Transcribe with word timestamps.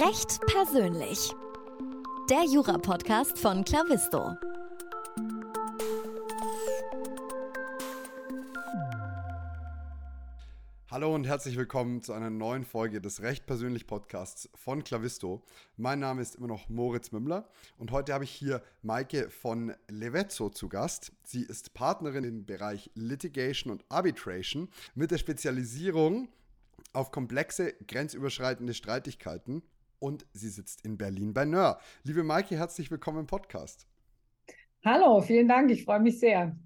Recht 0.00 0.38
persönlich. 0.46 1.32
Der 2.30 2.44
Jura-Podcast 2.44 3.36
von 3.36 3.64
Clavisto. 3.64 4.36
Hallo 10.88 11.12
und 11.12 11.24
herzlich 11.24 11.56
willkommen 11.56 12.00
zu 12.04 12.12
einer 12.12 12.30
neuen 12.30 12.64
Folge 12.64 13.00
des 13.00 13.22
Recht 13.22 13.46
persönlich 13.46 13.88
Podcasts 13.88 14.48
von 14.54 14.84
Clavisto. 14.84 15.42
Mein 15.76 15.98
Name 15.98 16.22
ist 16.22 16.36
immer 16.36 16.46
noch 16.46 16.68
Moritz 16.68 17.10
Mümmler 17.10 17.48
und 17.76 17.90
heute 17.90 18.14
habe 18.14 18.22
ich 18.22 18.30
hier 18.30 18.62
Maike 18.82 19.30
von 19.30 19.74
Levezzo 19.88 20.48
zu 20.50 20.68
Gast. 20.68 21.10
Sie 21.24 21.42
ist 21.42 21.74
Partnerin 21.74 22.22
im 22.22 22.46
Bereich 22.46 22.92
Litigation 22.94 23.72
und 23.72 23.84
Arbitration 23.88 24.68
mit 24.94 25.10
der 25.10 25.18
Spezialisierung 25.18 26.28
auf 26.92 27.10
komplexe, 27.10 27.74
grenzüberschreitende 27.88 28.74
Streitigkeiten 28.74 29.64
und 29.98 30.26
sie 30.32 30.48
sitzt 30.48 30.84
in 30.84 30.98
Berlin 30.98 31.34
bei 31.34 31.44
Nör. 31.44 31.78
Liebe 32.02 32.22
Maike, 32.22 32.56
herzlich 32.56 32.90
willkommen 32.90 33.20
im 33.20 33.26
Podcast. 33.26 33.86
Hallo, 34.84 35.20
vielen 35.20 35.48
Dank, 35.48 35.70
ich 35.70 35.84
freue 35.84 36.00
mich 36.00 36.18
sehr. 36.20 36.56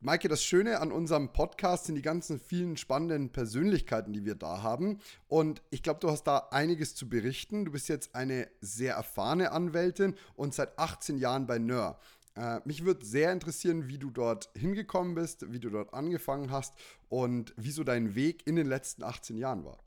Maike, 0.00 0.28
das 0.28 0.44
Schöne 0.44 0.80
an 0.80 0.92
unserem 0.92 1.32
Podcast 1.32 1.86
sind 1.86 1.94
die 1.94 2.02
ganzen 2.02 2.38
vielen 2.38 2.76
spannenden 2.76 3.32
Persönlichkeiten, 3.32 4.12
die 4.12 4.24
wir 4.24 4.34
da 4.34 4.62
haben. 4.62 5.00
Und 5.26 5.62
ich 5.70 5.82
glaube, 5.82 6.00
du 6.00 6.10
hast 6.10 6.24
da 6.24 6.48
einiges 6.50 6.94
zu 6.94 7.08
berichten. 7.08 7.64
Du 7.64 7.72
bist 7.72 7.88
jetzt 7.88 8.14
eine 8.14 8.46
sehr 8.60 8.94
erfahrene 8.94 9.52
Anwältin 9.52 10.14
und 10.34 10.54
seit 10.54 10.78
18 10.78 11.16
Jahren 11.16 11.46
bei 11.46 11.58
Nör. 11.58 11.98
Äh, 12.36 12.60
mich 12.64 12.84
würde 12.84 13.06
sehr 13.06 13.32
interessieren, 13.32 13.88
wie 13.88 13.98
du 13.98 14.10
dort 14.10 14.50
hingekommen 14.54 15.14
bist, 15.14 15.50
wie 15.50 15.60
du 15.60 15.70
dort 15.70 15.94
angefangen 15.94 16.50
hast 16.50 16.74
und 17.08 17.54
wieso 17.56 17.82
dein 17.82 18.14
Weg 18.14 18.46
in 18.46 18.56
den 18.56 18.66
letzten 18.66 19.02
18 19.02 19.38
Jahren 19.38 19.64
war. 19.64 19.78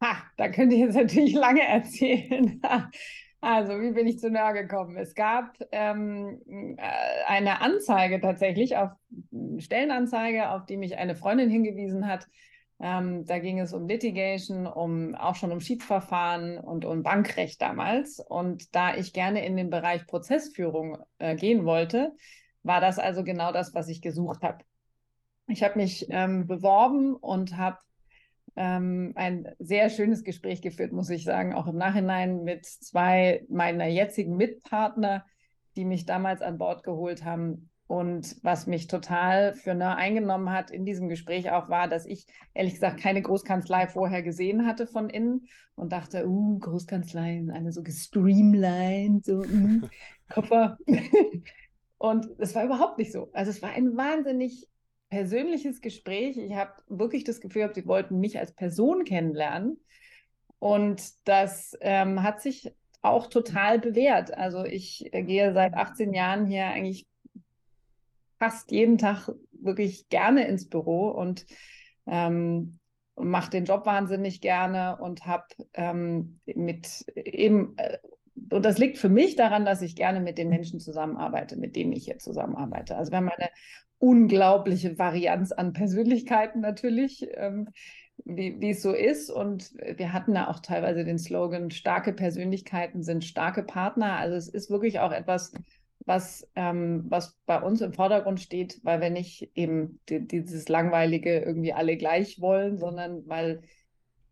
Ha, 0.00 0.16
da 0.36 0.48
könnte 0.48 0.74
ich 0.74 0.82
jetzt 0.82 0.94
natürlich 0.94 1.34
lange 1.34 1.66
erzählen. 1.66 2.60
Also, 3.42 3.80
wie 3.80 3.92
bin 3.92 4.08
ich 4.08 4.18
zu 4.18 4.28
NÖR 4.28 4.54
gekommen? 4.54 4.96
Es 4.96 5.14
gab 5.14 5.56
ähm, 5.70 6.40
äh, 6.78 6.82
eine 7.28 7.60
Anzeige 7.60 8.20
tatsächlich, 8.20 8.76
auf 8.76 8.90
Stellenanzeige, 9.58 10.50
auf 10.50 10.64
die 10.64 10.76
mich 10.76 10.96
eine 10.96 11.14
Freundin 11.14 11.50
hingewiesen 11.50 12.08
hat. 12.08 12.26
Ähm, 12.80 13.24
da 13.24 13.38
ging 13.38 13.60
es 13.60 13.72
um 13.72 13.86
Litigation, 13.86 14.66
um 14.66 15.14
auch 15.14 15.34
schon 15.36 15.52
um 15.52 15.60
Schiedsverfahren 15.60 16.58
und 16.58 16.84
um 16.84 17.02
Bankrecht 17.02 17.60
damals. 17.62 18.18
Und 18.18 18.74
da 18.74 18.96
ich 18.96 19.12
gerne 19.12 19.46
in 19.46 19.56
den 19.56 19.70
Bereich 19.70 20.06
Prozessführung 20.06 20.98
äh, 21.18 21.36
gehen 21.36 21.64
wollte, 21.64 22.16
war 22.62 22.80
das 22.80 22.98
also 22.98 23.22
genau 23.22 23.52
das, 23.52 23.74
was 23.74 23.88
ich 23.88 24.02
gesucht 24.02 24.42
habe. 24.42 24.64
Ich 25.46 25.62
habe 25.62 25.78
mich 25.78 26.06
ähm, 26.10 26.46
beworben 26.46 27.14
und 27.14 27.56
habe 27.56 27.78
ähm, 28.56 29.12
ein 29.14 29.48
sehr 29.58 29.90
schönes 29.90 30.24
Gespräch 30.24 30.62
geführt, 30.62 30.92
muss 30.92 31.10
ich 31.10 31.24
sagen, 31.24 31.54
auch 31.54 31.66
im 31.66 31.76
Nachhinein 31.76 32.42
mit 32.42 32.64
zwei 32.64 33.44
meiner 33.48 33.86
jetzigen 33.86 34.36
Mitpartner, 34.36 35.24
die 35.76 35.84
mich 35.84 36.06
damals 36.06 36.40
an 36.40 36.58
Bord 36.58 36.82
geholt 36.82 37.24
haben. 37.24 37.70
Und 37.88 38.36
was 38.42 38.66
mich 38.66 38.88
total 38.88 39.54
für 39.54 39.74
nah 39.74 39.94
eingenommen 39.94 40.50
hat 40.50 40.72
in 40.72 40.84
diesem 40.84 41.08
Gespräch 41.08 41.52
auch 41.52 41.68
war, 41.68 41.86
dass 41.86 42.04
ich 42.04 42.26
ehrlich 42.52 42.74
gesagt 42.74 42.98
keine 42.98 43.22
Großkanzlei 43.22 43.86
vorher 43.86 44.24
gesehen 44.24 44.66
hatte 44.66 44.88
von 44.88 45.08
innen 45.08 45.46
und 45.76 45.92
dachte, 45.92 46.26
uh, 46.26 46.58
Großkanzlei, 46.58 47.46
eine 47.52 47.70
so 47.70 47.84
gestreamlined, 47.84 49.24
so 49.24 49.38
uh, 49.38 49.80
Koffer. 50.28 50.78
und 51.98 52.26
es 52.38 52.56
war 52.56 52.64
überhaupt 52.64 52.98
nicht 52.98 53.12
so. 53.12 53.30
Also 53.32 53.50
es 53.50 53.62
war 53.62 53.70
ein 53.70 53.96
wahnsinnig 53.96 54.66
persönliches 55.08 55.80
Gespräch. 55.80 56.36
Ich 56.36 56.54
habe 56.54 56.72
wirklich 56.88 57.24
das 57.24 57.40
Gefühl 57.40 57.62
gehabt, 57.62 57.76
sie 57.76 57.86
wollten 57.86 58.18
mich 58.18 58.38
als 58.38 58.52
Person 58.52 59.04
kennenlernen. 59.04 59.78
Und 60.58 61.02
das 61.28 61.76
ähm, 61.80 62.22
hat 62.22 62.40
sich 62.40 62.72
auch 63.02 63.28
total 63.28 63.78
bewährt. 63.78 64.36
Also 64.36 64.64
ich 64.64 65.12
äh, 65.12 65.22
gehe 65.22 65.52
seit 65.52 65.74
18 65.74 66.12
Jahren 66.12 66.46
hier 66.46 66.66
eigentlich 66.66 67.06
fast 68.38 68.70
jeden 68.70 68.98
Tag 68.98 69.30
wirklich 69.52 70.08
gerne 70.08 70.46
ins 70.46 70.68
Büro 70.68 71.08
und 71.08 71.46
ähm, 72.06 72.78
mache 73.16 73.50
den 73.50 73.64
Job 73.64 73.86
wahnsinnig 73.86 74.40
gerne 74.40 74.98
und 74.98 75.24
habe 75.24 75.46
ähm, 75.74 76.40
mit 76.44 77.04
eben, 77.14 77.76
äh, 77.78 77.98
und 78.50 78.64
das 78.64 78.78
liegt 78.78 78.98
für 78.98 79.08
mich 79.08 79.36
daran, 79.36 79.64
dass 79.64 79.82
ich 79.82 79.96
gerne 79.96 80.20
mit 80.20 80.38
den 80.38 80.48
Menschen 80.48 80.80
zusammenarbeite, 80.80 81.56
mit 81.56 81.74
denen 81.74 81.92
ich 81.92 82.04
hier 82.04 82.18
zusammenarbeite. 82.18 82.96
Also 82.96 83.10
wir 83.10 83.18
haben 83.18 83.28
eine 83.28 83.48
unglaubliche 83.98 84.98
Varianz 84.98 85.52
an 85.52 85.72
Persönlichkeiten 85.72 86.60
natürlich, 86.60 87.26
ähm, 87.34 87.68
wie, 88.24 88.70
es 88.70 88.82
so 88.82 88.92
ist. 88.92 89.30
Und 89.30 89.72
wir 89.74 90.12
hatten 90.12 90.34
da 90.34 90.48
auch 90.48 90.60
teilweise 90.60 91.04
den 91.04 91.18
Slogan, 91.18 91.70
starke 91.70 92.12
Persönlichkeiten 92.12 93.02
sind 93.02 93.24
starke 93.24 93.62
Partner. 93.62 94.16
Also 94.16 94.36
es 94.36 94.48
ist 94.48 94.70
wirklich 94.70 95.00
auch 95.00 95.12
etwas, 95.12 95.52
was, 96.04 96.48
ähm, 96.54 97.04
was 97.08 97.36
bei 97.46 97.60
uns 97.60 97.80
im 97.80 97.92
Vordergrund 97.92 98.40
steht, 98.40 98.80
weil 98.84 99.00
wir 99.00 99.10
nicht 99.10 99.50
eben 99.54 100.00
die, 100.08 100.26
dieses 100.26 100.68
langweilige 100.68 101.40
irgendwie 101.40 101.72
alle 101.72 101.96
gleich 101.96 102.40
wollen, 102.40 102.78
sondern 102.78 103.26
weil, 103.26 103.62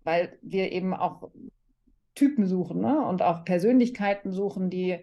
weil 0.05 0.39
wir 0.43 0.73
eben 0.73 0.95
auch 0.95 1.31
Typen 2.15 2.47
suchen 2.47 2.81
ne? 2.81 3.07
und 3.07 3.23
auch 3.23 3.45
Persönlichkeiten 3.45 4.33
suchen, 4.33 4.71
die 4.71 4.99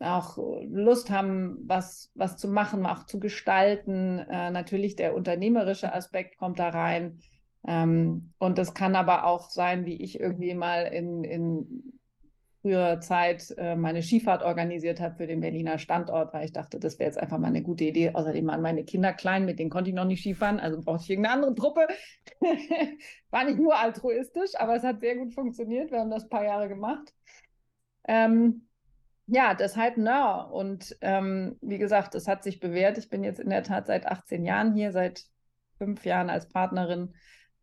auch 0.00 0.38
Lust 0.66 1.10
haben, 1.10 1.58
was, 1.66 2.10
was 2.14 2.36
zu 2.36 2.48
machen, 2.48 2.86
auch 2.86 3.04
zu 3.06 3.18
gestalten. 3.20 4.18
Äh, 4.18 4.50
natürlich 4.50 4.96
der 4.96 5.14
unternehmerische 5.14 5.92
Aspekt 5.92 6.38
kommt 6.38 6.58
da 6.58 6.68
rein. 6.68 7.20
Ähm, 7.66 8.32
und 8.38 8.58
das 8.58 8.74
kann 8.74 8.96
aber 8.96 9.24
auch 9.24 9.50
sein, 9.50 9.86
wie 9.86 10.02
ich 10.02 10.20
irgendwie 10.20 10.54
mal 10.54 10.82
in, 10.82 11.24
in 11.24 11.97
früherer 12.60 13.00
Zeit 13.00 13.54
äh, 13.56 13.76
meine 13.76 14.02
Skifahrt 14.02 14.42
organisiert 14.42 15.00
habe 15.00 15.16
für 15.16 15.26
den 15.26 15.40
Berliner 15.40 15.78
Standort, 15.78 16.34
weil 16.34 16.44
ich 16.44 16.52
dachte, 16.52 16.78
das 16.78 16.98
wäre 16.98 17.08
jetzt 17.08 17.18
einfach 17.18 17.38
mal 17.38 17.48
eine 17.48 17.62
gute 17.62 17.84
Idee. 17.84 18.10
Außerdem 18.14 18.46
waren 18.46 18.62
meine 18.62 18.84
Kinder 18.84 19.12
klein, 19.12 19.44
mit 19.44 19.58
denen 19.58 19.70
konnte 19.70 19.90
ich 19.90 19.96
noch 19.96 20.04
nicht 20.04 20.20
Skifahren, 20.20 20.60
also 20.60 20.80
brauchte 20.80 21.04
ich 21.04 21.10
irgendeine 21.10 21.34
andere 21.34 21.54
Truppe. 21.54 21.86
War 23.30 23.44
nicht 23.44 23.58
nur 23.58 23.76
altruistisch, 23.76 24.52
aber 24.56 24.76
es 24.76 24.82
hat 24.82 25.00
sehr 25.00 25.16
gut 25.16 25.34
funktioniert. 25.34 25.90
Wir 25.90 26.00
haben 26.00 26.10
das 26.10 26.24
ein 26.24 26.30
paar 26.30 26.44
Jahre 26.44 26.68
gemacht. 26.68 27.14
Ähm, 28.06 28.66
ja, 29.26 29.54
deshalb 29.54 29.96
Nör. 29.96 30.50
Und 30.52 30.96
ähm, 31.00 31.56
wie 31.60 31.78
gesagt, 31.78 32.14
es 32.14 32.26
hat 32.26 32.42
sich 32.42 32.60
bewährt. 32.60 32.98
Ich 32.98 33.10
bin 33.10 33.22
jetzt 33.22 33.40
in 33.40 33.50
der 33.50 33.62
Tat 33.62 33.86
seit 33.86 34.06
18 34.06 34.44
Jahren 34.44 34.74
hier, 34.74 34.90
seit 34.90 35.24
fünf 35.76 36.04
Jahren 36.04 36.30
als 36.30 36.48
Partnerin. 36.48 37.14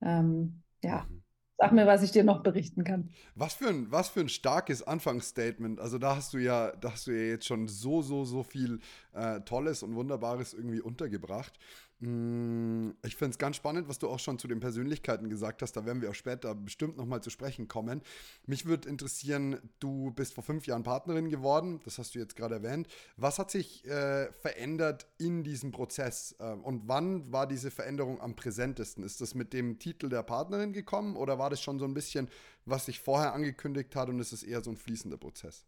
Ähm, 0.01 0.61
ja, 0.83 1.05
mhm. 1.09 1.24
Sag 1.57 1.71
mir, 1.71 1.87
was 1.87 2.03
ich 2.03 2.11
dir 2.11 2.25
noch 2.25 2.43
berichten 2.43 2.83
kann. 2.83 3.09
Was 3.35 3.53
für 3.53 3.69
ein, 3.69 3.89
was 3.89 4.09
für 4.09 4.19
ein 4.19 4.27
starkes 4.27 4.83
Anfangsstatement. 4.83 5.79
Also 5.79 5.97
da 5.97 6.17
hast 6.17 6.33
du 6.33 6.37
ja, 6.37 6.71
da 6.71 6.91
hast 6.91 7.07
du 7.07 7.11
ja 7.11 7.29
jetzt 7.29 7.45
schon 7.45 7.69
so, 7.69 8.01
so, 8.01 8.25
so 8.25 8.43
viel 8.43 8.79
äh, 9.13 9.39
Tolles 9.41 9.81
und 9.81 9.95
Wunderbares 9.95 10.53
irgendwie 10.53 10.81
untergebracht. 10.81 11.53
Mm, 11.99 12.91
ich 13.03 13.15
finde 13.15 13.31
es 13.31 13.37
ganz 13.37 13.55
spannend, 13.55 13.87
was 13.87 13.99
du 13.99 14.09
auch 14.09 14.19
schon 14.19 14.37
zu 14.37 14.49
den 14.49 14.59
Persönlichkeiten 14.59 15.29
gesagt 15.29 15.61
hast. 15.61 15.73
Da 15.73 15.85
werden 15.85 16.01
wir 16.01 16.09
auch 16.09 16.15
später 16.15 16.53
bestimmt 16.53 16.97
nochmal 16.97 17.21
zu 17.21 17.29
sprechen 17.29 17.67
kommen. 17.69 18.01
Mich 18.45 18.65
würde 18.65 18.89
interessieren, 18.89 19.57
du 19.79 20.11
bist 20.11 20.33
vor 20.33 20.43
fünf 20.43 20.67
Jahren 20.67 20.83
Partnerin 20.83 21.29
geworden, 21.29 21.79
das 21.85 21.97
hast 21.97 22.13
du 22.13 22.19
jetzt 22.19 22.35
gerade 22.35 22.55
erwähnt. 22.55 22.87
Was 23.15 23.39
hat 23.39 23.49
sich 23.49 23.85
äh, 23.85 24.31
verändert 24.33 25.07
in 25.17 25.43
diesem 25.43 25.71
Prozess 25.71 26.35
äh, 26.39 26.51
und 26.51 26.87
wann 26.87 27.31
war 27.31 27.47
diese 27.47 27.71
Veränderung 27.71 28.19
am 28.19 28.35
präsentesten? 28.35 29.03
Ist 29.03 29.21
das 29.21 29.33
mit 29.33 29.53
dem 29.53 29.79
Titel 29.79 30.09
der 30.09 30.23
Partnerin 30.23 30.73
gekommen 30.73 31.15
oder 31.15 31.39
war 31.39 31.49
das 31.49 31.61
schon 31.61 31.79
so 31.79 31.85
ein 31.85 31.93
bisschen, 31.93 32.27
was 32.65 32.87
sich 32.87 32.99
vorher 32.99 33.33
angekündigt 33.33 33.95
hat 33.95 34.09
und 34.09 34.19
ist 34.19 34.33
es 34.33 34.43
eher 34.43 34.61
so 34.61 34.69
ein 34.69 34.77
fließender 34.77 35.17
Prozess? 35.17 35.65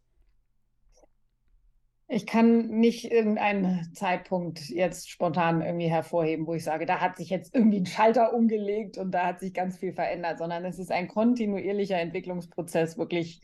Ich 2.10 2.26
kann 2.26 2.68
nicht 2.70 3.12
irgendeinen 3.12 3.94
Zeitpunkt 3.94 4.70
jetzt 4.70 5.10
spontan 5.10 5.62
irgendwie 5.62 5.90
hervorheben, 5.90 6.48
wo 6.48 6.54
ich 6.54 6.64
sage, 6.64 6.86
da 6.86 7.02
hat 7.02 7.18
sich 7.18 7.30
jetzt 7.30 7.54
irgendwie 7.54 7.82
ein 7.82 7.86
Schalter 7.86 8.34
umgelegt 8.34 8.98
und 8.98 9.12
da 9.12 9.26
hat 9.26 9.42
sich 9.42 9.54
ganz 9.54 9.78
viel 9.78 9.92
verändert, 9.92 10.38
sondern 10.38 10.64
es 10.64 10.80
ist 10.80 10.92
ein 10.92 11.10
kontinuierlicher 11.10 12.00
Entwicklungsprozess, 12.00 12.98
wirklich 12.98 13.42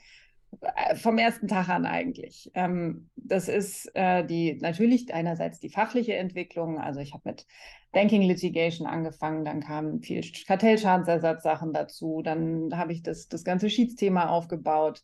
äh, 0.61 0.95
vom 0.95 1.17
ersten 1.17 1.49
Tag 1.49 1.67
an 1.67 1.85
eigentlich. 1.85 2.51
Ähm, 2.53 3.09
das 3.17 3.49
ist 3.49 3.91
äh, 3.95 4.25
die 4.25 4.53
natürlich 4.61 5.13
einerseits 5.13 5.59
die 5.59 5.69
fachliche 5.69 6.15
Entwicklung. 6.15 6.79
Also 6.79 7.01
ich 7.01 7.13
habe 7.13 7.29
mit 7.29 7.45
Banking 7.91 8.21
Litigation 8.21 8.87
angefangen, 8.87 9.43
dann 9.43 9.61
kamen 9.61 10.01
viel 10.01 10.23
Kartellschadensersatzsachen 10.47 11.73
dazu, 11.73 12.21
dann 12.23 12.77
habe 12.77 12.93
ich 12.93 13.03
das, 13.03 13.27
das 13.27 13.43
ganze 13.43 13.69
Schiedsthema 13.69 14.29
aufgebaut 14.29 15.03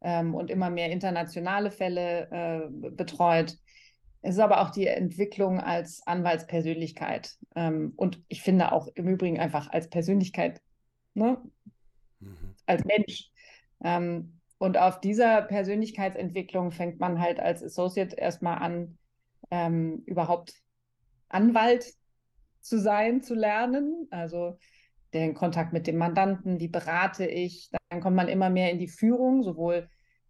ähm, 0.00 0.34
und 0.34 0.50
immer 0.50 0.70
mehr 0.70 0.90
internationale 0.90 1.70
Fälle 1.70 2.28
äh, 2.30 2.90
betreut. 2.90 3.56
Es 4.20 4.34
ist 4.34 4.40
aber 4.40 4.60
auch 4.60 4.70
die 4.70 4.86
Entwicklung 4.86 5.60
als 5.60 6.06
Anwaltspersönlichkeit 6.06 7.36
ähm, 7.54 7.92
und 7.96 8.22
ich 8.28 8.42
finde 8.42 8.72
auch 8.72 8.88
im 8.94 9.08
Übrigen 9.08 9.38
einfach 9.38 9.70
als 9.70 9.88
Persönlichkeit, 9.88 10.60
ne? 11.14 11.40
Mhm. 12.20 12.54
als 12.66 12.84
Mensch. 12.84 13.30
Ähm, 13.84 14.40
und 14.58 14.76
auf 14.76 15.00
dieser 15.00 15.42
Persönlichkeitsentwicklung 15.42 16.72
fängt 16.72 16.98
man 16.98 17.20
halt 17.20 17.38
als 17.38 17.62
Associate 17.62 18.14
erstmal 18.16 18.58
an, 18.58 18.98
ähm, 19.52 20.02
überhaupt 20.04 20.52
Anwalt 21.28 21.94
zu 22.60 22.78
sein, 22.80 23.22
zu 23.22 23.34
lernen. 23.34 24.08
Also 24.10 24.58
den 25.14 25.34
Kontakt 25.34 25.72
mit 25.72 25.86
dem 25.86 25.96
Mandanten, 25.96 26.60
wie 26.60 26.68
berate 26.68 27.26
ich. 27.26 27.70
Dann 27.88 28.00
kommt 28.00 28.16
man 28.16 28.28
immer 28.28 28.50
mehr 28.50 28.70
in 28.70 28.78
die 28.78 28.88
Führung, 28.88 29.42
sowohl 29.42 29.88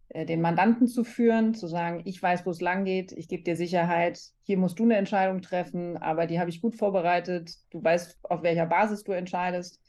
äh, 0.09 0.25
den 0.25 0.41
Mandanten 0.41 0.87
zu 0.87 1.03
führen, 1.03 1.53
zu 1.53 1.67
sagen, 1.67 2.01
ich 2.05 2.21
weiß, 2.21 2.45
wo 2.45 2.51
es 2.51 2.61
lang 2.61 2.83
geht, 2.85 3.11
ich 3.11 3.27
gebe 3.27 3.43
dir 3.43 3.55
Sicherheit, 3.55 4.19
hier 4.41 4.57
musst 4.57 4.79
du 4.79 4.83
eine 4.83 4.97
Entscheidung 4.97 5.41
treffen, 5.41 5.97
aber 5.97 6.25
die 6.25 6.39
habe 6.39 6.49
ich 6.49 6.61
gut 6.61 6.75
vorbereitet, 6.75 7.51
du 7.69 7.83
weißt, 7.83 8.19
auf 8.23 8.41
welcher 8.41 8.65
Basis 8.65 9.03
du 9.03 9.11
entscheidest. 9.11 9.81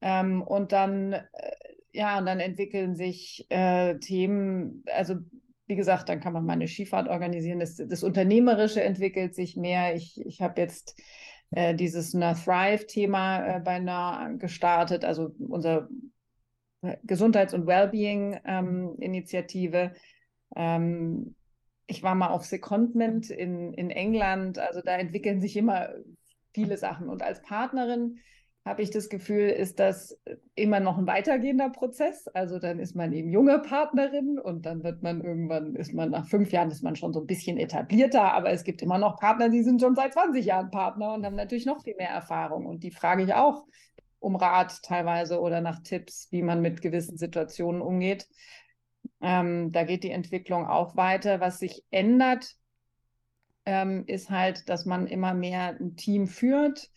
Ähm, 0.00 0.42
und 0.42 0.72
dann, 0.72 1.12
äh, 1.12 1.26
ja, 1.92 2.18
und 2.18 2.26
dann 2.26 2.40
entwickeln 2.40 2.96
sich 2.96 3.46
äh, 3.50 3.98
Themen, 3.98 4.84
also 4.92 5.16
wie 5.66 5.76
gesagt, 5.76 6.08
dann 6.08 6.20
kann 6.20 6.32
man 6.32 6.44
mal 6.44 6.54
eine 6.54 6.68
Skifahrt 6.68 7.08
organisieren. 7.08 7.60
Das, 7.60 7.76
das 7.76 8.02
Unternehmerische 8.02 8.82
entwickelt 8.82 9.34
sich 9.34 9.56
mehr. 9.56 9.94
Ich, 9.94 10.20
ich 10.20 10.42
habe 10.42 10.60
jetzt 10.60 11.00
äh, 11.50 11.74
dieses 11.74 12.12
Thrive-Thema 12.12 13.56
äh, 13.56 13.60
bei 13.60 13.78
NAR 13.78 14.32
gestartet, 14.34 15.04
also 15.04 15.34
unser 15.38 15.88
Gesundheits- 17.02 17.54
und 17.54 17.66
Wellbeing-Initiative. 17.66 19.92
Ähm, 20.56 20.56
ähm, 20.56 21.34
ich 21.86 22.02
war 22.02 22.14
mal 22.14 22.28
auf 22.28 22.46
Secondment 22.46 23.28
in, 23.30 23.72
in 23.74 23.90
England, 23.90 24.58
also 24.58 24.80
da 24.80 24.96
entwickeln 24.96 25.40
sich 25.40 25.56
immer 25.56 25.90
viele 26.52 26.76
Sachen. 26.78 27.08
Und 27.08 27.22
als 27.22 27.42
Partnerin 27.42 28.18
habe 28.64 28.80
ich 28.80 28.90
das 28.90 29.10
Gefühl, 29.10 29.50
ist 29.50 29.78
das 29.78 30.18
immer 30.54 30.80
noch 30.80 30.96
ein 30.96 31.06
weitergehender 31.06 31.68
Prozess. 31.68 32.26
Also 32.28 32.58
dann 32.58 32.78
ist 32.78 32.96
man 32.96 33.12
eben 33.12 33.30
junge 33.30 33.58
Partnerin 33.58 34.38
und 34.38 34.64
dann 34.64 34.82
wird 34.82 35.02
man 35.02 35.22
irgendwann, 35.22 35.74
ist 35.74 35.92
man 35.92 36.10
nach 36.10 36.26
fünf 36.26 36.50
Jahren, 36.50 36.70
ist 36.70 36.82
man 36.82 36.96
schon 36.96 37.12
so 37.12 37.20
ein 37.20 37.26
bisschen 37.26 37.58
etablierter, 37.58 38.32
aber 38.32 38.50
es 38.50 38.64
gibt 38.64 38.80
immer 38.80 38.96
noch 38.96 39.18
Partner, 39.18 39.50
die 39.50 39.62
sind 39.62 39.82
schon 39.82 39.94
seit 39.94 40.14
20 40.14 40.46
Jahren 40.46 40.70
Partner 40.70 41.12
und 41.12 41.26
haben 41.26 41.36
natürlich 41.36 41.66
noch 41.66 41.82
viel 41.82 41.94
mehr 41.96 42.08
Erfahrung. 42.08 42.64
Und 42.64 42.82
die 42.82 42.90
frage 42.90 43.24
ich 43.24 43.34
auch 43.34 43.66
um 44.18 44.36
Rat 44.36 44.82
teilweise 44.82 45.40
oder 45.40 45.60
nach 45.60 45.82
Tipps, 45.82 46.28
wie 46.30 46.42
man 46.42 46.62
mit 46.62 46.80
gewissen 46.80 47.18
Situationen 47.18 47.82
umgeht. 47.82 48.26
Ähm, 49.20 49.72
da 49.72 49.84
geht 49.84 50.04
die 50.04 50.10
Entwicklung 50.10 50.66
auch 50.66 50.96
weiter. 50.96 51.40
Was 51.40 51.58
sich 51.58 51.84
ändert, 51.90 52.56
ähm, 53.66 54.04
ist 54.06 54.30
halt, 54.30 54.70
dass 54.70 54.86
man 54.86 55.06
immer 55.06 55.34
mehr 55.34 55.76
ein 55.78 55.96
Team 55.96 56.26
führt 56.26 56.88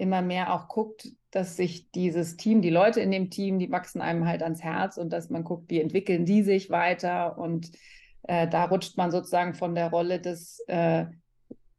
immer 0.00 0.22
mehr 0.22 0.54
auch 0.54 0.68
guckt, 0.68 1.08
dass 1.30 1.56
sich 1.56 1.90
dieses 1.92 2.36
Team, 2.36 2.62
die 2.62 2.70
Leute 2.70 3.00
in 3.00 3.10
dem 3.10 3.30
Team, 3.30 3.58
die 3.58 3.70
wachsen 3.70 4.00
einem 4.00 4.26
halt 4.26 4.42
ans 4.42 4.62
Herz 4.62 4.96
und 4.96 5.12
dass 5.12 5.30
man 5.30 5.44
guckt, 5.44 5.70
wie 5.70 5.80
entwickeln 5.80 6.24
die 6.24 6.42
sich 6.42 6.70
weiter 6.70 7.38
und 7.38 7.70
äh, 8.22 8.48
da 8.48 8.64
rutscht 8.64 8.96
man 8.96 9.10
sozusagen 9.10 9.54
von 9.54 9.74
der 9.74 9.90
Rolle 9.90 10.20
des 10.20 10.60
äh, 10.66 11.06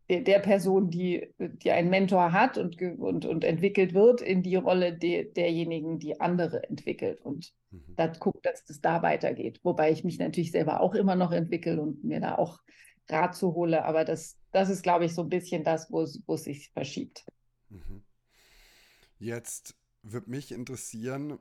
der, 0.10 0.22
der, 0.22 0.40
Person, 0.40 0.90
die, 0.90 1.34
die 1.40 1.72
einen 1.72 1.90
Mentor 1.90 2.34
hat 2.34 2.58
und, 2.58 2.82
und, 2.82 3.26
und 3.26 3.46
entwickelt 3.46 3.94
wird, 3.94 4.20
in 4.20 4.44
die 4.44 4.58
Rolle 4.58 4.92
de, 4.92 5.32
derjenigen, 5.32 6.00
die 6.00 6.20
andere 6.20 6.68
entwickelt 6.68 7.22
und 7.22 7.54
mhm. 7.72 7.96
das 7.96 8.20
guckt, 8.20 8.46
dass 8.46 8.66
das 8.66 8.82
da 8.82 9.02
weitergeht. 9.04 9.62
Wobei 9.64 9.92
ich 9.92 10.04
mich 10.04 10.20
natürlich 10.20 10.52
selber 10.52 10.82
auch 10.82 10.96
immer 10.96 11.16
noch 11.16 11.32
entwickle 11.32 11.82
und 11.82 12.04
mir 12.04 12.20
da 12.20 12.36
auch 12.36 12.60
Rat 13.08 13.36
zu 13.36 13.56
hole, 13.56 13.86
aber 13.86 14.04
das, 14.04 14.38
das 14.52 14.70
ist, 14.70 14.84
glaube 14.84 15.06
ich, 15.06 15.16
so 15.16 15.22
ein 15.24 15.30
bisschen 15.30 15.64
das, 15.64 15.90
wo 15.92 16.04
es 16.04 16.44
sich 16.44 16.72
verschiebt. 16.72 17.26
Mhm. 17.70 18.04
Jetzt 19.22 19.76
würde 20.02 20.32
mich 20.32 20.52
interessieren, 20.52 21.38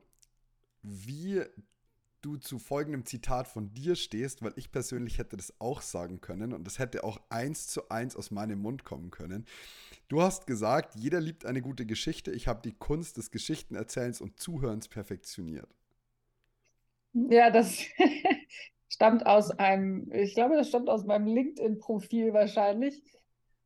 wie 0.83 1.43
du 2.21 2.37
zu 2.37 2.59
folgendem 2.59 3.07
Zitat 3.07 3.49
von 3.49 3.73
dir 3.73 3.97
stehst, 3.97 4.43
weil 4.43 4.53
ich 4.57 4.71
persönlich 4.71 5.17
hätte 5.17 5.39
das 5.39 5.59
auch 5.61 5.81
sagen 5.81 6.21
können 6.21 6.53
und 6.53 6.65
das 6.67 6.79
hätte 6.79 7.05
auch 7.05 7.19
eins 7.31 7.69
zu 7.69 7.89
eins 7.89 8.17
aus 8.17 8.31
meinem 8.31 8.61
Mund 8.61 8.85
kommen 8.85 9.11
können. 9.11 9.47
Du 10.09 10.21
hast 10.21 10.47
gesagt, 10.47 10.95
jeder 10.95 11.21
liebt 11.21 11.47
eine 11.47 11.63
gute 11.63 11.87
Geschichte. 11.87 12.33
Ich 12.33 12.49
habe 12.49 12.61
die 12.63 12.75
Kunst 12.75 13.17
des 13.17 13.31
Geschichtenerzählens 13.31 14.21
und 14.21 14.39
Zuhörens 14.39 14.89
perfektioniert. 14.89 15.75
Ja, 17.15 17.51
das 17.51 17.79
stammt 18.91 19.25
aus 19.25 19.53
einem, 19.53 20.13
ich 20.13 20.35
glaube, 20.35 20.57
das 20.57 20.69
stammt 20.69 20.91
aus 20.91 21.07
meinem 21.07 21.29
LinkedIn-Profil 21.29 22.35
wahrscheinlich. 22.35 23.03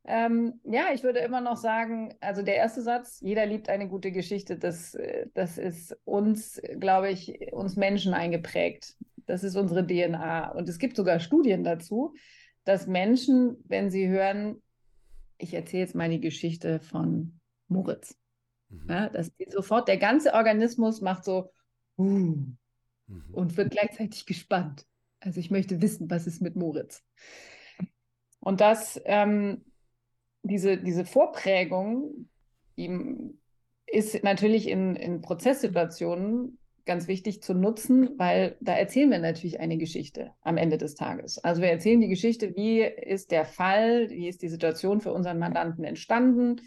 Ähm, 0.07 0.59
ja, 0.63 0.93
ich 0.93 1.03
würde 1.03 1.19
immer 1.19 1.41
noch 1.41 1.57
sagen, 1.57 2.13
also 2.21 2.43
der 2.43 2.55
erste 2.55 2.81
Satz, 2.81 3.19
jeder 3.21 3.45
liebt 3.45 3.69
eine 3.69 3.87
gute 3.87 4.11
Geschichte, 4.11 4.57
das, 4.57 4.93
äh, 4.93 5.27
das 5.33 5.57
ist 5.57 5.97
uns, 6.05 6.61
glaube 6.79 7.09
ich, 7.09 7.51
uns 7.53 7.75
Menschen 7.75 8.13
eingeprägt. 8.13 8.95
Das 9.25 9.43
ist 9.43 9.55
unsere 9.55 9.85
DNA. 9.85 10.51
Und 10.51 10.69
es 10.69 10.77
gibt 10.77 10.95
sogar 10.95 11.19
Studien 11.19 11.63
dazu, 11.63 12.13
dass 12.65 12.85
Menschen, 12.85 13.57
wenn 13.65 13.89
sie 13.89 14.07
hören, 14.07 14.61
ich 15.37 15.53
erzähle 15.53 15.83
jetzt 15.83 15.95
mal 15.95 16.09
die 16.09 16.21
Geschichte 16.21 16.79
von 16.79 17.39
Moritz, 17.67 18.15
mhm. 18.69 18.87
ja, 18.87 19.09
dass 19.09 19.31
sofort 19.49 19.87
der 19.87 19.97
ganze 19.97 20.33
Organismus 20.33 21.01
macht 21.01 21.25
so 21.25 21.51
uh, 21.97 22.03
mhm. 22.03 22.57
und 23.31 23.57
wird 23.57 23.71
gleichzeitig 23.71 24.27
gespannt. 24.27 24.85
Also 25.19 25.39
ich 25.39 25.49
möchte 25.49 25.81
wissen, 25.81 26.09
was 26.11 26.27
ist 26.27 26.41
mit 26.41 26.55
Moritz. 26.55 27.03
Und 28.39 28.61
das 28.61 29.01
ähm, 29.05 29.65
diese, 30.47 30.77
diese 30.77 31.05
Vorprägung 31.05 32.29
ist 33.87 34.23
natürlich 34.23 34.67
in, 34.67 34.95
in 34.95 35.21
Prozesssituationen 35.21 36.57
ganz 36.85 37.07
wichtig 37.07 37.41
zu 37.41 37.53
nutzen, 37.55 38.11
weil 38.17 38.57
da 38.61 38.73
erzählen 38.73 39.09
wir 39.09 39.19
natürlich 39.19 39.59
eine 39.59 39.77
Geschichte 39.77 40.31
am 40.41 40.57
Ende 40.57 40.77
des 40.77 40.93
Tages. 40.93 41.43
Also 41.43 41.61
wir 41.61 41.69
erzählen 41.69 42.01
die 42.01 42.07
Geschichte, 42.07 42.55
wie 42.55 42.81
ist 42.81 43.31
der 43.31 43.45
Fall, 43.45 44.09
wie 44.11 44.27
ist 44.27 44.43
die 44.43 44.49
Situation 44.49 45.01
für 45.01 45.11
unseren 45.11 45.39
Mandanten 45.39 45.83
entstanden. 45.83 46.61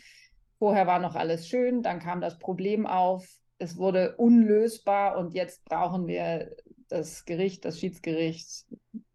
Vorher 0.58 0.88
war 0.88 0.98
noch 0.98 1.14
alles 1.14 1.46
schön, 1.46 1.82
dann 1.82 2.00
kam 2.00 2.20
das 2.20 2.38
Problem 2.38 2.84
auf, 2.84 3.28
es 3.58 3.76
wurde 3.76 4.16
unlösbar 4.16 5.19
und 5.19 5.34
jetzt 5.34 5.64
brauchen 5.64 6.08
wir 6.08 6.56
das 6.88 7.25
Gericht, 7.25 7.64
das 7.64 7.78
Schiedsgericht, 7.78 8.66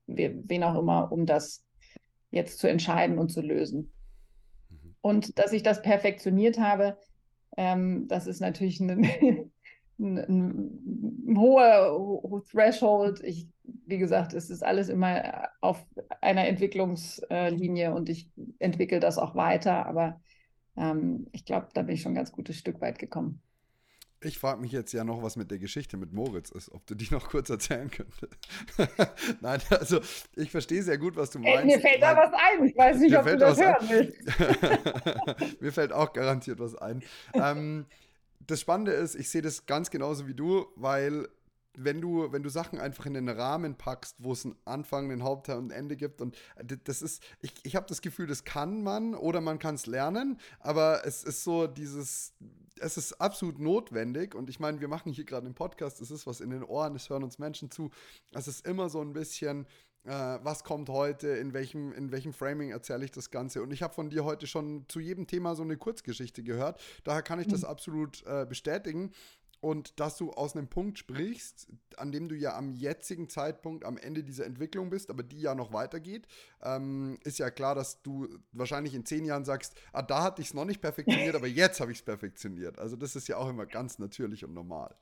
wen 0.07 0.63
auch 0.63 0.79
immer, 0.79 1.11
um 1.11 1.25
das 1.25 1.65
jetzt 2.31 2.59
zu 2.59 2.67
entscheiden 2.67 3.19
und 3.19 3.29
zu 3.29 3.41
lösen. 3.41 3.92
Und 5.03 5.37
dass 5.37 5.51
ich 5.51 5.63
das 5.63 5.81
perfektioniert 5.81 6.57
habe, 6.57 6.97
ähm, 7.57 8.07
das 8.07 8.25
ist 8.25 8.39
natürlich 8.39 8.79
ein, 8.79 8.89
ein, 9.99 11.35
hoher 11.37 12.41
Threshold. 12.49 13.21
Ich, 13.21 13.49
wie 13.63 13.97
gesagt, 13.97 14.33
es 14.33 14.49
ist 14.49 14.63
alles 14.63 14.87
immer 14.87 15.49
auf 15.59 15.85
einer 16.21 16.47
Entwicklungslinie 16.47 17.93
und 17.93 18.07
ich 18.07 18.29
entwickle 18.59 19.01
das 19.01 19.17
auch 19.17 19.35
weiter. 19.35 19.85
Aber 19.85 20.21
ähm, 20.77 21.27
ich 21.33 21.43
glaube, 21.43 21.67
da 21.73 21.81
bin 21.81 21.95
ich 21.95 22.01
schon 22.01 22.13
ein 22.13 22.15
ganz 22.15 22.31
gutes 22.31 22.55
Stück 22.55 22.79
weit 22.79 22.97
gekommen. 22.97 23.41
Ich 24.23 24.39
frage 24.39 24.61
mich 24.61 24.71
jetzt 24.71 24.93
ja 24.93 25.03
noch, 25.03 25.21
was 25.21 25.35
mit 25.35 25.51
der 25.51 25.59
Geschichte 25.59 25.97
mit 25.97 26.13
Moritz 26.13 26.49
ist, 26.49 26.71
ob 26.71 26.85
du 26.87 26.95
die 26.95 27.07
noch 27.11 27.29
kurz 27.29 27.49
erzählen 27.49 27.89
könntest. 27.89 28.27
Nein, 29.41 29.61
also 29.69 29.99
ich 30.35 30.51
verstehe 30.51 30.81
sehr 30.83 30.97
gut, 30.97 31.15
was 31.15 31.31
du 31.31 31.39
meinst. 31.39 31.59
Ey, 31.59 31.65
mir 31.65 31.79
fällt 31.79 32.01
da 32.01 32.15
was 32.15 32.31
ein. 32.33 32.65
Ich 32.65 32.77
weiß 32.77 32.97
nicht, 32.99 33.17
ob 33.17 33.25
du 33.25 33.37
das 33.37 33.59
hören 33.59 33.89
willst. 33.89 35.61
mir 35.61 35.71
fällt 35.71 35.93
auch 35.93 36.13
garantiert 36.13 36.59
was 36.59 36.75
ein. 36.75 37.03
Ähm, 37.33 37.85
das 38.47 38.61
Spannende 38.61 38.91
ist, 38.93 39.15
ich 39.15 39.29
sehe 39.29 39.41
das 39.41 39.65
ganz 39.65 39.89
genauso 39.89 40.27
wie 40.27 40.33
du, 40.33 40.67
weil 40.75 41.27
wenn 41.75 42.01
du, 42.01 42.31
wenn 42.31 42.43
du 42.43 42.49
Sachen 42.49 42.79
einfach 42.79 43.05
in 43.05 43.13
den 43.13 43.29
Rahmen 43.29 43.75
packst, 43.75 44.17
wo 44.19 44.33
es 44.33 44.45
einen 44.45 44.55
Anfang, 44.65 45.11
einen 45.11 45.23
Hauptteil 45.23 45.57
und 45.57 45.71
ein 45.71 45.77
Ende 45.77 45.95
gibt 45.95 46.21
und 46.21 46.37
das 46.85 47.01
ist, 47.01 47.23
ich, 47.41 47.53
ich 47.63 47.75
habe 47.75 47.87
das 47.87 48.01
Gefühl, 48.01 48.27
das 48.27 48.43
kann 48.43 48.83
man 48.83 49.15
oder 49.15 49.41
man 49.41 49.59
kann 49.59 49.75
es 49.75 49.87
lernen, 49.87 50.39
aber 50.59 51.05
es 51.05 51.23
ist 51.23 51.43
so 51.43 51.67
dieses, 51.67 52.33
es 52.79 52.97
ist 52.97 53.13
absolut 53.13 53.59
notwendig 53.59 54.35
und 54.35 54.49
ich 54.49 54.59
meine, 54.59 54.79
wir 54.81 54.87
machen 54.87 55.11
hier 55.11 55.25
gerade 55.25 55.45
einen 55.45 55.55
Podcast, 55.55 56.01
es 56.01 56.11
ist 56.11 56.27
was 56.27 56.41
in 56.41 56.49
den 56.49 56.63
Ohren, 56.63 56.95
es 56.95 57.09
hören 57.09 57.23
uns 57.23 57.39
Menschen 57.39 57.71
zu. 57.71 57.91
Es 58.31 58.47
ist 58.47 58.65
immer 58.67 58.89
so 58.89 59.01
ein 59.01 59.13
bisschen, 59.13 59.65
äh, 60.05 60.09
was 60.09 60.63
kommt 60.63 60.89
heute, 60.89 61.29
in 61.29 61.53
welchem, 61.53 61.93
in 61.93 62.11
welchem 62.11 62.33
Framing 62.33 62.71
erzähle 62.71 63.05
ich 63.05 63.11
das 63.11 63.31
Ganze. 63.31 63.61
Und 63.61 63.71
ich 63.71 63.83
habe 63.83 63.93
von 63.93 64.09
dir 64.09 64.25
heute 64.25 64.47
schon 64.47 64.85
zu 64.87 64.99
jedem 64.99 65.27
Thema 65.27 65.55
so 65.55 65.63
eine 65.63 65.77
Kurzgeschichte 65.77 66.43
gehört. 66.43 66.81
Daher 67.03 67.21
kann 67.21 67.39
ich 67.39 67.47
das 67.47 67.61
mhm. 67.61 67.67
absolut 67.67 68.23
äh, 68.25 68.45
bestätigen 68.45 69.11
und 69.63 69.97
dass 70.01 70.17
du 70.17 70.31
aus 70.31 70.57
einem 70.57 70.67
Punkt 70.67 70.99
sprichst, 70.99 71.69
an 71.95 72.11
dem 72.11 72.27
du 72.27 72.35
ja 72.35 72.57
am 72.57 72.73
jetzigen 72.73 73.29
Zeitpunkt 73.29 73.85
am 73.85 73.95
Ende 73.95 74.21
dieser 74.21 74.45
Entwicklung 74.45 74.89
bist, 74.89 75.09
aber 75.09 75.23
die 75.23 75.39
ja 75.39 75.55
noch 75.55 75.71
weitergeht, 75.71 76.27
ähm, 76.61 77.17
ist 77.23 77.39
ja 77.39 77.49
klar, 77.49 77.73
dass 77.73 78.01
du 78.01 78.27
wahrscheinlich 78.51 78.93
in 78.93 79.05
zehn 79.05 79.23
Jahren 79.23 79.45
sagst, 79.45 79.79
ah, 79.93 80.01
da 80.01 80.21
hatte 80.21 80.41
ich 80.41 80.49
es 80.49 80.53
noch 80.53 80.65
nicht 80.65 80.81
perfektioniert, 80.81 81.35
aber 81.37 81.47
jetzt 81.47 81.79
habe 81.79 81.93
ich 81.93 81.99
es 81.99 82.03
perfektioniert. 82.03 82.77
Also 82.77 82.97
das 82.97 83.15
ist 83.15 83.29
ja 83.29 83.37
auch 83.37 83.47
immer 83.47 83.65
ganz 83.65 83.99
natürlich 83.99 84.43
und 84.43 84.53
normal. 84.53 84.93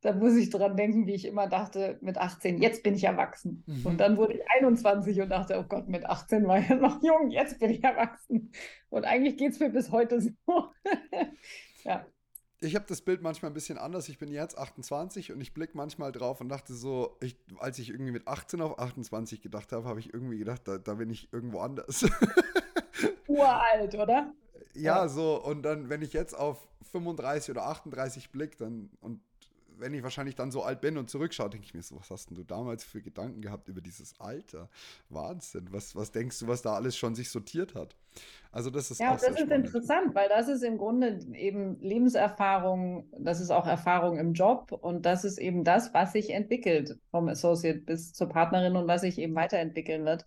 Da 0.00 0.12
muss 0.12 0.36
ich 0.36 0.50
dran 0.50 0.76
denken, 0.76 1.08
wie 1.08 1.14
ich 1.14 1.24
immer 1.24 1.48
dachte, 1.48 1.98
mit 2.02 2.18
18, 2.18 2.62
jetzt 2.62 2.84
bin 2.84 2.94
ich 2.94 3.02
erwachsen. 3.02 3.64
Mhm. 3.66 3.84
Und 3.84 3.98
dann 3.98 4.16
wurde 4.16 4.34
ich 4.34 4.48
21 4.48 5.20
und 5.22 5.30
dachte, 5.30 5.58
oh 5.58 5.64
Gott, 5.68 5.88
mit 5.88 6.06
18 6.06 6.46
war 6.46 6.60
ich 6.60 6.68
ja 6.68 6.76
noch 6.76 7.02
jung, 7.02 7.30
jetzt 7.30 7.58
bin 7.58 7.70
ich 7.70 7.82
erwachsen. 7.82 8.52
Und 8.90 9.04
eigentlich 9.04 9.36
geht 9.36 9.54
es 9.54 9.58
mir 9.58 9.70
bis 9.70 9.90
heute 9.90 10.20
so. 10.20 10.30
ja 11.82 12.06
ich 12.60 12.74
habe 12.74 12.86
das 12.88 13.02
Bild 13.02 13.22
manchmal 13.22 13.50
ein 13.50 13.54
bisschen 13.54 13.78
anders. 13.78 14.08
Ich 14.08 14.18
bin 14.18 14.30
jetzt 14.30 14.56
28 14.56 15.32
und 15.32 15.40
ich 15.40 15.52
blicke 15.52 15.76
manchmal 15.76 16.12
drauf 16.12 16.40
und 16.40 16.48
dachte 16.48 16.74
so, 16.74 17.16
ich, 17.20 17.36
als 17.58 17.78
ich 17.78 17.90
irgendwie 17.90 18.12
mit 18.12 18.26
18 18.26 18.60
auf 18.60 18.78
28 18.78 19.42
gedacht 19.42 19.72
habe, 19.72 19.86
habe 19.86 20.00
ich 20.00 20.12
irgendwie 20.12 20.38
gedacht, 20.38 20.62
da, 20.66 20.78
da 20.78 20.94
bin 20.94 21.10
ich 21.10 21.32
irgendwo 21.32 21.60
anders. 21.60 22.06
Uralt, 23.26 23.94
oder? 23.94 24.32
ja, 24.74 25.02
ja, 25.02 25.08
so, 25.08 25.42
und 25.42 25.62
dann, 25.62 25.88
wenn 25.88 26.02
ich 26.02 26.12
jetzt 26.12 26.34
auf 26.34 26.68
35 26.92 27.50
oder 27.50 27.66
38 27.66 28.30
blicke, 28.30 28.56
dann 28.56 28.90
und 29.00 29.20
wenn 29.78 29.94
ich 29.94 30.02
wahrscheinlich 30.02 30.34
dann 30.34 30.50
so 30.50 30.62
alt 30.62 30.80
bin 30.80 30.96
und 30.96 31.10
zurückschaue, 31.10 31.50
denke 31.50 31.66
ich 31.66 31.74
mir 31.74 31.82
so, 31.82 31.96
was 31.96 32.10
hast 32.10 32.30
denn 32.30 32.36
du 32.36 32.44
damals 32.44 32.84
für 32.84 33.02
Gedanken 33.02 33.40
gehabt 33.40 33.68
über 33.68 33.80
dieses 33.80 34.18
Alter? 34.20 34.68
Wahnsinn. 35.08 35.68
Was, 35.70 35.94
was 35.96 36.12
denkst 36.12 36.38
du, 36.40 36.48
was 36.48 36.62
da 36.62 36.74
alles 36.74 36.96
schon 36.96 37.14
sich 37.14 37.30
sortiert 37.30 37.74
hat? 37.74 37.96
Also 38.50 38.70
das 38.70 38.90
ist 38.90 39.00
ja, 39.00 39.12
das 39.12 39.22
ist 39.22 39.38
spannend. 39.38 39.66
interessant, 39.66 40.14
weil 40.14 40.28
das 40.28 40.48
ist 40.48 40.62
im 40.62 40.78
Grunde 40.78 41.20
eben 41.34 41.78
Lebenserfahrung, 41.80 43.04
das 43.18 43.40
ist 43.40 43.50
auch 43.50 43.66
Erfahrung 43.66 44.18
im 44.18 44.32
Job 44.32 44.72
und 44.72 45.04
das 45.04 45.24
ist 45.24 45.38
eben 45.38 45.64
das, 45.64 45.92
was 45.92 46.12
sich 46.12 46.30
entwickelt 46.30 46.98
vom 47.10 47.28
Associate 47.28 47.78
bis 47.78 48.14
zur 48.14 48.28
Partnerin 48.28 48.76
und 48.76 48.88
was 48.88 49.02
sich 49.02 49.18
eben 49.18 49.34
weiterentwickeln 49.34 50.04
wird. 50.04 50.24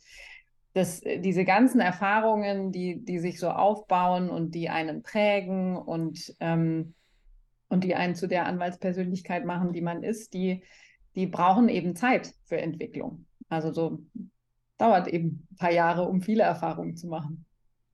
Das, 0.74 1.02
diese 1.02 1.46
ganzen 1.46 1.82
Erfahrungen, 1.82 2.72
die, 2.72 3.04
die 3.04 3.18
sich 3.18 3.40
so 3.40 3.50
aufbauen 3.50 4.30
und 4.30 4.54
die 4.54 4.70
einen 4.70 5.02
prägen 5.02 5.76
und 5.76 6.36
ähm, 6.40 6.94
und 7.70 7.84
die 7.84 7.96
einen 7.96 8.16
zu 8.16 8.28
der 8.28 8.46
Anwaltspersönlichkeit 8.46 9.46
machen, 9.46 9.74
die 9.74 9.82
man 9.82 10.04
ist, 10.04 10.34
die, 10.34 10.64
die 11.16 11.28
brauchen 11.28 11.70
eben 11.70 11.96
Zeit 11.96 12.34
für 12.46 12.58
Entwicklung. 12.58 13.26
Also 13.48 13.72
so 13.72 14.00
dauert 14.78 15.08
eben 15.08 15.48
ein 15.52 15.56
paar 15.58 15.72
Jahre, 15.72 16.04
um 16.04 16.22
viele 16.22 16.44
Erfahrungen 16.44 16.96
zu 16.96 17.08
machen. 17.08 17.46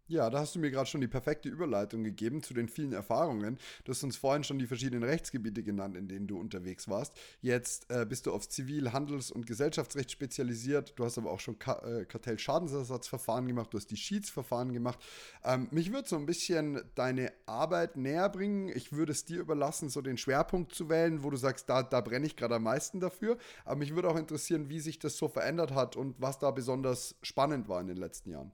Ja, 0.08 0.30
da 0.30 0.42
hast 0.42 0.54
du 0.54 0.60
mir 0.60 0.70
gerade 0.70 0.86
schon 0.88 1.02
die 1.02 1.08
perfekte 1.08 1.50
Überleitung 1.50 2.04
gegeben 2.04 2.44
zu 2.44 2.54
den 2.54 2.70
vielen 2.70 2.94
Erfahrungen. 2.94 3.58
Du 3.86 3.92
hast 3.92 4.04
uns 4.04 4.16
vorhin 4.16 4.44
schon 4.44 4.60
die 4.60 4.68
verschiedenen 4.68 5.02
Rechtsgebiete 5.02 5.64
genannt, 5.64 5.98
in 5.98 6.08
denen 6.08 6.28
du 6.28 6.40
unterwegs 6.40 6.88
warst. 6.88 7.14
Jetzt 7.42 7.90
äh, 7.90 8.06
bist 8.06 8.28
du 8.28 8.32
auf 8.32 8.48
Zivil-, 8.48 8.94
Handels- 8.94 9.32
und 9.32 9.48
Gesellschaftsrecht 9.48 10.12
spezialisiert. 10.12 10.94
Du 10.96 11.06
hast 11.06 11.18
aber 11.18 11.32
auch 11.32 11.40
schon 11.40 11.58
Ka 11.58 11.80
äh, 11.80 12.06
Kartellschadensersatzverfahren 12.06 13.48
gemacht, 13.48 13.74
du 13.74 13.80
hast 13.80 13.90
die 13.90 13.98
Schiedsverfahren 13.98 14.74
gemacht. 14.74 15.00
Ähm, 15.44 15.70
mich 15.72 15.92
würde 15.92 16.08
so 16.08 16.18
ein 16.18 16.28
bisschen 16.28 16.80
deine 16.94 17.34
Arbeit 17.48 17.98
näher 17.98 18.30
bringen. 18.30 18.70
Ich 18.70 18.92
würde 18.92 19.12
es 19.12 19.26
dir 19.26 19.40
überlassen, 19.40 19.90
so 19.90 20.02
den 20.02 20.18
Schwerpunkt 20.18 20.76
zu 20.76 20.88
wählen, 20.88 21.24
wo 21.24 21.32
du 21.32 21.38
sagst, 21.38 21.68
da, 21.68 21.82
da 21.82 22.02
brenne 22.02 22.28
ich 22.28 22.36
gerade 22.36 22.56
am 22.56 22.64
meisten 22.64 23.00
dafür. 23.00 23.40
Aber 23.64 23.78
mich 23.78 23.96
würde 23.96 24.10
auch 24.10 24.18
interessieren, 24.18 24.70
wie 24.70 24.82
sich 24.82 25.00
das 25.00 25.18
so 25.18 25.28
verändert 25.30 25.74
hat 25.74 25.96
und 25.96 26.22
was 26.22 26.38
da 26.38 26.52
besonders 26.52 27.16
spannend 27.24 27.70
war 27.70 27.82
in 27.82 27.88
den 27.88 27.98
letzten 27.98 28.30
Jahren. 28.30 28.52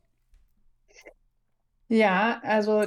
Ja, 1.92 2.40
also 2.44 2.86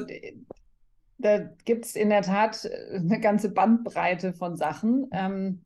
da 1.18 1.38
gibt 1.66 1.84
es 1.84 1.94
in 1.94 2.08
der 2.08 2.23
Tat 2.23 2.64
äh, 2.64 2.96
eine 2.96 3.20
ganze 3.20 3.50
Bandbreite 3.50 4.32
von 4.32 4.56
Sachen. 4.56 5.08
Ähm, 5.12 5.62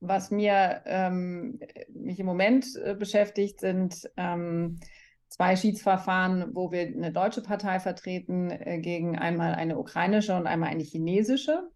was 0.00 0.30
mir 0.30 0.82
ähm, 0.84 1.60
mich 1.88 2.20
im 2.20 2.26
Moment 2.26 2.66
äh, 2.76 2.94
beschäftigt, 2.94 3.60
sind 3.60 4.06
ähm, 4.18 4.80
zwei 5.28 5.56
Schiedsverfahren, 5.56 6.54
wo 6.54 6.70
wir 6.70 6.82
eine 6.82 7.10
deutsche 7.10 7.40
Partei 7.40 7.80
vertreten 7.80 8.50
äh, 8.50 8.80
gegen 8.80 9.18
einmal 9.18 9.54
eine 9.54 9.78
ukrainische 9.78 10.36
und 10.36 10.46
einmal 10.46 10.68
eine 10.68 10.82
chinesische. 10.82 11.70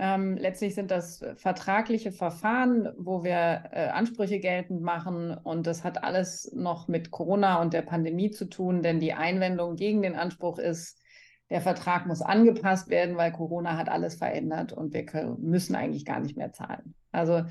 Ähm, 0.00 0.36
letztlich 0.36 0.76
sind 0.76 0.92
das 0.92 1.24
vertragliche 1.34 2.12
Verfahren, 2.12 2.88
wo 2.96 3.24
wir 3.24 3.64
äh, 3.72 3.88
Ansprüche 3.88 4.38
geltend 4.38 4.80
machen. 4.80 5.36
Und 5.36 5.66
das 5.66 5.82
hat 5.82 6.04
alles 6.04 6.52
noch 6.54 6.86
mit 6.86 7.10
Corona 7.10 7.60
und 7.60 7.72
der 7.72 7.82
Pandemie 7.82 8.30
zu 8.30 8.44
tun, 8.44 8.82
denn 8.82 9.00
die 9.00 9.12
Einwendung 9.12 9.74
gegen 9.74 10.00
den 10.02 10.14
Anspruch 10.14 10.60
ist, 10.60 11.02
der 11.50 11.60
Vertrag 11.60 12.06
muss 12.06 12.22
angepasst 12.22 12.90
werden, 12.90 13.16
weil 13.16 13.32
Corona 13.32 13.76
hat 13.76 13.88
alles 13.88 14.14
verändert 14.14 14.72
und 14.72 14.92
wir 14.92 15.04
können, 15.04 15.40
müssen 15.40 15.74
eigentlich 15.74 16.04
gar 16.04 16.20
nicht 16.20 16.36
mehr 16.36 16.52
zahlen. 16.52 16.94
Also 17.10 17.44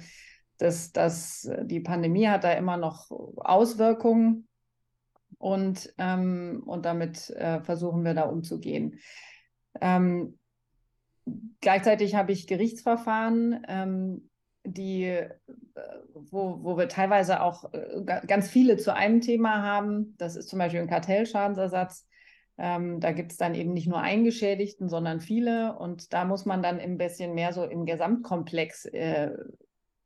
das, 0.57 0.93
das, 0.93 1.49
die 1.63 1.81
Pandemie 1.81 2.27
hat 2.27 2.45
da 2.45 2.53
immer 2.53 2.77
noch 2.77 3.11
Auswirkungen 3.11 4.47
und, 5.37 5.93
ähm, 5.97 6.63
und 6.65 6.85
damit 6.85 7.29
äh, 7.31 7.59
versuchen 7.61 8.05
wir 8.05 8.13
da 8.13 8.23
umzugehen. 8.23 8.99
Ähm, 9.81 10.36
Gleichzeitig 11.61 12.15
habe 12.15 12.31
ich 12.31 12.47
Gerichtsverfahren, 12.47 13.63
ähm, 13.67 14.29
die, 14.63 15.05
äh, 15.05 15.29
wo, 16.13 16.63
wo 16.63 16.77
wir 16.77 16.87
teilweise 16.87 17.41
auch 17.41 17.73
äh, 17.73 18.03
ganz 18.27 18.49
viele 18.49 18.77
zu 18.77 18.93
einem 18.93 19.21
Thema 19.21 19.61
haben. 19.61 20.15
Das 20.17 20.35
ist 20.35 20.49
zum 20.49 20.59
Beispiel 20.59 20.81
ein 20.81 20.89
Kartellschadensersatz. 20.89 22.07
Ähm, 22.57 22.99
da 22.99 23.11
gibt 23.11 23.31
es 23.31 23.37
dann 23.37 23.55
eben 23.55 23.73
nicht 23.73 23.87
nur 23.87 24.01
einen 24.01 24.23
Geschädigten, 24.23 24.89
sondern 24.89 25.19
viele. 25.19 25.77
Und 25.77 26.13
da 26.13 26.25
muss 26.25 26.45
man 26.45 26.63
dann 26.63 26.79
ein 26.79 26.97
bisschen 26.97 27.33
mehr 27.35 27.53
so 27.53 27.63
im 27.63 27.85
Gesamtkomplex 27.85 28.85
äh, 28.85 29.31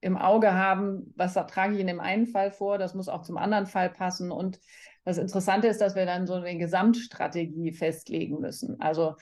im 0.01 0.17
Auge 0.17 0.53
haben, 0.53 1.13
was 1.15 1.33
trage 1.33 1.75
ich 1.75 1.79
in 1.79 1.87
dem 1.87 1.99
einen 1.99 2.25
Fall 2.25 2.51
vor, 2.51 2.79
das 2.79 2.95
muss 2.95 3.07
auch 3.07 3.21
zum 3.21 3.37
anderen 3.37 3.67
Fall 3.67 3.89
passen. 3.89 4.31
Und 4.31 4.59
das 5.05 5.19
Interessante 5.19 5.67
ist, 5.67 5.79
dass 5.79 5.95
wir 5.95 6.05
dann 6.05 6.27
so 6.27 6.33
eine 6.33 6.57
Gesamtstrategie 6.57 7.71
festlegen 7.71 8.39
müssen. 8.39 8.81
Also 8.81 9.15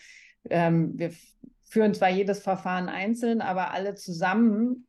ähm, 0.50 0.98
wir 0.98 1.12
führen 1.70 1.94
zwar 1.94 2.10
jedes 2.10 2.42
Verfahren 2.42 2.90
einzeln, 2.90 3.42
aber 3.42 3.72
alle 3.72 3.96
zusammen 3.96 4.88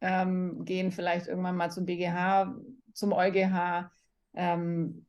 ähm, 0.00 0.64
gehen 0.64 0.90
vielleicht 0.90 1.28
irgendwann 1.28 1.56
mal 1.56 1.70
zum 1.70 1.86
BGH, 1.86 2.54
zum 2.92 3.12
EuGH. 3.12 3.90
Ähm, 4.34 5.06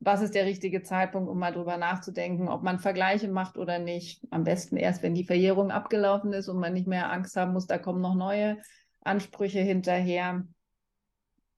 was 0.00 0.22
ist 0.22 0.34
der 0.34 0.46
richtige 0.46 0.82
Zeitpunkt, 0.82 1.28
um 1.28 1.38
mal 1.38 1.52
drüber 1.52 1.76
nachzudenken, 1.76 2.48
ob 2.48 2.62
man 2.62 2.78
Vergleiche 2.78 3.28
macht 3.28 3.58
oder 3.58 3.78
nicht. 3.78 4.22
Am 4.30 4.44
besten 4.44 4.76
erst, 4.76 5.02
wenn 5.02 5.14
die 5.14 5.24
Verjährung 5.24 5.70
abgelaufen 5.70 6.32
ist 6.32 6.48
und 6.48 6.58
man 6.58 6.72
nicht 6.72 6.86
mehr 6.86 7.12
Angst 7.12 7.36
haben 7.36 7.52
muss, 7.52 7.66
da 7.66 7.78
kommen 7.78 8.00
noch 8.00 8.14
neue 8.14 8.58
Ansprüche 9.00 9.60
hinterher. 9.60 10.46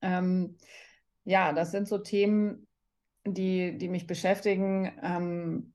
Ähm, 0.01 0.57
ja, 1.25 1.53
das 1.53 1.71
sind 1.71 1.87
so 1.87 1.99
Themen, 1.99 2.67
die, 3.27 3.77
die 3.77 3.89
mich 3.89 4.07
beschäftigen. 4.07 4.91
Ähm, 5.03 5.75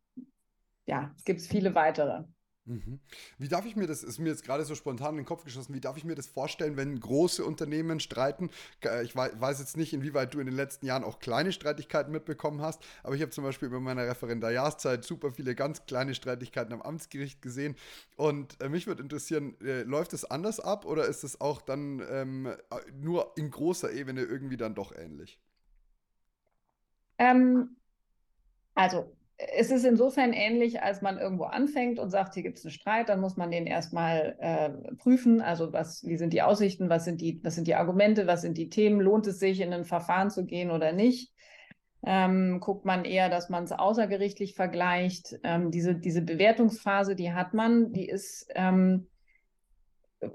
ja, 0.87 1.13
es 1.15 1.23
gibt 1.23 1.41
viele 1.41 1.75
weitere. 1.75 2.23
Mhm. 2.67 2.99
Wie 3.37 3.47
darf 3.47 3.67
ich 3.67 3.75
mir 3.75 3.85
das, 3.85 4.01
ist 4.01 4.17
mir 4.17 4.29
jetzt 4.29 4.43
gerade 4.43 4.65
so 4.65 4.73
spontan 4.73 5.11
in 5.11 5.17
den 5.17 5.25
Kopf 5.25 5.43
geschossen, 5.43 5.75
wie 5.75 5.81
darf 5.81 5.97
ich 5.97 6.03
mir 6.03 6.15
das 6.15 6.25
vorstellen, 6.25 6.77
wenn 6.77 6.99
große 6.99 7.45
Unternehmen 7.45 7.99
streiten? 7.99 8.49
Ich 9.03 9.15
weiß 9.15 9.59
jetzt 9.59 9.77
nicht, 9.77 9.93
inwieweit 9.93 10.33
du 10.33 10.39
in 10.39 10.47
den 10.47 10.55
letzten 10.55 10.87
Jahren 10.87 11.03
auch 11.03 11.19
kleine 11.19 11.51
Streitigkeiten 11.51 12.11
mitbekommen 12.11 12.61
hast, 12.61 12.83
aber 13.03 13.13
ich 13.13 13.21
habe 13.21 13.29
zum 13.29 13.43
Beispiel 13.43 13.69
bei 13.69 13.79
meiner 13.79 14.07
Referendariatszeit 14.07 15.05
super 15.05 15.31
viele 15.31 15.53
ganz 15.53 15.85
kleine 15.85 16.15
Streitigkeiten 16.15 16.73
am 16.73 16.81
Amtsgericht 16.81 17.39
gesehen 17.39 17.75
und 18.17 18.59
äh, 18.59 18.67
mich 18.67 18.87
würde 18.87 19.03
interessieren, 19.03 19.55
äh, 19.61 19.83
läuft 19.83 20.13
es 20.13 20.25
anders 20.25 20.59
ab 20.59 20.85
oder 20.85 21.05
ist 21.05 21.23
es 21.23 21.39
auch 21.39 21.61
dann 21.61 22.01
ähm, 22.09 22.49
nur 22.99 23.33
in 23.37 23.51
großer 23.51 23.91
Ebene 23.91 24.23
irgendwie 24.23 24.57
dann 24.57 24.73
doch 24.73 24.91
ähnlich? 24.91 25.39
Ähm, 27.19 27.75
also 28.73 29.15
es 29.37 29.69
ist 29.69 29.85
insofern 29.85 30.31
ähnlich, 30.31 30.81
als 30.81 31.01
man 31.01 31.17
irgendwo 31.17 31.43
anfängt 31.43 31.99
und 31.99 32.09
sagt, 32.09 32.35
hier 32.35 32.43
gibt 32.43 32.57
es 32.57 32.65
einen 32.65 32.71
Streit, 32.71 33.09
dann 33.09 33.19
muss 33.19 33.35
man 33.35 33.51
den 33.51 33.67
erstmal 33.67 34.35
äh, 34.39 34.69
prüfen. 34.95 35.41
Also 35.41 35.73
was, 35.73 36.05
wie 36.05 36.17
sind 36.17 36.31
die 36.31 36.41
Aussichten, 36.41 36.89
was 36.89 37.03
sind 37.03 37.19
die, 37.19 37.41
was 37.43 37.55
sind 37.55 37.67
die 37.67 37.75
Argumente, 37.75 38.27
was 38.27 38.41
sind 38.41 38.57
die 38.57 38.69
Themen, 38.69 39.01
lohnt 39.01 39.27
es 39.27 39.39
sich, 39.39 39.59
in 39.59 39.73
ein 39.73 39.83
Verfahren 39.85 40.29
zu 40.29 40.45
gehen 40.45 40.71
oder 40.71 40.93
nicht? 40.93 41.33
Ähm, 42.05 42.59
guckt 42.61 42.85
man 42.85 43.03
eher, 43.03 43.29
dass 43.29 43.49
man 43.49 43.63
es 43.63 43.71
außergerichtlich 43.71 44.53
vergleicht. 44.53 45.37
Ähm, 45.43 45.71
diese, 45.71 45.95
diese 45.95 46.21
Bewertungsphase, 46.21 47.15
die 47.15 47.33
hat 47.33 47.53
man, 47.53 47.91
die 47.91 48.07
ist 48.07 48.47
ähm, 48.55 49.07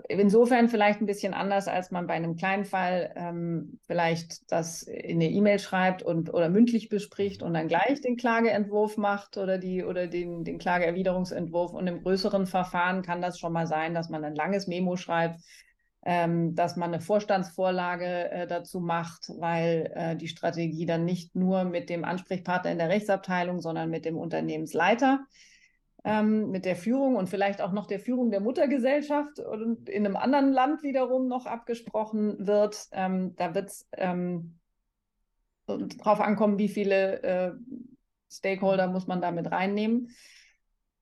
insofern 0.09 0.69
vielleicht 0.69 1.01
ein 1.01 1.07
bisschen 1.07 1.35
anders, 1.35 1.69
als 1.69 1.91
man 1.91 2.07
bei 2.07 2.15
einem 2.15 2.37
kleinen 2.37 2.65
Fall 2.65 3.13
ähm, 3.17 3.79
vielleicht 3.87 4.51
das 4.51 4.83
in 4.83 5.17
eine 5.17 5.31
E-Mail 5.31 5.59
schreibt 5.59 6.03
und 6.03 6.33
oder 6.33 6.49
mündlich 6.49 6.89
bespricht 6.89 7.43
und 7.43 7.55
dann 7.55 7.69
gleich 7.69 8.01
den 8.01 8.17
Klageentwurf 8.17 8.97
macht 8.97 9.37
oder 9.37 9.59
die 9.59 9.85
oder 9.85 10.07
den, 10.07 10.45
den 10.45 10.59
Klageerwiderungsentwurf. 10.59 11.73
Und 11.73 11.87
im 11.87 12.03
größeren 12.03 12.47
Verfahren 12.47 13.03
kann 13.03 13.23
das 13.23 13.39
schon 13.39 13.53
mal 13.53 13.67
sein, 13.67 13.95
dass 13.95 14.09
man 14.09 14.25
ein 14.25 14.35
langes 14.35 14.67
Memo 14.67 14.97
schreibt, 14.97 15.41
ähm, 16.05 16.55
dass 16.55 16.77
man 16.77 16.93
eine 16.93 17.03
Vorstandsvorlage 17.03 18.31
äh, 18.31 18.47
dazu 18.47 18.81
macht, 18.81 19.31
weil 19.39 19.93
äh, 19.95 20.17
die 20.17 20.29
Strategie 20.29 20.87
dann 20.87 21.05
nicht 21.05 21.35
nur 21.35 21.65
mit 21.65 21.91
dem 21.91 22.05
Ansprechpartner 22.05 22.73
in 22.73 22.79
der 22.79 22.89
Rechtsabteilung, 22.89 23.61
sondern 23.61 23.91
mit 23.91 24.05
dem 24.05 24.17
Unternehmensleiter 24.17 25.21
ähm, 26.05 26.51
mit 26.51 26.65
der 26.65 26.77
Führung 26.77 27.17
und 27.17 27.29
vielleicht 27.29 27.61
auch 27.61 27.73
noch 27.73 27.87
der 27.87 28.01
Führung 28.01 28.31
der 28.31 28.41
Muttergesellschaft 28.41 29.39
und 29.39 29.89
in 29.89 30.07
einem 30.07 30.17
anderen 30.17 30.53
Land 30.53 30.83
wiederum 30.83 31.29
noch 31.29 31.47
abgesprochen 31.47 32.47
wird. 32.47 32.89
Ähm, 32.93 33.35
da 33.37 33.55
wird 33.55 33.69
es 33.71 33.89
ähm, 33.93 34.59
darauf 35.67 36.21
ankommen, 36.21 36.59
wie 36.59 36.69
viele 36.69 37.23
äh, 37.23 37.53
Stakeholder 38.31 38.89
muss 38.89 39.07
man 39.07 39.21
damit 39.21 39.51
reinnehmen. 39.51 40.11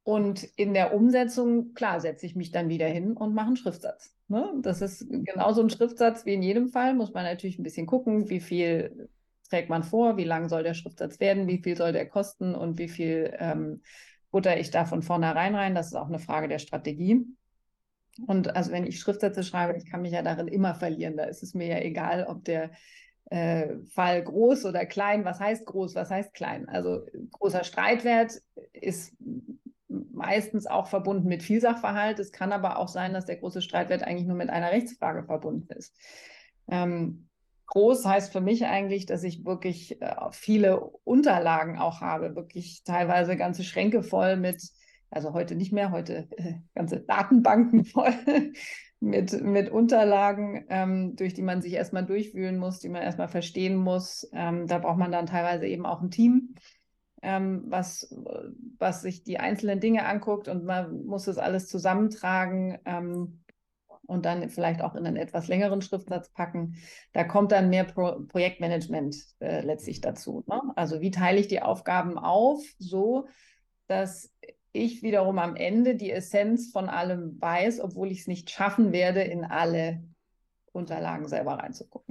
Und 0.02 0.44
in 0.56 0.72
der 0.72 0.94
Umsetzung, 0.94 1.74
klar, 1.74 2.00
setze 2.00 2.24
ich 2.24 2.34
mich 2.34 2.50
dann 2.50 2.70
wieder 2.70 2.86
hin 2.86 3.14
und 3.14 3.34
mache 3.34 3.48
einen 3.48 3.56
Schriftsatz. 3.56 4.14
Ne? 4.28 4.54
Das 4.62 4.80
ist 4.80 5.06
genauso 5.10 5.62
ein 5.62 5.70
Schriftsatz 5.70 6.24
wie 6.24 6.34
in 6.34 6.42
jedem 6.42 6.68
Fall. 6.68 6.94
Muss 6.94 7.12
man 7.12 7.24
natürlich 7.24 7.58
ein 7.58 7.62
bisschen 7.62 7.86
gucken, 7.86 8.30
wie 8.30 8.40
viel 8.40 9.10
trägt 9.50 9.68
man 9.68 9.82
vor, 9.82 10.16
wie 10.16 10.24
lang 10.24 10.48
soll 10.48 10.62
der 10.62 10.74
Schriftsatz 10.74 11.20
werden, 11.20 11.46
wie 11.46 11.58
viel 11.58 11.76
soll 11.76 11.92
der 11.92 12.08
kosten 12.08 12.54
und 12.54 12.78
wie 12.78 12.88
viel 12.88 13.34
ähm, 13.38 13.82
butter 14.30 14.58
ich 14.58 14.70
da 14.70 14.84
von 14.84 15.02
vornherein 15.02 15.54
rein. 15.54 15.74
Das 15.74 15.88
ist 15.88 15.94
auch 15.94 16.08
eine 16.08 16.18
Frage 16.18 16.48
der 16.48 16.58
Strategie. 16.58 17.24
Und 18.26 18.56
also 18.56 18.72
wenn 18.72 18.86
ich 18.86 18.98
Schriftsätze 18.98 19.42
schreibe, 19.42 19.78
ich 19.78 19.90
kann 19.90 20.02
mich 20.02 20.12
ja 20.12 20.22
darin 20.22 20.48
immer 20.48 20.74
verlieren. 20.74 21.16
Da 21.16 21.24
ist 21.24 21.42
es 21.42 21.54
mir 21.54 21.68
ja 21.68 21.78
egal, 21.78 22.26
ob 22.28 22.44
der 22.44 22.70
äh, 23.30 23.76
Fall 23.92 24.22
groß 24.22 24.64
oder 24.64 24.86
klein. 24.86 25.24
Was 25.24 25.38
heißt 25.38 25.66
groß? 25.66 25.94
Was 25.94 26.10
heißt 26.10 26.34
klein? 26.34 26.68
Also 26.68 27.06
großer 27.30 27.64
Streitwert 27.64 28.40
ist 28.72 29.14
meistens 29.88 30.66
auch 30.66 30.88
verbunden 30.88 31.28
mit 31.28 31.42
Vielsachverhalt. 31.42 32.18
Es 32.18 32.32
kann 32.32 32.52
aber 32.52 32.78
auch 32.78 32.88
sein, 32.88 33.12
dass 33.12 33.26
der 33.26 33.36
große 33.36 33.62
Streitwert 33.62 34.02
eigentlich 34.02 34.26
nur 34.26 34.36
mit 34.36 34.50
einer 34.50 34.70
Rechtsfrage 34.70 35.24
verbunden 35.24 35.72
ist. 35.72 35.94
Ähm, 36.68 37.27
groß 37.68 38.04
heißt 38.04 38.32
für 38.32 38.40
mich 38.40 38.66
eigentlich, 38.66 39.06
dass 39.06 39.22
ich 39.22 39.44
wirklich 39.44 40.02
äh, 40.02 40.14
viele 40.32 40.80
Unterlagen 41.04 41.78
auch 41.78 42.00
habe, 42.00 42.36
wirklich 42.36 42.82
teilweise 42.84 43.36
ganze 43.36 43.64
Schränke 43.64 44.02
voll 44.02 44.36
mit, 44.36 44.62
also 45.10 45.32
heute 45.32 45.54
nicht 45.54 45.72
mehr, 45.72 45.90
heute 45.92 46.28
äh, 46.36 46.54
ganze 46.74 47.00
Datenbanken 47.00 47.84
voll 47.84 48.12
mit, 49.00 49.40
mit 49.42 49.70
Unterlagen, 49.70 50.66
ähm, 50.68 51.16
durch 51.16 51.34
die 51.34 51.42
man 51.42 51.62
sich 51.62 51.74
erstmal 51.74 52.04
durchwühlen 52.04 52.58
muss, 52.58 52.80
die 52.80 52.88
man 52.88 53.02
erstmal 53.02 53.28
verstehen 53.28 53.76
muss. 53.76 54.28
Ähm, 54.32 54.66
da 54.66 54.78
braucht 54.78 54.98
man 54.98 55.12
dann 55.12 55.26
teilweise 55.26 55.66
eben 55.66 55.86
auch 55.86 56.02
ein 56.02 56.10
Team 56.10 56.54
ähm, 57.22 57.64
was, 57.66 58.14
was 58.78 59.02
sich 59.02 59.24
die 59.24 59.38
einzelnen 59.38 59.80
Dinge 59.80 60.06
anguckt 60.06 60.48
und 60.48 60.64
man 60.64 61.04
muss 61.04 61.24
das 61.24 61.38
alles 61.38 61.68
zusammentragen 61.68 62.78
ähm, 62.84 63.40
und 64.08 64.24
dann 64.24 64.48
vielleicht 64.48 64.80
auch 64.80 64.94
in 64.94 65.06
einen 65.06 65.16
etwas 65.16 65.48
längeren 65.48 65.82
Schriftsatz 65.82 66.30
packen. 66.30 66.76
Da 67.12 67.24
kommt 67.24 67.52
dann 67.52 67.68
mehr 67.68 67.84
Pro 67.84 68.20
Projektmanagement 68.26 69.16
äh, 69.40 69.60
letztlich 69.60 70.00
dazu. 70.00 70.44
Ne? 70.48 70.60
Also 70.76 71.00
wie 71.02 71.10
teile 71.10 71.38
ich 71.38 71.46
die 71.46 71.62
Aufgaben 71.62 72.18
auf, 72.18 72.64
so 72.78 73.28
dass 73.86 74.34
ich 74.72 75.02
wiederum 75.02 75.38
am 75.38 75.56
Ende 75.56 75.94
die 75.94 76.10
Essenz 76.10 76.70
von 76.72 76.88
allem 76.88 77.40
weiß, 77.40 77.80
obwohl 77.80 78.10
ich 78.10 78.20
es 78.20 78.26
nicht 78.26 78.50
schaffen 78.50 78.92
werde, 78.92 79.22
in 79.22 79.44
alle 79.44 80.02
Unterlagen 80.72 81.28
selber 81.28 81.54
reinzugucken. 81.54 82.07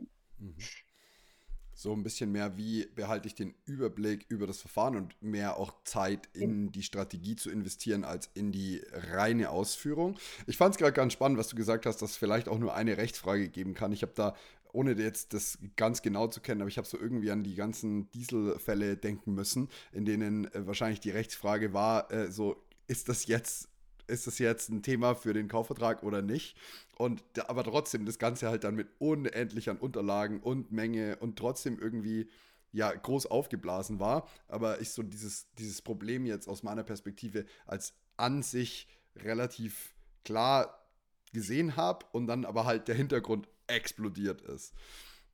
So 1.79 1.93
ein 1.93 2.01
bisschen 2.01 2.31
mehr, 2.31 2.57
wie 2.57 2.88
behalte 2.96 3.27
ich 3.27 3.36
den 3.36 3.53
Überblick 3.65 4.25
über 4.29 4.48
das 4.48 4.60
Verfahren 4.62 4.96
und 4.96 5.22
mehr 5.22 5.57
auch 5.57 5.72
Zeit 5.84 6.27
in 6.34 6.72
die 6.72 6.81
Strategie 6.81 7.36
zu 7.36 7.51
investieren 7.51 8.03
als 8.03 8.31
in 8.34 8.51
die 8.51 8.81
reine 9.12 9.51
Ausführung. 9.51 10.17
Ich 10.48 10.57
fand 10.57 10.74
es 10.74 10.79
gerade 10.79 10.93
ganz 10.93 11.13
spannend, 11.13 11.38
was 11.38 11.50
du 11.50 11.55
gesagt 11.55 11.86
hast, 11.86 12.01
dass 12.01 12.10
es 12.12 12.17
vielleicht 12.17 12.50
auch 12.50 12.57
nur 12.57 12.74
eine 12.74 12.98
Rechtsfrage 12.98 13.48
geben 13.48 13.75
kann. 13.75 13.91
Ich 13.91 14.01
habe 14.01 14.13
da, 14.15 14.36
ohne 14.74 14.93
jetzt 14.93 15.36
das 15.36 15.60
ganz 15.75 16.01
genau 16.01 16.25
zu 16.25 16.41
kennen, 16.41 16.62
aber 16.62 16.69
ich 16.69 16.79
habe 16.79 16.88
so 16.88 16.98
irgendwie 16.98 17.29
an 17.29 17.43
die 17.43 17.53
ganzen 17.53 18.10
Dieselfälle 18.10 18.98
denken 18.98 19.36
müssen, 19.36 19.69
in 19.91 20.03
denen 20.03 20.51
äh, 20.55 20.65
wahrscheinlich 20.65 21.00
die 21.00 21.12
Rechtsfrage 21.12 21.74
war, 21.74 22.12
äh, 22.12 22.31
so 22.31 22.55
ist 22.88 23.07
das 23.07 23.27
jetzt 23.27 23.69
ist 24.08 24.28
das 24.28 24.40
jetzt 24.40 24.70
ein 24.70 24.82
Thema 24.82 25.16
für 25.16 25.34
den 25.34 25.48
Kaufvertrag 25.48 26.04
oder 26.04 26.22
nicht? 26.22 26.58
Und 26.98 27.24
aber 27.48 27.64
trotzdem 27.64 28.06
das 28.06 28.20
Ganze 28.20 28.50
halt 28.50 28.64
dann 28.64 28.76
mit 28.76 28.88
unendlich 29.00 29.70
Unterlagen 29.70 30.40
und 30.40 30.72
Menge 30.72 31.18
und 31.18 31.38
trotzdem 31.38 31.78
irgendwie 31.80 32.30
ja 32.72 32.92
groß 32.94 33.28
aufgeblasen 33.28 34.00
war. 34.00 34.28
Aber 34.48 34.82
ich 34.82 34.92
so 34.92 35.04
dieses, 35.04 35.48
dieses 35.58 35.82
Problem 35.82 36.26
jetzt 36.26 36.48
aus 36.48 36.64
meiner 36.64 36.84
Perspektive 36.84 37.46
als 37.66 37.94
an 38.18 38.44
sich 38.44 38.88
relativ 39.16 39.94
klar 40.24 40.88
gesehen 41.34 41.76
habe 41.76 42.06
und 42.12 42.28
dann 42.28 42.46
aber 42.46 42.66
halt 42.66 42.88
der 42.88 42.96
Hintergrund 42.96 43.48
explodiert 43.68 44.42
ist. 44.42 44.74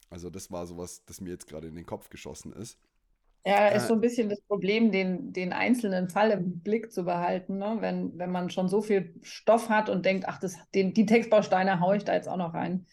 Also 0.10 0.30
das 0.30 0.51
war 0.51 0.68
sowas, 0.68 1.06
das 1.06 1.22
mir 1.22 1.30
jetzt 1.30 1.48
gerade 1.48 1.68
in 1.68 1.75
den 1.75 1.86
Kopf 1.86 2.10
geschossen 2.10 2.53
ist. 2.53 2.77
Ja, 3.45 3.67
ist 3.67 3.88
so 3.88 3.93
ein 3.93 4.00
bisschen 4.00 4.29
das 4.29 4.39
Problem, 4.41 4.91
den, 4.91 5.33
den 5.33 5.51
einzelnen 5.51 6.09
Fall 6.09 6.31
im 6.31 6.59
Blick 6.62 6.93
zu 6.93 7.03
behalten, 7.03 7.57
ne? 7.57 7.77
wenn, 7.81 8.17
wenn 8.17 8.31
man 8.31 8.50
schon 8.50 8.69
so 8.69 8.81
viel 8.81 9.15
Stoff 9.21 9.67
hat 9.67 9.89
und 9.89 10.05
denkt, 10.05 10.25
ach, 10.29 10.39
das, 10.39 10.57
den, 10.73 10.93
die 10.93 11.05
Textbausteine 11.05 11.81
haue 11.81 11.97
ich 11.97 12.05
da 12.05 12.13
jetzt 12.13 12.29
auch 12.29 12.38
noch 12.38 12.53
rein. 12.53 12.85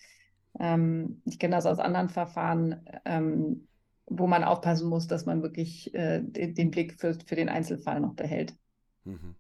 Ähm, 0.59 1.23
ich 1.25 1.39
kenne 1.39 1.55
das 1.55 1.67
aus 1.67 1.79
anderen 1.79 2.09
Verfahren, 2.09 2.85
ähm, 3.05 3.69
wo 4.07 4.27
man 4.27 4.43
aufpassen 4.43 4.89
muss, 4.89 5.07
dass 5.07 5.25
man 5.25 5.43
wirklich 5.43 5.95
äh, 5.95 6.21
den, 6.21 6.55
den, 6.57 6.73
Blick 6.73 7.01
für, 7.01 7.15
für 7.15 7.37
den 7.37 7.49
Einzelfall 7.49 8.01
noch 8.01 8.15
behält. 8.15 8.55
Mhm. 9.05 9.37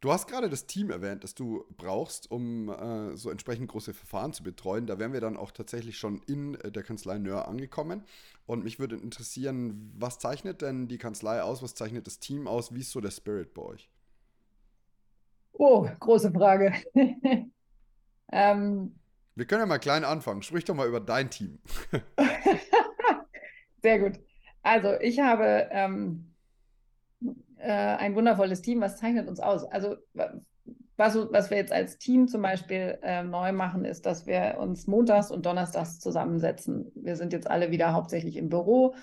Du 0.00 0.10
hast 0.10 0.28
gerade 0.28 0.48
das 0.48 0.66
Team 0.66 0.90
erwähnt, 0.90 1.24
das 1.24 1.34
du 1.34 1.66
brauchst, 1.76 2.30
um 2.30 2.70
äh, 2.70 3.16
so 3.18 3.28
entsprechend 3.28 3.68
große 3.68 3.92
Verfahren 3.92 4.32
zu 4.32 4.42
betreuen. 4.42 4.86
Da 4.86 4.98
wären 4.98 5.12
wir 5.12 5.20
dann 5.20 5.36
auch 5.36 5.50
tatsächlich 5.50 5.98
schon 5.98 6.22
in 6.26 6.54
äh, 6.54 6.72
der 6.72 6.82
Kanzlei 6.82 7.18
Nöhr 7.18 7.46
angekommen. 7.46 8.04
Und 8.46 8.64
mich 8.64 8.78
würde 8.78 8.96
interessieren, 8.96 9.92
was 9.98 10.18
zeichnet 10.18 10.62
denn 10.62 10.88
die 10.88 10.96
Kanzlei 10.96 11.42
aus? 11.42 11.62
Was 11.62 11.74
zeichnet 11.74 12.06
das 12.06 12.18
Team 12.18 12.48
aus? 12.48 12.74
Wie 12.74 12.80
ist 12.80 12.92
so 12.92 13.02
der 13.02 13.10
Spirit 13.10 13.52
bei 13.52 13.60
euch? 13.60 13.90
Oh, 15.52 15.86
große 16.00 16.32
Frage. 16.32 16.72
ähm, 18.32 18.94
wir 19.34 19.44
können 19.44 19.60
ja 19.60 19.66
mal 19.66 19.78
klein 19.78 20.04
anfangen. 20.04 20.42
Sprich 20.42 20.64
doch 20.64 20.74
mal 20.74 20.88
über 20.88 21.00
dein 21.00 21.28
Team. 21.28 21.58
Sehr 23.82 23.98
gut. 23.98 24.18
Also, 24.62 24.98
ich 25.00 25.18
habe. 25.18 25.68
Ähm, 25.70 26.29
äh, 27.60 27.96
ein 27.96 28.14
wundervolles 28.14 28.62
Team. 28.62 28.80
Was 28.80 28.96
zeichnet 28.96 29.28
uns 29.28 29.40
aus? 29.40 29.64
Also 29.64 29.96
was, 31.00 31.16
was 31.16 31.50
wir 31.50 31.56
jetzt 31.56 31.72
als 31.72 31.98
Team 31.98 32.28
zum 32.28 32.42
Beispiel 32.42 32.98
äh, 33.02 33.22
neu 33.22 33.52
machen, 33.52 33.84
ist, 33.84 34.04
dass 34.04 34.26
wir 34.26 34.58
uns 34.60 34.86
montags 34.86 35.30
und 35.30 35.46
donnerstags 35.46 35.98
zusammensetzen. 35.98 36.92
Wir 36.94 37.16
sind 37.16 37.32
jetzt 37.32 37.50
alle 37.50 37.70
wieder 37.70 37.94
hauptsächlich 37.94 38.36
im 38.36 38.50
Büro. 38.50 38.94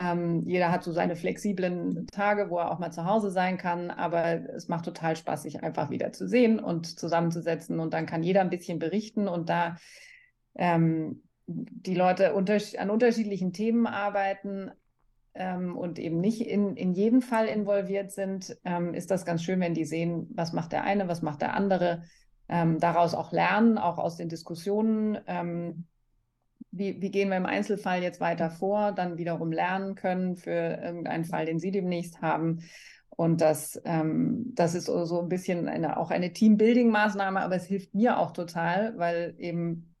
Ähm, 0.00 0.44
jeder 0.46 0.70
hat 0.70 0.84
so 0.84 0.92
seine 0.92 1.16
flexiblen 1.16 2.06
Tage, 2.06 2.48
wo 2.48 2.58
er 2.58 2.70
auch 2.70 2.78
mal 2.78 2.92
zu 2.92 3.04
Hause 3.04 3.30
sein 3.30 3.58
kann, 3.58 3.90
aber 3.90 4.48
es 4.50 4.68
macht 4.68 4.84
total 4.84 5.16
Spaß, 5.16 5.42
sich 5.42 5.62
einfach 5.62 5.90
wieder 5.90 6.12
zu 6.12 6.28
sehen 6.28 6.60
und 6.60 6.98
zusammenzusetzen 6.98 7.80
und 7.80 7.92
dann 7.92 8.06
kann 8.06 8.22
jeder 8.22 8.40
ein 8.40 8.50
bisschen 8.50 8.78
berichten 8.78 9.28
und 9.28 9.48
da 9.50 9.76
ähm, 10.54 11.22
die 11.46 11.94
Leute 11.94 12.34
unter 12.34 12.58
an 12.78 12.88
unterschiedlichen 12.88 13.52
Themen 13.52 13.86
arbeiten, 13.86 14.70
ähm, 15.36 15.76
und 15.76 15.98
eben 15.98 16.20
nicht 16.20 16.40
in, 16.40 16.76
in 16.76 16.92
jeden 16.92 17.22
Fall 17.22 17.46
involviert 17.46 18.10
sind, 18.10 18.56
ähm, 18.64 18.94
ist 18.94 19.10
das 19.10 19.24
ganz 19.24 19.42
schön, 19.42 19.60
wenn 19.60 19.74
die 19.74 19.84
sehen, 19.84 20.28
was 20.34 20.52
macht 20.52 20.72
der 20.72 20.84
eine, 20.84 21.08
was 21.08 21.22
macht 21.22 21.42
der 21.42 21.54
andere, 21.54 22.02
ähm, 22.48 22.78
daraus 22.78 23.14
auch 23.14 23.32
lernen, 23.32 23.78
auch 23.78 23.98
aus 23.98 24.16
den 24.16 24.28
Diskussionen. 24.28 25.18
Ähm, 25.26 25.86
wie, 26.70 27.00
wie, 27.00 27.10
gehen 27.10 27.30
wir 27.30 27.36
im 27.36 27.46
Einzelfall 27.46 28.02
jetzt 28.02 28.20
weiter 28.20 28.50
vor, 28.50 28.92
dann 28.92 29.18
wiederum 29.18 29.50
lernen 29.50 29.94
können 29.94 30.36
für 30.36 30.50
irgendeinen 30.50 31.24
Fall, 31.24 31.46
den 31.46 31.58
Sie 31.58 31.70
demnächst 31.70 32.20
haben. 32.20 32.60
Und 33.10 33.40
das, 33.40 33.80
ähm, 33.84 34.52
das 34.54 34.74
ist 34.74 34.86
so 34.86 35.20
ein 35.20 35.28
bisschen 35.28 35.68
eine, 35.68 35.96
auch 35.96 36.10
eine 36.10 36.32
Teambuilding-Maßnahme, 36.32 37.40
aber 37.40 37.56
es 37.56 37.64
hilft 37.64 37.94
mir 37.94 38.18
auch 38.18 38.32
total, 38.32 38.96
weil 38.98 39.34
eben 39.38 39.95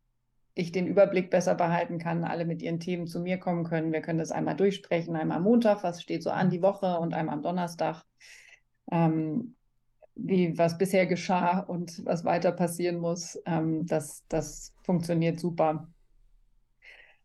ich 0.58 0.72
den 0.72 0.86
Überblick 0.86 1.28
besser 1.28 1.54
behalten 1.54 1.98
kann, 1.98 2.24
alle 2.24 2.46
mit 2.46 2.62
ihren 2.62 2.80
Themen 2.80 3.06
zu 3.06 3.20
mir 3.20 3.36
kommen 3.36 3.64
können. 3.64 3.92
Wir 3.92 4.00
können 4.00 4.18
das 4.18 4.32
einmal 4.32 4.56
durchsprechen, 4.56 5.14
einmal 5.14 5.36
am 5.36 5.42
Montag, 5.44 5.84
was 5.84 6.02
steht 6.02 6.22
so 6.22 6.30
an 6.30 6.48
die 6.48 6.62
Woche 6.62 6.98
und 6.98 7.12
einmal 7.12 7.34
am 7.34 7.42
Donnerstag, 7.42 8.04
ähm, 8.90 9.54
wie 10.14 10.56
was 10.56 10.78
bisher 10.78 11.06
geschah 11.06 11.60
und 11.60 12.02
was 12.06 12.24
weiter 12.24 12.52
passieren 12.52 12.96
muss. 12.96 13.38
Ähm, 13.44 13.86
das, 13.86 14.24
das 14.28 14.72
funktioniert 14.82 15.38
super. 15.38 15.88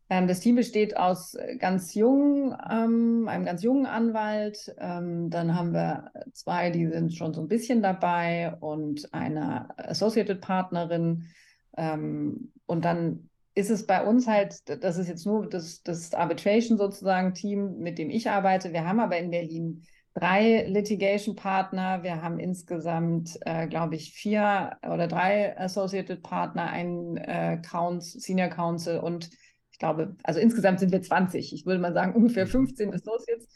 Ähm, 0.09 0.27
das 0.27 0.41
Team 0.41 0.57
besteht 0.57 0.97
aus 0.97 1.37
ganz 1.57 1.95
jungen, 1.95 2.53
ähm, 2.69 3.29
einem 3.29 3.45
ganz 3.45 3.63
jungen 3.63 3.85
Anwalt. 3.85 4.75
Ähm, 4.77 5.29
dann 5.29 5.55
haben 5.55 5.71
wir 5.71 6.11
zwei, 6.33 6.69
die 6.69 6.85
sind 6.87 7.13
schon 7.13 7.33
so 7.33 7.39
ein 7.39 7.47
bisschen 7.47 7.81
dabei 7.81 8.53
und 8.59 9.07
eine 9.13 9.69
Associated 9.77 10.41
Partnerin 10.41 11.27
ähm, 11.77 12.51
und 12.65 12.85
dann 12.85 13.29
ist 13.53 13.69
es 13.69 13.85
bei 13.85 14.05
uns 14.05 14.27
halt, 14.27 14.83
das 14.83 14.97
ist 14.97 15.07
jetzt 15.07 15.25
nur 15.25 15.47
das, 15.47 15.83
das 15.83 16.13
Arbitration 16.13 16.77
sozusagen 16.77 17.33
Team, 17.33 17.77
mit 17.79 17.97
dem 17.97 18.09
ich 18.09 18.29
arbeite. 18.29 18.71
Wir 18.71 18.85
haben 18.87 18.99
aber 18.99 19.17
in 19.17 19.31
Berlin 19.31 19.83
drei 20.13 20.65
Litigation-Partner. 20.67 22.03
Wir 22.03 22.21
haben 22.21 22.39
insgesamt, 22.39 23.37
äh, 23.41 23.67
glaube 23.67 23.95
ich, 23.95 24.13
vier 24.13 24.77
oder 24.83 25.07
drei 25.07 25.57
Associated 25.57 26.23
Partner, 26.23 26.67
einen 26.67 27.17
äh, 27.17 27.61
Council, 27.61 28.21
Senior 28.21 28.49
Counsel 28.49 28.99
und 28.99 29.29
ich 29.71 29.79
glaube, 29.79 30.15
also 30.23 30.39
insgesamt 30.39 30.79
sind 30.79 30.91
wir 30.91 31.01
20. 31.01 31.53
Ich 31.53 31.65
würde 31.65 31.81
mal 31.81 31.93
sagen, 31.93 32.13
ungefähr 32.13 32.47
15 32.47 32.89
mhm. 32.89 32.95
Associates. 32.95 33.47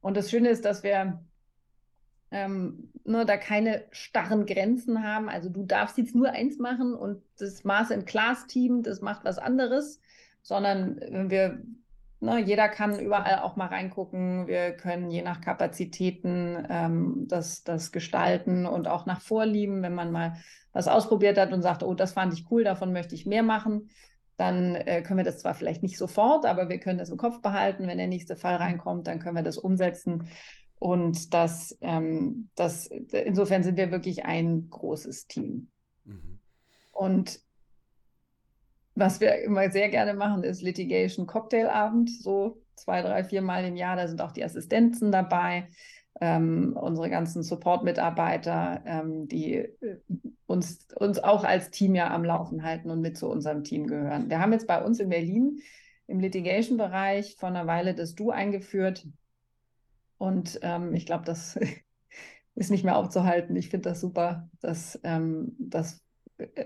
Und 0.00 0.16
das 0.16 0.30
Schöne 0.30 0.48
ist, 0.48 0.64
dass 0.64 0.82
wir 0.82 1.22
ähm, 2.32 2.90
ne, 3.04 3.24
da 3.26 3.36
keine 3.36 3.84
starren 3.90 4.46
Grenzen 4.46 5.02
haben. 5.02 5.28
Also 5.28 5.50
du 5.50 5.64
darfst 5.64 5.98
jetzt 5.98 6.14
nur 6.14 6.30
eins 6.30 6.58
machen 6.58 6.94
und 6.94 7.22
das 7.38 7.62
Maß 7.62 7.90
in 7.90 8.04
Class 8.04 8.46
Team, 8.46 8.82
das 8.82 9.00
macht 9.00 9.24
was 9.24 9.38
anderes, 9.38 10.00
sondern 10.42 10.98
wir, 11.30 11.62
ne, 12.20 12.38
jeder 12.40 12.68
kann 12.68 12.98
überall 12.98 13.40
auch 13.40 13.56
mal 13.56 13.66
reingucken. 13.66 14.46
Wir 14.46 14.72
können 14.72 15.10
je 15.10 15.22
nach 15.22 15.40
Kapazitäten 15.42 16.66
ähm, 16.68 17.26
das, 17.28 17.64
das 17.64 17.92
gestalten 17.92 18.66
und 18.66 18.88
auch 18.88 19.06
nach 19.06 19.20
Vorlieben, 19.20 19.82
wenn 19.82 19.94
man 19.94 20.10
mal 20.10 20.36
was 20.72 20.88
ausprobiert 20.88 21.38
hat 21.38 21.52
und 21.52 21.60
sagt, 21.60 21.82
oh, 21.82 21.94
das 21.94 22.12
fand 22.12 22.32
ich 22.32 22.50
cool, 22.50 22.64
davon 22.64 22.92
möchte 22.92 23.14
ich 23.14 23.26
mehr 23.26 23.42
machen. 23.42 23.90
Dann 24.38 24.74
äh, 24.74 25.02
können 25.02 25.18
wir 25.18 25.24
das 25.24 25.40
zwar 25.40 25.54
vielleicht 25.54 25.82
nicht 25.82 25.98
sofort, 25.98 26.46
aber 26.46 26.70
wir 26.70 26.80
können 26.80 26.98
das 26.98 27.10
im 27.10 27.18
Kopf 27.18 27.42
behalten. 27.42 27.86
Wenn 27.86 27.98
der 27.98 28.06
nächste 28.06 28.34
Fall 28.34 28.56
reinkommt, 28.56 29.06
dann 29.06 29.18
können 29.18 29.36
wir 29.36 29.42
das 29.42 29.58
umsetzen. 29.58 30.28
Und 30.82 31.32
das, 31.32 31.78
ähm, 31.80 32.48
das, 32.56 32.88
insofern 32.88 33.62
sind 33.62 33.76
wir 33.76 33.92
wirklich 33.92 34.24
ein 34.24 34.68
großes 34.68 35.28
Team. 35.28 35.68
Mhm. 36.02 36.40
Und 36.90 37.38
was 38.96 39.20
wir 39.20 39.42
immer 39.42 39.70
sehr 39.70 39.90
gerne 39.90 40.12
machen, 40.12 40.42
ist 40.42 40.60
Litigation 40.60 41.28
Cocktailabend, 41.28 42.10
so 42.10 42.60
zwei, 42.74 43.00
drei, 43.00 43.22
vier 43.22 43.42
Mal 43.42 43.64
im 43.64 43.76
Jahr. 43.76 43.94
Da 43.94 44.08
sind 44.08 44.20
auch 44.20 44.32
die 44.32 44.42
Assistenzen 44.42 45.12
dabei, 45.12 45.68
ähm, 46.20 46.76
unsere 46.76 47.08
ganzen 47.10 47.44
Support-Mitarbeiter, 47.44 48.82
ähm, 48.84 49.28
die 49.28 49.58
äh, 49.58 50.00
uns, 50.46 50.88
uns 50.96 51.20
auch 51.20 51.44
als 51.44 51.70
Team 51.70 51.94
ja 51.94 52.12
am 52.12 52.24
Laufen 52.24 52.64
halten 52.64 52.90
und 52.90 53.00
mit 53.00 53.16
zu 53.16 53.28
unserem 53.28 53.62
Team 53.62 53.86
gehören. 53.86 54.30
Wir 54.30 54.40
haben 54.40 54.52
jetzt 54.52 54.66
bei 54.66 54.82
uns 54.82 54.98
in 54.98 55.10
Berlin 55.10 55.60
im 56.08 56.18
Litigation-Bereich 56.18 57.36
vor 57.38 57.50
einer 57.50 57.68
Weile 57.68 57.94
das 57.94 58.16
Du 58.16 58.32
eingeführt. 58.32 59.06
Und 60.22 60.60
ähm, 60.62 60.94
ich 60.94 61.04
glaube, 61.04 61.24
das 61.24 61.58
ist 62.54 62.70
nicht 62.70 62.84
mehr 62.84 62.96
aufzuhalten. 62.96 63.56
Ich 63.56 63.70
finde 63.70 63.88
das 63.88 64.00
super. 64.00 64.48
Das, 64.60 65.00
ähm, 65.02 65.56
das 65.58 66.00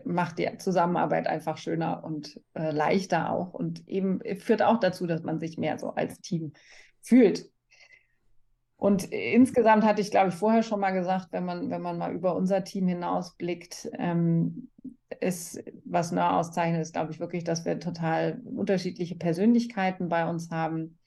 macht 0.04 0.38
die 0.38 0.58
Zusammenarbeit 0.58 1.26
einfach 1.26 1.56
schöner 1.56 2.04
und 2.04 2.38
äh, 2.52 2.70
leichter 2.70 3.30
auch 3.30 3.54
und 3.54 3.88
eben 3.88 4.20
führt 4.36 4.60
auch 4.60 4.78
dazu, 4.78 5.06
dass 5.06 5.22
man 5.22 5.40
sich 5.40 5.56
mehr 5.56 5.78
so 5.78 5.88
als 5.94 6.20
Team 6.20 6.52
fühlt. 7.00 7.50
Und 8.76 9.04
insgesamt 9.04 9.84
hatte 9.84 10.02
ich, 10.02 10.10
glaube 10.10 10.28
ich, 10.28 10.34
vorher 10.34 10.62
schon 10.62 10.80
mal 10.80 10.90
gesagt, 10.90 11.28
wenn 11.30 11.46
man, 11.46 11.70
wenn 11.70 11.80
man 11.80 11.96
mal 11.96 12.12
über 12.12 12.36
unser 12.36 12.62
Team 12.62 12.86
hinausblickt, 12.86 13.88
ähm, 13.94 14.68
ist, 15.18 15.64
was 15.86 16.12
Nör 16.12 16.36
auszeichnet, 16.36 16.82
ist, 16.82 16.92
glaube 16.92 17.10
ich, 17.10 17.20
wirklich, 17.20 17.42
dass 17.42 17.64
wir 17.64 17.80
total 17.80 18.38
unterschiedliche 18.44 19.14
Persönlichkeiten 19.14 20.10
bei 20.10 20.28
uns 20.28 20.50
haben, 20.50 20.98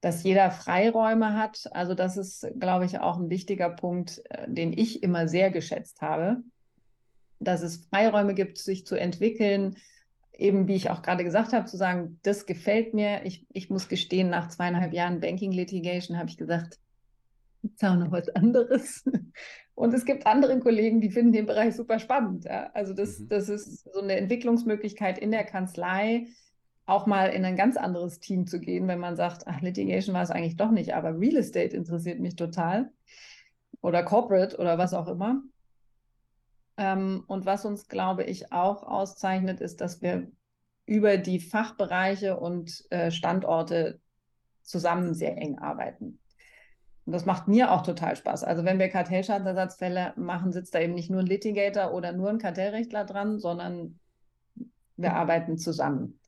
dass 0.00 0.22
jeder 0.22 0.50
Freiräume 0.50 1.34
hat. 1.34 1.64
Also 1.72 1.94
das 1.94 2.16
ist, 2.16 2.46
glaube 2.58 2.84
ich, 2.84 3.00
auch 3.00 3.18
ein 3.18 3.30
wichtiger 3.30 3.70
Punkt, 3.70 4.22
äh, 4.30 4.46
den 4.48 4.72
ich 4.72 5.02
immer 5.02 5.28
sehr 5.28 5.50
geschätzt 5.50 6.00
habe 6.00 6.42
dass 7.40 7.62
es 7.62 7.86
Freiräume 7.86 8.34
gibt, 8.34 8.58
sich 8.58 8.86
zu 8.86 8.96
entwickeln, 8.96 9.76
eben 10.32 10.68
wie 10.68 10.74
ich 10.74 10.90
auch 10.90 11.02
gerade 11.02 11.24
gesagt 11.24 11.52
habe, 11.52 11.66
zu 11.66 11.76
sagen, 11.76 12.18
das 12.22 12.46
gefällt 12.46 12.94
mir. 12.94 13.24
Ich, 13.24 13.46
ich 13.52 13.70
muss 13.70 13.88
gestehen, 13.88 14.30
nach 14.30 14.48
zweieinhalb 14.48 14.92
Jahren 14.92 15.20
Banking 15.20 15.52
Litigation 15.52 16.18
habe 16.18 16.28
ich 16.28 16.36
gesagt, 16.36 16.78
gibt 17.62 17.82
auch 17.84 17.96
noch 17.96 18.12
was 18.12 18.28
anderes. 18.30 19.04
Und 19.74 19.94
es 19.94 20.04
gibt 20.04 20.26
andere 20.26 20.58
Kollegen, 20.58 21.00
die 21.00 21.10
finden 21.10 21.32
den 21.32 21.46
Bereich 21.46 21.76
super 21.76 22.00
spannend. 22.00 22.44
Ja? 22.44 22.70
Also 22.74 22.94
das, 22.94 23.18
mhm. 23.18 23.28
das 23.28 23.48
ist 23.48 23.92
so 23.92 24.00
eine 24.00 24.16
Entwicklungsmöglichkeit 24.16 25.18
in 25.18 25.30
der 25.30 25.44
Kanzlei, 25.44 26.26
auch 26.88 27.04
mal 27.04 27.26
in 27.26 27.44
ein 27.44 27.56
ganz 27.56 27.76
anderes 27.76 28.18
Team 28.18 28.46
zu 28.46 28.60
gehen, 28.60 28.88
wenn 28.88 28.98
man 28.98 29.14
sagt, 29.14 29.46
ach, 29.46 29.60
Litigation 29.60 30.14
war 30.14 30.22
es 30.22 30.30
eigentlich 30.30 30.56
doch 30.56 30.70
nicht, 30.70 30.94
aber 30.94 31.18
Real 31.18 31.36
Estate 31.36 31.76
interessiert 31.76 32.18
mich 32.18 32.34
total. 32.34 32.90
Oder 33.82 34.02
Corporate 34.02 34.56
oder 34.56 34.78
was 34.78 34.94
auch 34.94 35.06
immer. 35.06 35.42
Ähm, 36.78 37.24
und 37.26 37.44
was 37.44 37.66
uns, 37.66 37.88
glaube 37.88 38.24
ich, 38.24 38.52
auch 38.52 38.82
auszeichnet, 38.82 39.60
ist, 39.60 39.82
dass 39.82 40.00
wir 40.00 40.30
über 40.86 41.18
die 41.18 41.40
Fachbereiche 41.40 42.40
und 42.40 42.84
äh, 42.90 43.10
Standorte 43.10 44.00
zusammen 44.62 45.12
sehr 45.12 45.36
eng 45.36 45.58
arbeiten. 45.58 46.18
Und 47.04 47.12
das 47.12 47.26
macht 47.26 47.48
mir 47.48 47.70
auch 47.70 47.82
total 47.82 48.16
Spaß. 48.16 48.44
Also 48.44 48.64
wenn 48.64 48.78
wir 48.78 48.88
Kartellschadensersatzfälle 48.88 50.14
machen, 50.16 50.52
sitzt 50.52 50.74
da 50.74 50.80
eben 50.80 50.94
nicht 50.94 51.10
nur 51.10 51.20
ein 51.20 51.26
Litigator 51.26 51.92
oder 51.92 52.12
nur 52.12 52.30
ein 52.30 52.38
Kartellrechtler 52.38 53.04
dran, 53.04 53.38
sondern 53.38 53.98
wir 54.96 55.12
arbeiten 55.12 55.58
zusammen. 55.58 56.18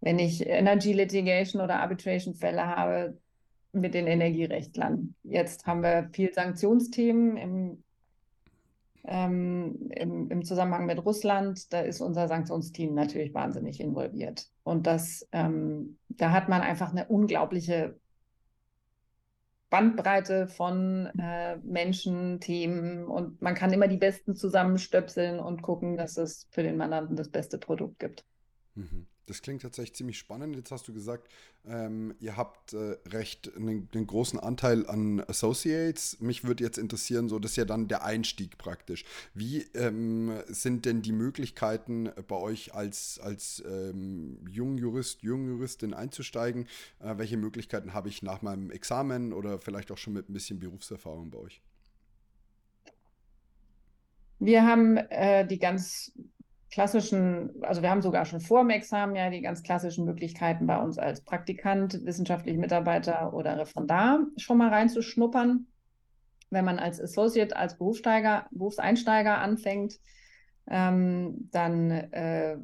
Wenn 0.00 0.18
ich 0.18 0.46
Energy 0.46 0.92
Litigation 0.92 1.60
oder 1.60 1.80
Arbitration 1.80 2.34
Fälle 2.34 2.66
habe 2.66 3.18
mit 3.72 3.94
den 3.94 4.06
Energierechtlern. 4.06 5.14
Jetzt 5.22 5.66
haben 5.66 5.82
wir 5.82 6.08
viel 6.12 6.32
Sanktionsthemen 6.32 7.36
im 7.36 7.84
ähm, 9.04 9.90
im, 9.94 10.30
im, 10.30 10.44
Zusammenhang 10.44 10.86
mit 10.86 11.04
Russland, 11.04 11.72
da 11.72 11.80
ist 11.80 12.00
unser 12.00 12.28
Sanktionsteam 12.28 12.94
natürlich 12.94 13.32
wahnsinnig 13.32 13.80
involviert. 13.80 14.48
Und 14.62 14.86
das, 14.86 15.26
ähm, 15.32 15.98
da 16.08 16.32
hat 16.32 16.48
man 16.48 16.60
einfach 16.60 16.90
eine 16.90 17.06
unglaubliche 17.06 17.98
Bandbreite 19.70 20.48
von 20.48 21.06
äh, 21.18 21.56
Menschen, 21.58 22.40
Themen 22.40 23.04
und 23.06 23.40
man 23.40 23.54
kann 23.54 23.72
immer 23.72 23.88
die 23.88 23.96
Besten 23.96 24.34
zusammenstöpseln 24.34 25.38
und 25.38 25.62
gucken, 25.62 25.96
dass 25.96 26.16
es 26.16 26.48
für 26.50 26.62
den 26.62 26.76
Mandanten 26.76 27.16
das 27.16 27.30
beste 27.30 27.56
Produkt 27.56 28.00
gibt. 28.00 28.24
Mhm. 28.74 29.06
Das 29.30 29.42
klingt 29.42 29.62
tatsächlich 29.62 29.94
ziemlich 29.94 30.18
spannend. 30.18 30.56
Jetzt 30.56 30.72
hast 30.72 30.88
du 30.88 30.92
gesagt, 30.92 31.28
ähm, 31.64 32.16
ihr 32.18 32.36
habt 32.36 32.72
äh, 32.72 32.96
recht 33.06 33.54
einen, 33.56 33.88
einen, 33.94 34.06
großen 34.08 34.40
Anteil 34.40 34.88
an 34.88 35.20
Associates. 35.20 36.20
Mich 36.20 36.42
würde 36.42 36.64
jetzt 36.64 36.78
interessieren, 36.78 37.28
so 37.28 37.38
das 37.38 37.52
ist 37.52 37.56
ja 37.56 37.64
dann 37.64 37.86
der 37.86 38.04
Einstieg 38.04 38.58
praktisch. 38.58 39.04
Wie 39.32 39.62
ähm, 39.74 40.32
sind 40.48 40.84
denn 40.84 41.00
die 41.00 41.12
Möglichkeiten 41.12 42.10
bei 42.26 42.34
euch 42.34 42.74
als, 42.74 43.20
als 43.22 43.62
ähm, 43.64 44.44
Jungjurist, 44.50 45.22
Jungjuristin 45.22 45.94
einzusteigen? 45.94 46.66
Äh, 46.98 47.16
welche 47.18 47.36
Möglichkeiten 47.36 47.94
habe 47.94 48.08
ich 48.08 48.22
nach 48.22 48.42
meinem 48.42 48.72
Examen 48.72 49.32
oder 49.32 49.60
vielleicht 49.60 49.92
auch 49.92 49.98
schon 49.98 50.14
mit 50.14 50.28
ein 50.28 50.32
bisschen 50.32 50.58
Berufserfahrung 50.58 51.30
bei 51.30 51.38
euch? 51.38 51.62
Wir 54.40 54.66
haben 54.66 54.96
äh, 54.96 55.46
die 55.46 55.60
ganz 55.60 56.10
klassischen, 56.70 57.50
also 57.62 57.82
wir 57.82 57.90
haben 57.90 58.02
sogar 58.02 58.24
schon 58.24 58.40
vor 58.40 58.60
dem 58.60 58.70
Examen 58.70 59.16
ja 59.16 59.30
die 59.30 59.40
ganz 59.40 59.62
klassischen 59.62 60.04
Möglichkeiten 60.04 60.66
bei 60.66 60.80
uns 60.80 60.98
als 60.98 61.22
Praktikant, 61.22 62.04
wissenschaftlicher 62.04 62.58
Mitarbeiter 62.58 63.34
oder 63.34 63.58
Referendar 63.58 64.20
schon 64.36 64.58
mal 64.58 64.68
reinzuschnuppern. 64.68 65.66
Wenn 66.50 66.64
man 66.64 66.78
als 66.78 67.00
Associate, 67.00 67.56
als 67.56 67.76
Berufssteiger, 67.76 68.46
Berufseinsteiger 68.50 69.38
anfängt, 69.38 69.98
ähm, 70.68 71.48
dann 71.50 71.90
äh, 71.90 72.56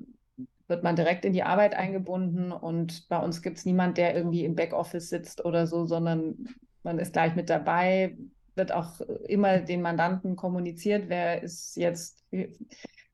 wird 0.69 0.83
man 0.83 0.97
direkt 0.97 1.25
in 1.25 1.33
die 1.33 1.43
Arbeit 1.43 1.75
eingebunden 1.75 2.53
und 2.53 3.09
bei 3.09 3.19
uns 3.19 3.43
gibt 3.43 3.59
es 3.59 3.65
niemand, 3.65 3.99
der 3.99 4.17
irgendwie 4.17 4.45
im 4.45 4.57
Backoffice 4.57 5.09
sitzt 5.09 5.45
oder 5.45 5.67
so, 5.67 5.85
sondern 5.87 6.49
man 6.83 6.99
ist 6.99 7.13
gleich 7.13 7.35
mit 7.35 7.51
dabei, 7.51 8.17
wird 8.55 8.73
auch 8.73 9.01
immer 9.29 9.59
den 9.59 9.83
Mandanten 9.83 10.35
kommuniziert, 10.35 11.09
wer 11.09 11.43
ist 11.43 11.77
jetzt 11.77 12.25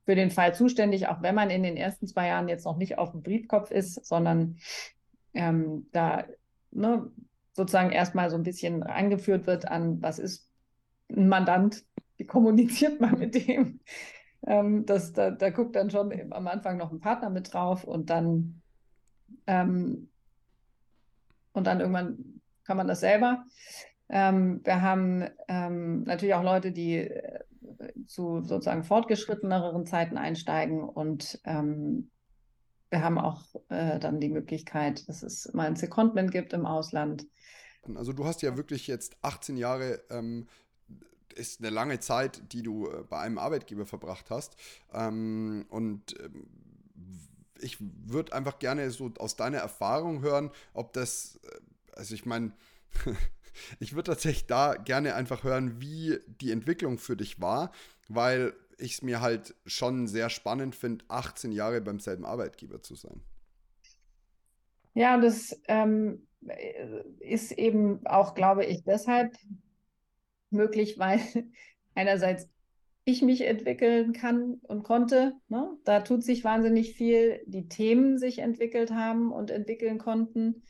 für 0.04 0.14
den 0.14 0.30
Fall 0.30 0.54
zuständig, 0.54 1.08
auch 1.08 1.22
wenn 1.22 1.34
man 1.34 1.50
in 1.50 1.62
den 1.62 1.76
ersten 1.76 2.06
zwei 2.06 2.28
Jahren 2.28 2.48
jetzt 2.48 2.64
noch 2.64 2.76
nicht 2.76 2.98
auf 2.98 3.12
dem 3.12 3.22
Briefkopf 3.22 3.70
ist, 3.70 4.04
sondern 4.04 4.58
ähm, 5.34 5.86
da 5.92 6.24
ne, 6.70 7.10
sozusagen 7.52 7.90
erstmal 7.90 8.30
so 8.30 8.36
ein 8.36 8.42
bisschen 8.42 8.82
angeführt 8.82 9.46
wird 9.46 9.68
an, 9.68 10.02
was 10.02 10.18
ist 10.18 10.48
ein 11.10 11.28
Mandant, 11.28 11.84
wie 12.16 12.26
kommuniziert 12.26 13.00
man 13.00 13.18
mit 13.18 13.34
dem. 13.34 13.80
Ähm, 14.44 14.86
das, 14.86 15.12
da, 15.12 15.30
da 15.30 15.50
guckt 15.50 15.76
dann 15.76 15.88
schon 15.88 16.32
am 16.32 16.48
Anfang 16.48 16.76
noch 16.76 16.90
ein 16.90 16.98
Partner 16.98 17.30
mit 17.30 17.54
drauf 17.54 17.84
und 17.84 18.10
dann 18.10 18.60
ähm, 19.46 20.08
und 21.52 21.66
dann 21.68 21.78
irgendwann 21.78 22.40
kann 22.64 22.76
man 22.76 22.88
das 22.88 22.98
selber. 22.98 23.44
Ähm, 24.08 24.60
wir 24.64 24.82
haben 24.82 25.28
ähm, 25.48 26.02
natürlich 26.02 26.34
auch 26.34 26.42
Leute, 26.42 26.72
die 26.72 27.08
zu 28.06 28.42
sozusagen 28.42 28.84
fortgeschritteneren 28.84 29.86
Zeiten 29.86 30.16
einsteigen 30.16 30.82
und 30.82 31.40
ähm, 31.44 32.10
wir 32.90 33.02
haben 33.02 33.18
auch 33.18 33.42
äh, 33.70 33.98
dann 33.98 34.20
die 34.20 34.28
Möglichkeit, 34.28 35.08
dass 35.08 35.22
es 35.22 35.52
mal 35.54 35.66
ein 35.66 35.76
Secondment 35.76 36.30
gibt 36.30 36.52
im 36.52 36.66
Ausland. 36.66 37.26
Also 37.94 38.12
du 38.12 38.26
hast 38.26 38.42
ja 38.42 38.56
wirklich 38.56 38.86
jetzt 38.86 39.16
18 39.22 39.56
Jahre 39.56 40.02
ähm, 40.10 40.46
ist 41.32 41.60
eine 41.60 41.70
lange 41.70 42.00
Zeit, 42.00 42.52
die 42.52 42.62
du 42.62 42.88
äh, 42.88 43.02
bei 43.08 43.18
einem 43.18 43.38
Arbeitgeber 43.38 43.86
verbracht 43.86 44.30
hast. 44.30 44.56
Ähm, 44.92 45.64
und 45.68 46.18
ähm, 46.20 46.46
ich 47.60 47.78
würde 47.80 48.32
einfach 48.32 48.58
gerne 48.58 48.90
so 48.90 49.10
aus 49.18 49.36
deiner 49.36 49.58
Erfahrung 49.58 50.20
hören, 50.20 50.50
ob 50.74 50.92
das, 50.92 51.40
äh, 51.44 51.60
also 51.96 52.14
ich 52.14 52.26
meine, 52.26 52.52
Ich 53.80 53.94
würde 53.94 54.10
tatsächlich 54.10 54.46
da 54.46 54.74
gerne 54.74 55.14
einfach 55.14 55.44
hören, 55.44 55.80
wie 55.80 56.18
die 56.40 56.50
Entwicklung 56.50 56.98
für 56.98 57.16
dich 57.16 57.40
war, 57.40 57.72
weil 58.08 58.54
ich 58.78 58.94
es 58.94 59.02
mir 59.02 59.20
halt 59.20 59.54
schon 59.66 60.06
sehr 60.06 60.30
spannend 60.30 60.74
finde, 60.74 61.04
18 61.08 61.52
Jahre 61.52 61.80
beim 61.80 62.00
selben 62.00 62.24
Arbeitgeber 62.24 62.82
zu 62.82 62.94
sein. 62.94 63.22
Ja, 64.94 65.18
das 65.18 65.58
ähm, 65.68 66.26
ist 67.20 67.52
eben 67.52 68.06
auch, 68.06 68.34
glaube 68.34 68.64
ich, 68.64 68.84
deshalb 68.84 69.36
möglich, 70.50 70.96
weil 70.98 71.20
einerseits 71.94 72.48
ich 73.04 73.22
mich 73.22 73.40
entwickeln 73.42 74.12
kann 74.12 74.60
und 74.62 74.84
konnte. 74.84 75.34
Ne? 75.48 75.76
Da 75.84 76.00
tut 76.00 76.22
sich 76.22 76.44
wahnsinnig 76.44 76.94
viel, 76.94 77.42
die 77.46 77.68
Themen 77.68 78.18
sich 78.18 78.38
entwickelt 78.38 78.92
haben 78.92 79.32
und 79.32 79.50
entwickeln 79.50 79.98
konnten 79.98 80.62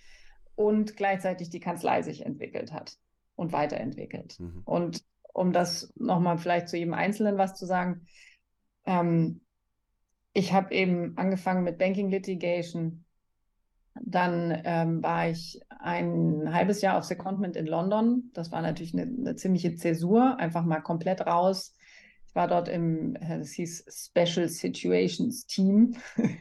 und 0.55 0.97
gleichzeitig 0.97 1.51
die 1.51 1.61
Kanzlei 1.61 2.03
sich 2.03 2.25
entwickelt 2.25 2.73
hat 2.73 2.99
und 3.37 3.53
weiterentwickelt. 3.53 4.39
Mhm. 4.39 4.63
Und 4.65 5.05
um 5.33 5.53
das 5.53 5.93
nochmal 5.97 6.39
vielleicht 6.39 6.69
zu 6.69 6.77
jedem 6.77 6.95
Einzelnen 6.95 7.39
was 7.39 7.55
zu 7.57 7.67
sagen, 7.67 8.07
ähm, 8.85 9.41
ich 10.35 10.53
habe 10.53 10.75
eben 10.75 11.17
angefangen 11.17 11.65
mit 11.65 11.79
Banking 11.79 12.09
Litigation. 12.09 13.05
Dann 14.01 14.63
ähm, 14.65 15.03
war 15.03 15.29
ich 15.29 15.61
ein 15.69 16.53
halbes 16.53 16.81
Jahr 16.81 16.99
auf 16.99 17.05
Secondment 17.05 17.57
in 17.57 17.67
London. 17.67 18.31
Das 18.33 18.51
war 18.51 18.63
natürlich 18.63 18.95
eine, 18.95 19.03
eine 19.03 19.37
ziemliche 19.37 19.75
Zäsur, 19.75 20.39
einfach 20.39 20.65
mal 20.65 20.81
komplett 20.81 21.27
raus. 21.27 21.75
Ich 22.27 22.35
war 22.35 22.49
dort 22.49 22.69
im, 22.69 23.15
es 23.17 23.53
hieß 23.53 23.85
Special 24.11 24.49
Situations 24.49 25.47
Team. 25.47 25.97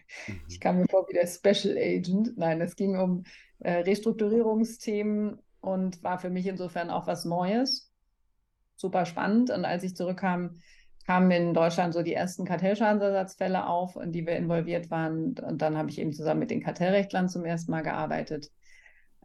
Ich 0.48 0.60
kam 0.60 0.78
mir 0.78 0.86
vor 0.90 1.06
wie 1.10 1.14
der 1.14 1.28
Special 1.28 1.76
Agent. 1.78 2.38
Nein, 2.38 2.62
es 2.62 2.76
ging 2.76 2.98
um 2.98 3.24
äh, 3.62 3.80
Restrukturierungsthemen 3.80 5.40
und 5.62 6.04
war 6.04 6.20
für 6.20 6.30
mich 6.30 6.48
insofern 6.48 6.90
auch 6.90 7.08
was 7.08 7.26
Neues. 7.26 7.92
Super 8.76 9.06
spannend. 9.06 9.52
Und 9.52 9.66
als 9.66 9.84
ich 9.84 9.96
zurückkam, 9.96 10.62
kamen 11.06 11.32
in 11.32 11.54
Deutschland 11.54 11.94
so 11.94 12.04
die 12.04 12.14
ersten 12.14 12.46
Kartellschadensersatzfälle 12.46 13.68
auf, 13.68 13.96
in 13.96 14.12
die 14.12 14.26
wir 14.26 14.36
involviert 14.36 14.92
waren. 14.92 15.36
Und 15.40 15.62
dann 15.62 15.78
habe 15.78 15.90
ich 15.90 16.00
eben 16.00 16.14
zusammen 16.14 16.40
mit 16.40 16.52
den 16.52 16.64
Kartellrechtlern 16.64 17.30
zum 17.30 17.46
ersten 17.46 17.72
Mal 17.72 17.82
gearbeitet. 17.82 18.52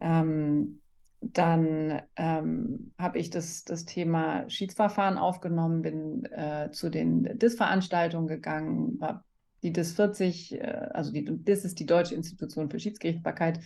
Ähm, 0.01 0.81
dann 1.21 2.03
ähm, 2.17 2.93
habe 2.99 3.19
ich 3.19 3.31
das, 3.31 3.65
das 3.65 3.85
Thema 3.85 4.49
Schiedsverfahren 4.49 5.19
aufgenommen, 5.19 5.83
bin 5.83 6.25
äh, 6.27 6.71
zu 6.73 6.91
den 6.91 7.39
DIS-Veranstaltungen 7.39 8.29
gegangen, 8.29 8.99
habe 9.01 9.23
die 9.63 9.73
DIS 9.73 9.95
40, 9.95 10.55
äh, 10.55 10.89
also 10.93 11.13
die 11.13 11.25
DIS 11.25 11.65
ist 11.65 11.81
die 11.81 11.87
Deutsche 11.87 12.15
Institution 12.15 12.71
für 12.71 12.79
Schiedsgerichtsbarkeit. 12.79 13.61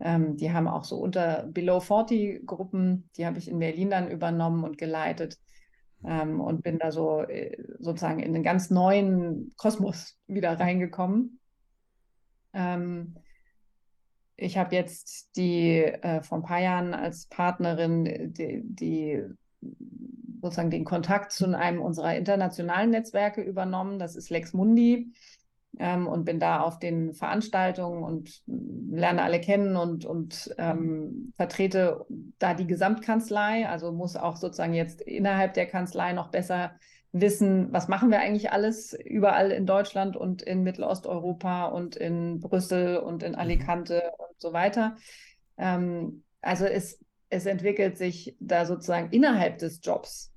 Ähm, 0.00 0.36
die 0.36 0.52
haben 0.52 0.66
auch 0.66 0.84
so 0.84 0.96
unter 0.96 1.46
Below 1.46 1.80
40 1.80 2.46
Gruppen, 2.46 3.10
die 3.16 3.26
habe 3.26 3.38
ich 3.38 3.48
in 3.48 3.58
Berlin 3.58 3.90
dann 3.90 4.10
übernommen 4.10 4.64
und 4.64 4.78
geleitet 4.78 5.38
ähm, 6.04 6.40
und 6.40 6.62
bin 6.62 6.78
da 6.78 6.90
so 6.90 7.22
äh, 7.22 7.56
sozusagen 7.78 8.20
in 8.20 8.34
einen 8.34 8.42
ganz 8.42 8.70
neuen 8.70 9.52
Kosmos 9.56 10.18
wieder 10.26 10.58
reingekommen. 10.58 11.40
Ähm, 12.54 13.16
ich 14.36 14.56
habe 14.56 14.74
jetzt 14.74 15.36
die 15.36 15.80
äh, 15.82 16.22
vor 16.22 16.38
ein 16.38 16.44
paar 16.44 16.60
Jahren 16.60 16.94
als 16.94 17.26
Partnerin 17.26 18.32
die, 18.32 18.62
die, 18.64 19.22
sozusagen 20.40 20.70
den 20.70 20.86
Kontakt 20.86 21.32
zu 21.32 21.54
einem 21.54 21.82
unserer 21.82 22.16
internationalen 22.16 22.88
Netzwerke 22.90 23.42
übernommen. 23.42 23.98
Das 23.98 24.16
ist 24.16 24.30
Lex 24.30 24.54
Mundi 24.54 25.12
ähm, 25.78 26.06
und 26.06 26.24
bin 26.24 26.40
da 26.40 26.60
auf 26.60 26.78
den 26.78 27.14
Veranstaltungen 27.14 28.02
und 28.02 28.42
lerne 28.46 29.22
alle 29.22 29.40
kennen 29.40 29.76
und, 29.76 30.04
und 30.04 30.54
ähm, 30.58 31.32
vertrete 31.36 32.04
da 32.38 32.54
die 32.54 32.66
Gesamtkanzlei. 32.66 33.68
Also 33.68 33.92
muss 33.92 34.16
auch 34.16 34.36
sozusagen 34.36 34.74
jetzt 34.74 35.00
innerhalb 35.00 35.54
der 35.54 35.66
Kanzlei 35.66 36.12
noch 36.12 36.28
besser 36.28 36.72
wissen, 37.12 37.72
was 37.72 37.88
machen 37.88 38.10
wir 38.10 38.20
eigentlich 38.20 38.52
alles 38.52 38.92
überall 38.92 39.50
in 39.50 39.66
Deutschland 39.66 40.16
und 40.16 40.42
in 40.42 40.62
Mittelosteuropa 40.62 41.66
und 41.66 41.96
in 41.96 42.40
Brüssel 42.40 42.98
und 42.98 43.22
in 43.22 43.32
mhm. 43.32 43.38
Alicante 43.38 44.02
und 44.18 44.40
so 44.40 44.52
weiter. 44.52 44.96
Ähm, 45.56 46.24
also 46.40 46.66
es, 46.66 47.00
es 47.28 47.46
entwickelt 47.46 47.96
sich 47.96 48.36
da 48.40 48.64
sozusagen 48.64 49.10
innerhalb 49.10 49.58
des 49.58 49.80
Jobs 49.82 50.32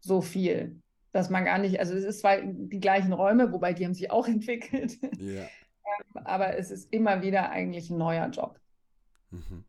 so 0.00 0.20
viel, 0.20 0.80
dass 1.14 1.30
man 1.30 1.44
gar 1.44 1.58
nicht, 1.58 1.78
also 1.78 1.94
es 1.94 2.02
ist 2.02 2.20
zwar 2.20 2.38
die 2.42 2.80
gleichen 2.80 3.12
Räume, 3.12 3.52
wobei 3.52 3.72
die 3.72 3.84
haben 3.84 3.94
sich 3.94 4.10
auch 4.10 4.26
entwickelt, 4.36 4.98
yeah. 5.20 5.48
aber 6.24 6.58
es 6.58 6.72
ist 6.72 6.92
immer 6.92 7.22
wieder 7.22 7.50
eigentlich 7.50 7.88
ein 7.88 7.98
neuer 7.98 8.28
Job. 8.28 8.58
Mhm. 9.30 9.64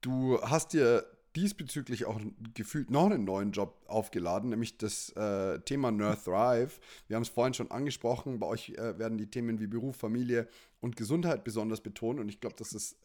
Du 0.00 0.42
hast 0.42 0.72
dir 0.72 1.06
diesbezüglich 1.36 2.06
auch 2.06 2.20
gefühlt 2.54 2.90
noch 2.90 3.06
einen 3.06 3.24
neuen 3.24 3.52
Job 3.52 3.80
aufgeladen, 3.86 4.50
nämlich 4.50 4.78
das 4.78 5.10
äh, 5.10 5.60
Thema 5.60 5.92
Nerd 5.92 6.24
Thrive. 6.24 6.80
Wir 7.06 7.14
haben 7.14 7.22
es 7.22 7.28
vorhin 7.28 7.54
schon 7.54 7.70
angesprochen, 7.70 8.40
bei 8.40 8.46
euch 8.48 8.70
äh, 8.70 8.98
werden 8.98 9.18
die 9.18 9.30
Themen 9.30 9.60
wie 9.60 9.68
Beruf, 9.68 9.94
Familie 9.94 10.48
und 10.80 10.96
Gesundheit 10.96 11.44
besonders 11.44 11.80
betont 11.80 12.18
und 12.18 12.28
ich 12.28 12.40
glaube, 12.40 12.56
dass 12.56 12.72
es 12.72 12.96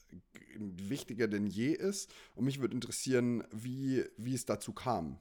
wichtiger 0.58 1.28
denn 1.28 1.46
je 1.46 1.70
ist. 1.70 2.12
Und 2.34 2.46
mich 2.46 2.60
würde 2.60 2.74
interessieren, 2.74 3.44
wie, 3.52 4.04
wie 4.18 4.34
es 4.34 4.46
dazu 4.46 4.74
kam. 4.74 5.20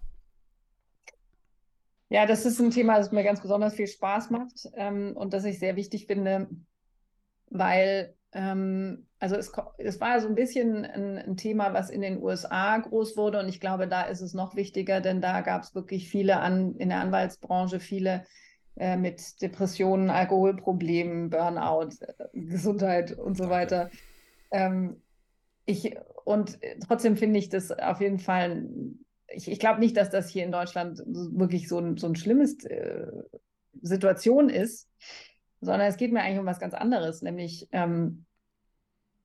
Ja, 2.08 2.26
das 2.26 2.46
ist 2.46 2.60
ein 2.60 2.70
Thema, 2.70 2.98
das 2.98 3.10
mir 3.10 3.24
ganz 3.24 3.40
besonders 3.40 3.74
viel 3.74 3.88
Spaß 3.88 4.30
macht 4.30 4.68
ähm, 4.74 5.16
und 5.16 5.32
das 5.32 5.44
ich 5.44 5.58
sehr 5.58 5.76
wichtig 5.76 6.06
finde, 6.06 6.48
weil 7.50 8.14
ähm, 8.32 9.06
also 9.18 9.36
es, 9.36 9.50
es, 9.78 10.00
war 10.00 10.20
so 10.20 10.28
ein 10.28 10.34
bisschen 10.34 10.84
ein, 10.84 11.18
ein, 11.18 11.36
Thema, 11.36 11.72
was 11.72 11.90
in 11.90 12.02
den 12.02 12.22
USA 12.22 12.76
groß 12.78 13.16
wurde 13.16 13.40
und 13.40 13.48
ich 13.48 13.60
glaube, 13.60 13.88
da 13.88 14.02
ist 14.02 14.20
es 14.20 14.34
noch 14.34 14.56
wichtiger, 14.56 15.00
denn 15.00 15.20
da 15.20 15.40
gab 15.40 15.62
es 15.62 15.74
wirklich 15.74 16.08
viele 16.08 16.38
an, 16.38 16.76
in 16.76 16.90
der 16.90 17.00
Anwaltsbranche, 17.00 17.80
viele 17.80 18.24
äh, 18.76 18.96
mit 18.96 19.40
Depressionen, 19.40 20.10
Alkoholproblemen, 20.10 21.30
Burnout, 21.30 21.90
äh, 22.00 22.26
Gesundheit 22.34 23.12
und 23.18 23.36
so 23.36 23.48
weiter. 23.48 23.90
Ähm, 24.50 25.02
ich, 25.64 25.96
und 26.24 26.58
trotzdem 26.86 27.16
finde 27.16 27.38
ich 27.38 27.48
das 27.48 27.70
auf 27.70 28.00
jeden 28.00 28.18
Fall, 28.18 28.68
ich, 29.28 29.50
ich 29.50 29.58
glaube 29.58 29.80
nicht, 29.80 29.96
dass 29.96 30.10
das 30.10 30.28
hier 30.28 30.44
in 30.44 30.52
Deutschland 30.52 31.02
wirklich 31.06 31.68
so 31.68 31.78
ein, 31.78 31.96
so 31.96 32.06
ein 32.06 32.16
schlimmes 32.16 32.64
äh, 32.64 33.06
Situation 33.82 34.48
ist, 34.48 34.88
sondern 35.60 35.88
es 35.88 35.96
geht 35.96 36.12
mir 36.12 36.22
eigentlich 36.22 36.40
um 36.40 36.46
was 36.46 36.60
ganz 36.60 36.74
anderes, 36.74 37.22
nämlich 37.22 37.68
ähm, 37.72 38.24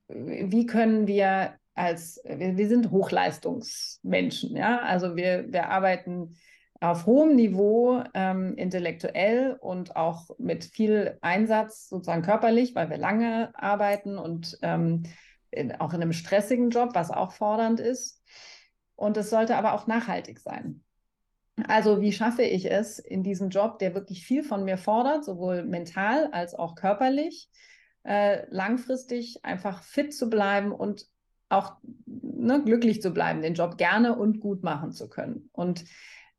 wie 0.08 0.66
können 0.66 1.08
wir 1.08 1.56
als, 1.74 2.22
wir, 2.26 2.58
wir 2.58 2.68
sind 2.68 2.92
Hochleistungsmenschen, 2.92 4.56
ja, 4.56 4.80
also 4.80 5.16
wir, 5.16 5.52
wir 5.52 5.70
arbeiten 5.70 6.36
auf 6.82 7.06
hohem 7.06 7.36
Niveau 7.36 8.04
ähm, 8.16 8.56
intellektuell 8.56 9.56
und 9.62 9.96
auch 9.96 10.32
mit 10.40 10.66
viel 10.66 11.18
Einsatz 11.22 11.88
sozusagen 11.88 12.24
körperlich, 12.24 12.74
weil 12.74 12.90
wir 12.90 12.98
lange 12.98 13.52
arbeiten 13.54 14.18
und 14.18 14.58
ähm, 14.64 15.04
in, 15.52 15.74
auch 15.74 15.94
in 15.94 16.02
einem 16.02 16.14
stressigen 16.14 16.72
Job, 16.72 16.92
was 16.94 17.12
auch 17.12 17.34
fordernd 17.34 17.80
ist. 17.80 18.24
Und 19.02 19.18
es 19.18 19.32
sollte 19.32 19.58
aber 19.58 19.74
auch 19.74 19.88
nachhaltig 19.88 20.40
sein. 20.40 20.84
Also 21.68 22.02
wie 22.02 22.12
schaffe 22.12 22.44
ich 22.44 22.70
es 22.70 23.00
in 23.00 23.24
diesem 23.24 23.50
Job, 23.50 23.80
der 23.80 23.96
wirklich 23.96 24.24
viel 24.24 24.44
von 24.44 24.64
mir 24.64 24.78
fordert, 24.78 25.26
sowohl 25.26 25.64
mental 25.64 26.28
als 26.32 26.54
auch 26.54 26.76
körperlich, 26.76 27.50
äh, 28.04 28.46
langfristig 28.52 29.44
einfach 29.44 29.82
fit 29.82 30.14
zu 30.14 30.30
bleiben 30.30 30.72
und 30.72 31.08
auch 31.50 31.78
ne, 32.06 32.62
glücklich 32.64 33.02
zu 33.02 33.10
bleiben, 33.10 33.42
den 33.42 33.56
Job 33.56 33.80
gerne 33.80 34.16
und 34.16 34.40
gut 34.40 34.62
machen 34.62 34.92
zu 34.92 35.10
können. 35.10 35.50
Und 35.52 35.84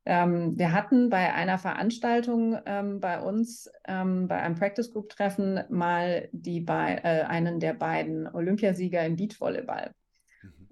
ähm, 0.05 0.57
wir 0.57 0.73
hatten 0.73 1.11
bei 1.11 1.35
einer 1.35 1.59
Veranstaltung 1.59 2.59
ähm, 2.65 3.01
bei 3.01 3.21
uns, 3.21 3.69
ähm, 3.89 4.29
bei 4.29 4.37
einem 4.37 4.55
Practice 4.55 4.93
Group 4.93 5.09
Treffen, 5.09 5.65
mal 5.69 6.29
die 6.31 6.61
bei, 6.61 7.01
äh, 7.03 7.23
einen 7.23 7.59
der 7.59 7.75
beiden 7.75 8.33
Olympiasieger 8.33 9.05
im 9.05 9.17
Beachvolleyball. 9.17 9.93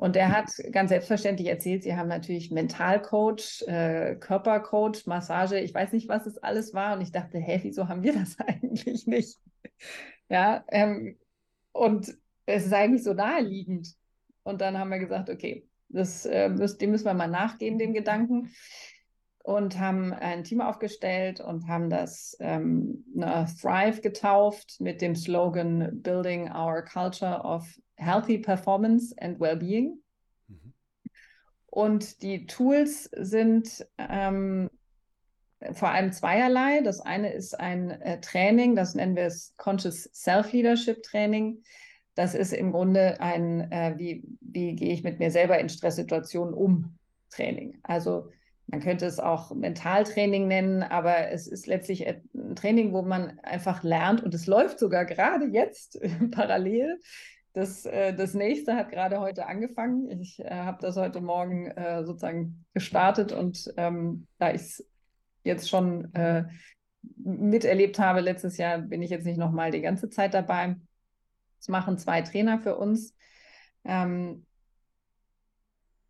Und 0.00 0.16
der 0.16 0.34
hat 0.34 0.50
ganz 0.72 0.88
selbstverständlich 0.88 1.46
erzählt, 1.46 1.82
sie 1.82 1.94
haben 1.94 2.08
natürlich 2.08 2.50
Mentalcoach, 2.50 3.62
äh, 3.66 4.16
Körpercoach, 4.18 5.04
Massage, 5.04 5.60
ich 5.60 5.74
weiß 5.74 5.92
nicht, 5.92 6.08
was 6.08 6.24
es 6.24 6.38
alles 6.38 6.72
war. 6.72 6.96
Und 6.96 7.02
ich 7.02 7.12
dachte, 7.12 7.36
hä, 7.36 7.60
wieso 7.64 7.86
haben 7.86 8.02
wir 8.02 8.14
das 8.14 8.38
eigentlich 8.46 9.06
nicht? 9.06 9.38
Ja, 10.30 10.64
ähm, 10.68 11.18
und 11.72 12.16
es 12.46 12.64
ist 12.64 12.72
eigentlich 12.72 13.02
so 13.02 13.12
naheliegend. 13.12 13.94
Und 14.42 14.62
dann 14.62 14.78
haben 14.78 14.88
wir 14.88 15.00
gesagt, 15.00 15.28
okay, 15.28 15.68
das, 15.90 16.24
äh, 16.24 16.48
müssen, 16.48 16.78
dem 16.78 16.92
müssen 16.92 17.04
wir 17.04 17.12
mal 17.12 17.28
nachgehen, 17.28 17.78
dem 17.78 17.92
Gedanken. 17.92 18.54
Und 19.42 19.78
haben 19.78 20.14
ein 20.14 20.44
Team 20.44 20.62
aufgestellt 20.62 21.40
und 21.40 21.68
haben 21.68 21.90
das 21.90 22.38
ähm, 22.40 23.04
Thrive 23.60 24.00
getauft 24.00 24.80
mit 24.80 25.02
dem 25.02 25.14
Slogan 25.14 26.00
Building 26.00 26.50
Our 26.50 26.86
Culture 26.86 27.42
of 27.42 27.66
Healthy 28.00 28.38
Performance 28.38 29.14
and 29.18 29.40
Wellbeing. 29.40 29.98
Mhm. 30.48 30.72
Und 31.66 32.22
die 32.22 32.46
Tools 32.46 33.04
sind 33.04 33.86
ähm, 33.98 34.70
vor 35.72 35.90
allem 35.90 36.12
zweierlei. 36.12 36.80
Das 36.82 37.00
eine 37.00 37.32
ist 37.32 37.58
ein 37.58 37.90
äh, 37.90 38.20
Training, 38.20 38.74
das 38.74 38.94
nennen 38.94 39.16
wir 39.16 39.24
es 39.24 39.54
Conscious 39.56 40.10
Self-Leadership 40.14 41.02
Training. 41.02 41.62
Das 42.14 42.34
ist 42.34 42.52
im 42.52 42.72
Grunde 42.72 43.20
ein, 43.20 43.70
äh, 43.70 43.94
wie, 43.96 44.24
wie 44.40 44.74
gehe 44.74 44.92
ich 44.92 45.04
mit 45.04 45.18
mir 45.18 45.30
selber 45.30 45.58
in 45.58 45.68
Stresssituationen 45.68 46.54
um 46.54 46.98
Training. 47.30 47.78
Also 47.82 48.30
man 48.66 48.80
könnte 48.80 49.06
es 49.06 49.18
auch 49.18 49.52
Mentaltraining 49.52 50.46
nennen, 50.46 50.82
aber 50.82 51.30
es 51.30 51.46
ist 51.46 51.66
letztlich 51.66 52.06
ein 52.06 52.54
Training, 52.54 52.92
wo 52.92 53.02
man 53.02 53.38
einfach 53.40 53.82
lernt 53.82 54.22
und 54.22 54.32
es 54.32 54.46
läuft 54.46 54.78
sogar 54.78 55.04
gerade 55.04 55.46
jetzt 55.46 56.00
parallel. 56.30 57.00
Das, 57.52 57.84
äh, 57.84 58.14
das 58.14 58.34
nächste 58.34 58.76
hat 58.76 58.90
gerade 58.90 59.20
heute 59.20 59.46
angefangen. 59.46 60.08
Ich 60.20 60.38
äh, 60.38 60.50
habe 60.50 60.78
das 60.80 60.96
heute 60.96 61.20
Morgen 61.20 61.66
äh, 61.66 62.04
sozusagen 62.04 62.64
gestartet 62.74 63.32
und 63.32 63.72
ähm, 63.76 64.26
da 64.38 64.50
ich 64.50 64.60
es 64.60 64.90
jetzt 65.42 65.68
schon 65.68 66.14
äh, 66.14 66.44
miterlebt 67.16 67.98
habe. 67.98 68.20
Letztes 68.20 68.56
Jahr 68.56 68.78
bin 68.78 69.02
ich 69.02 69.10
jetzt 69.10 69.24
nicht 69.24 69.38
nochmal 69.38 69.70
die 69.70 69.80
ganze 69.80 70.10
Zeit 70.10 70.34
dabei. 70.34 70.76
Das 71.58 71.68
machen 71.68 71.98
zwei 71.98 72.22
Trainer 72.22 72.58
für 72.60 72.76
uns. 72.76 73.14
Ähm, 73.84 74.46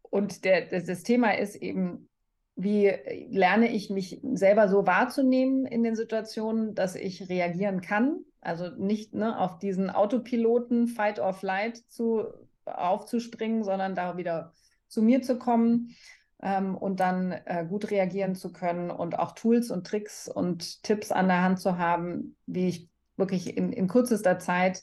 und 0.02 0.44
der, 0.44 0.66
das, 0.66 0.84
das 0.84 1.02
Thema 1.02 1.38
ist 1.38 1.56
eben, 1.56 2.08
wie 2.56 2.92
lerne 3.30 3.72
ich 3.72 3.88
mich 3.90 4.20
selber 4.34 4.68
so 4.68 4.86
wahrzunehmen 4.86 5.64
in 5.64 5.82
den 5.82 5.96
Situationen, 5.96 6.74
dass 6.74 6.96
ich 6.96 7.28
reagieren 7.28 7.80
kann. 7.80 8.24
Also 8.40 8.70
nicht 8.70 9.14
ne, 9.14 9.38
auf 9.38 9.58
diesen 9.58 9.90
Autopiloten 9.90 10.88
Fight 10.88 11.18
or 11.18 11.34
Flight 11.34 11.76
zu, 11.76 12.24
aufzuspringen, 12.64 13.64
sondern 13.64 13.94
da 13.94 14.16
wieder 14.16 14.52
zu 14.88 15.02
mir 15.02 15.22
zu 15.22 15.38
kommen 15.38 15.94
ähm, 16.42 16.76
und 16.76 17.00
dann 17.00 17.32
äh, 17.32 17.66
gut 17.68 17.90
reagieren 17.90 18.34
zu 18.34 18.52
können 18.52 18.90
und 18.90 19.18
auch 19.18 19.32
Tools 19.32 19.70
und 19.70 19.86
Tricks 19.86 20.28
und 20.28 20.82
Tipps 20.82 21.12
an 21.12 21.28
der 21.28 21.42
Hand 21.42 21.60
zu 21.60 21.78
haben, 21.78 22.36
wie 22.46 22.68
ich 22.68 22.88
wirklich 23.16 23.56
in, 23.56 23.72
in 23.72 23.88
kürzester 23.88 24.38
Zeit, 24.38 24.78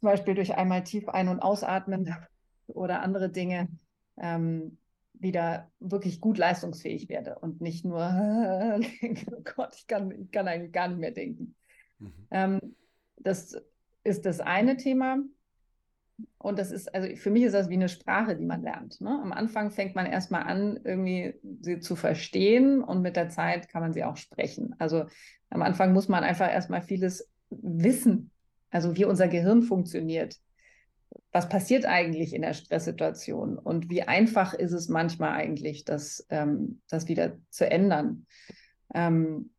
zum 0.00 0.10
Beispiel 0.10 0.34
durch 0.34 0.54
einmal 0.54 0.84
tief 0.84 1.08
ein- 1.08 1.28
und 1.28 1.40
ausatmen 1.40 2.14
oder 2.66 3.02
andere 3.02 3.30
Dinge, 3.30 3.68
ähm, 4.18 4.78
wieder 5.14 5.70
wirklich 5.80 6.20
gut 6.20 6.38
leistungsfähig 6.38 7.08
werde 7.08 7.38
und 7.38 7.60
nicht 7.60 7.84
nur, 7.84 8.00
oh 8.80 9.42
Gott, 9.56 9.74
ich 9.74 9.86
kann, 9.86 10.10
ich 10.12 10.30
kann 10.30 10.46
eigentlich 10.46 10.72
gar 10.72 10.88
nicht 10.88 11.00
mehr 11.00 11.10
denken. 11.10 11.56
Mhm. 11.98 12.12
Ähm, 12.30 12.60
das 13.16 13.56
ist 14.04 14.26
das 14.26 14.40
eine 14.40 14.76
Thema. 14.76 15.18
Und 16.38 16.58
das 16.58 16.72
ist, 16.72 16.92
also 16.94 17.14
für 17.16 17.30
mich 17.30 17.44
ist 17.44 17.52
das 17.52 17.68
wie 17.68 17.74
eine 17.74 17.88
Sprache, 17.88 18.36
die 18.36 18.44
man 18.44 18.62
lernt. 18.62 19.00
Ne? 19.00 19.10
Am 19.22 19.32
Anfang 19.32 19.70
fängt 19.70 19.94
man 19.94 20.06
erstmal 20.06 20.42
an, 20.44 20.80
irgendwie 20.82 21.34
sie 21.60 21.78
zu 21.78 21.94
verstehen 21.94 22.82
und 22.82 23.02
mit 23.02 23.16
der 23.16 23.28
Zeit 23.28 23.68
kann 23.68 23.82
man 23.82 23.92
sie 23.92 24.04
auch 24.04 24.16
sprechen. 24.16 24.74
Also 24.78 25.06
am 25.50 25.62
Anfang 25.62 25.92
muss 25.92 26.08
man 26.08 26.24
einfach 26.24 26.50
erstmal 26.50 26.82
vieles 26.82 27.30
wissen, 27.50 28.30
also 28.70 28.96
wie 28.96 29.04
unser 29.04 29.28
Gehirn 29.28 29.62
funktioniert. 29.62 30.36
Was 31.32 31.48
passiert 31.48 31.86
eigentlich 31.86 32.34
in 32.34 32.42
der 32.42 32.54
Stresssituation 32.54 33.58
und 33.58 33.88
wie 33.88 34.02
einfach 34.02 34.54
ist 34.54 34.72
es 34.72 34.88
manchmal 34.88 35.32
eigentlich, 35.32 35.84
das, 35.84 36.26
ähm, 36.30 36.80
das 36.88 37.08
wieder 37.08 37.38
zu 37.50 37.70
ändern? 37.70 38.26
Ähm, 38.94 39.50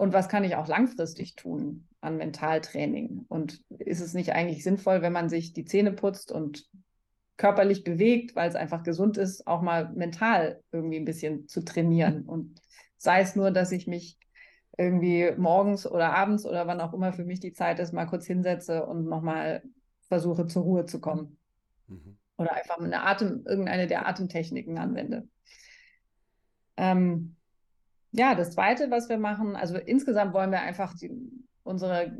und 0.00 0.14
was 0.14 0.30
kann 0.30 0.44
ich 0.44 0.56
auch 0.56 0.66
langfristig 0.66 1.36
tun 1.36 1.86
an 2.00 2.16
Mentaltraining? 2.16 3.26
Und 3.28 3.62
ist 3.68 4.00
es 4.00 4.14
nicht 4.14 4.32
eigentlich 4.32 4.64
sinnvoll, 4.64 5.02
wenn 5.02 5.12
man 5.12 5.28
sich 5.28 5.52
die 5.52 5.66
Zähne 5.66 5.92
putzt 5.92 6.32
und 6.32 6.66
körperlich 7.36 7.84
bewegt, 7.84 8.34
weil 8.34 8.48
es 8.48 8.54
einfach 8.54 8.82
gesund 8.82 9.18
ist, 9.18 9.46
auch 9.46 9.60
mal 9.60 9.92
mental 9.92 10.62
irgendwie 10.72 10.96
ein 10.96 11.04
bisschen 11.04 11.48
zu 11.48 11.62
trainieren? 11.62 12.22
Und 12.22 12.62
sei 12.96 13.20
es 13.20 13.36
nur, 13.36 13.50
dass 13.50 13.72
ich 13.72 13.86
mich 13.86 14.18
irgendwie 14.78 15.32
morgens 15.36 15.86
oder 15.86 16.14
abends 16.16 16.46
oder 16.46 16.66
wann 16.66 16.80
auch 16.80 16.94
immer 16.94 17.12
für 17.12 17.26
mich 17.26 17.40
die 17.40 17.52
Zeit 17.52 17.78
ist, 17.78 17.92
mal 17.92 18.06
kurz 18.06 18.24
hinsetze 18.24 18.86
und 18.86 19.04
nochmal 19.04 19.62
versuche 20.08 20.46
zur 20.46 20.62
Ruhe 20.62 20.86
zu 20.86 20.98
kommen. 21.02 21.36
Mhm. 21.88 22.16
Oder 22.38 22.54
einfach 22.54 22.78
eine 22.78 23.02
Atem, 23.02 23.44
irgendeine 23.44 23.86
der 23.86 24.08
Atemtechniken 24.08 24.78
anwende. 24.78 25.28
Ähm, 26.78 27.36
ja, 28.12 28.34
das 28.34 28.52
Zweite, 28.52 28.90
was 28.90 29.08
wir 29.08 29.18
machen, 29.18 29.56
also 29.56 29.76
insgesamt 29.76 30.34
wollen 30.34 30.50
wir 30.50 30.60
einfach 30.60 30.94
die, 30.94 31.10
unsere 31.62 32.12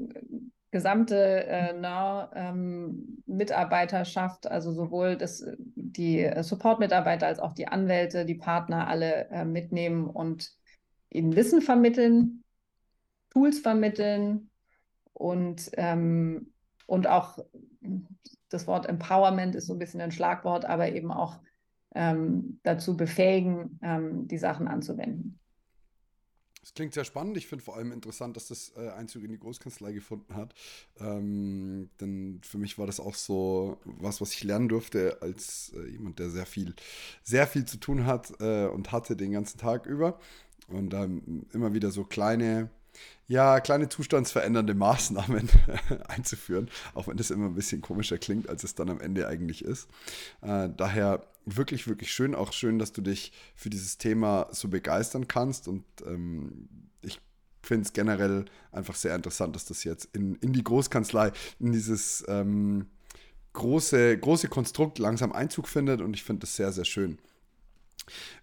gesamte 0.71 1.47
äh, 1.47 1.73
NAR-Mitarbeiterschaft, 1.73 4.47
ähm, 4.47 4.53
also 4.53 4.71
sowohl 4.73 5.17
das, 5.17 5.45
die 5.75 6.31
Support-Mitarbeiter 6.41 7.27
als 7.27 7.41
auch 7.41 7.55
die 7.55 7.67
Anwälte, 7.67 8.25
die 8.25 8.37
Partner 8.37 8.87
alle 8.87 9.29
äh, 9.31 9.45
mitnehmen 9.45 10.07
und 10.07 10.53
ihnen 11.11 11.35
Wissen 11.35 11.61
vermitteln, 11.61 12.45
Tools 13.31 13.59
vermitteln 13.59 14.51
und, 15.13 15.73
ähm, 15.75 16.53
und 16.87 17.09
auch 17.09 17.41
das 18.49 18.69
Wort 18.69 18.87
Empowerment 18.87 19.57
ist 19.57 19.67
so 19.67 19.75
ein 19.75 19.79
bisschen 19.79 20.01
ein 20.01 20.13
Schlagwort, 20.13 20.65
aber 20.65 20.93
eben 20.93 21.11
auch 21.11 21.41
ähm, 21.95 22.61
dazu 22.63 22.97
befähigen, 22.97 23.79
ähm, 23.83 24.29
die 24.29 24.39
Sachen 24.39 24.69
anzuwenden. 24.69 25.40
Das 26.71 26.77
klingt 26.77 26.95
sehr 26.95 27.05
spannend. 27.05 27.37
Ich 27.37 27.49
finde 27.49 27.65
vor 27.65 27.77
allem 27.77 27.91
interessant, 27.91 28.37
dass 28.37 28.47
das 28.47 28.73
äh, 28.77 28.91
Einzug 28.91 29.25
in 29.25 29.33
die 29.33 29.41
Großkanzlei 29.41 29.91
gefunden 29.91 30.37
hat. 30.37 30.55
Ähm, 31.01 31.91
denn 32.01 32.41
für 32.45 32.59
mich 32.59 32.79
war 32.79 32.87
das 32.87 33.01
auch 33.01 33.17
so 33.17 33.77
was, 33.85 34.21
was 34.21 34.33
ich 34.35 34.45
lernen 34.45 34.69
durfte 34.69 35.21
als 35.21 35.73
äh, 35.75 35.89
jemand, 35.89 36.21
der 36.21 36.31
sehr 36.31 36.47
viel, 36.47 36.77
sehr 37.25 37.49
viel 37.49 37.65
zu 37.65 37.79
tun 37.79 38.07
hat 38.07 38.33
äh, 38.39 38.67
und 38.69 38.93
hatte 38.93 39.17
den 39.17 39.33
ganzen 39.33 39.59
Tag 39.59 39.87
über. 39.87 40.21
Und 40.69 40.95
ähm, 40.95 41.45
immer 41.53 41.75
wieder 41.75 41.91
so 41.91 42.05
kleine 42.05 42.71
ja, 43.31 43.61
kleine 43.61 43.89
zustandsverändernde 43.89 44.75
Maßnahmen 44.75 45.49
einzuführen, 46.09 46.69
auch 46.95 47.07
wenn 47.07 47.17
das 47.17 47.31
immer 47.31 47.47
ein 47.47 47.55
bisschen 47.55 47.81
komischer 47.81 48.19
klingt, 48.19 48.49
als 48.49 48.65
es 48.65 48.75
dann 48.75 48.91
am 48.91 49.01
Ende 49.01 49.29
eigentlich 49.29 49.65
ist. 49.65 49.89
Äh, 50.41 50.69
daher 50.77 51.25
wirklich, 51.47 51.87
wirklich 51.87 52.13
schön, 52.13 52.35
auch 52.35 52.53
schön, 52.53 52.81
dass 52.81 52.91
du 52.91 53.03
dich 53.03 53.31
für 53.55 53.71
dieses 53.71 53.99
Thema 53.99 54.49
so 54.51 54.67
begeistern 54.67 55.29
kannst 55.29 55.69
und 55.69 55.85
ähm, 56.05 56.69
ich 57.03 57.21
finde 57.63 57.87
es 57.87 57.93
generell 57.93 58.47
einfach 58.73 58.97
sehr 58.97 59.15
interessant, 59.15 59.55
dass 59.55 59.65
das 59.65 59.85
jetzt 59.85 60.09
in, 60.13 60.35
in 60.37 60.53
die 60.53 60.65
Großkanzlei, 60.65 61.31
in 61.61 61.71
dieses 61.71 62.25
ähm, 62.27 62.87
große, 63.53 64.19
große 64.19 64.49
Konstrukt 64.49 64.99
langsam 64.99 65.31
Einzug 65.31 65.69
findet 65.69 66.01
und 66.01 66.15
ich 66.15 66.25
finde 66.25 66.41
das 66.41 66.57
sehr, 66.57 66.73
sehr 66.73 66.85
schön. 66.85 67.21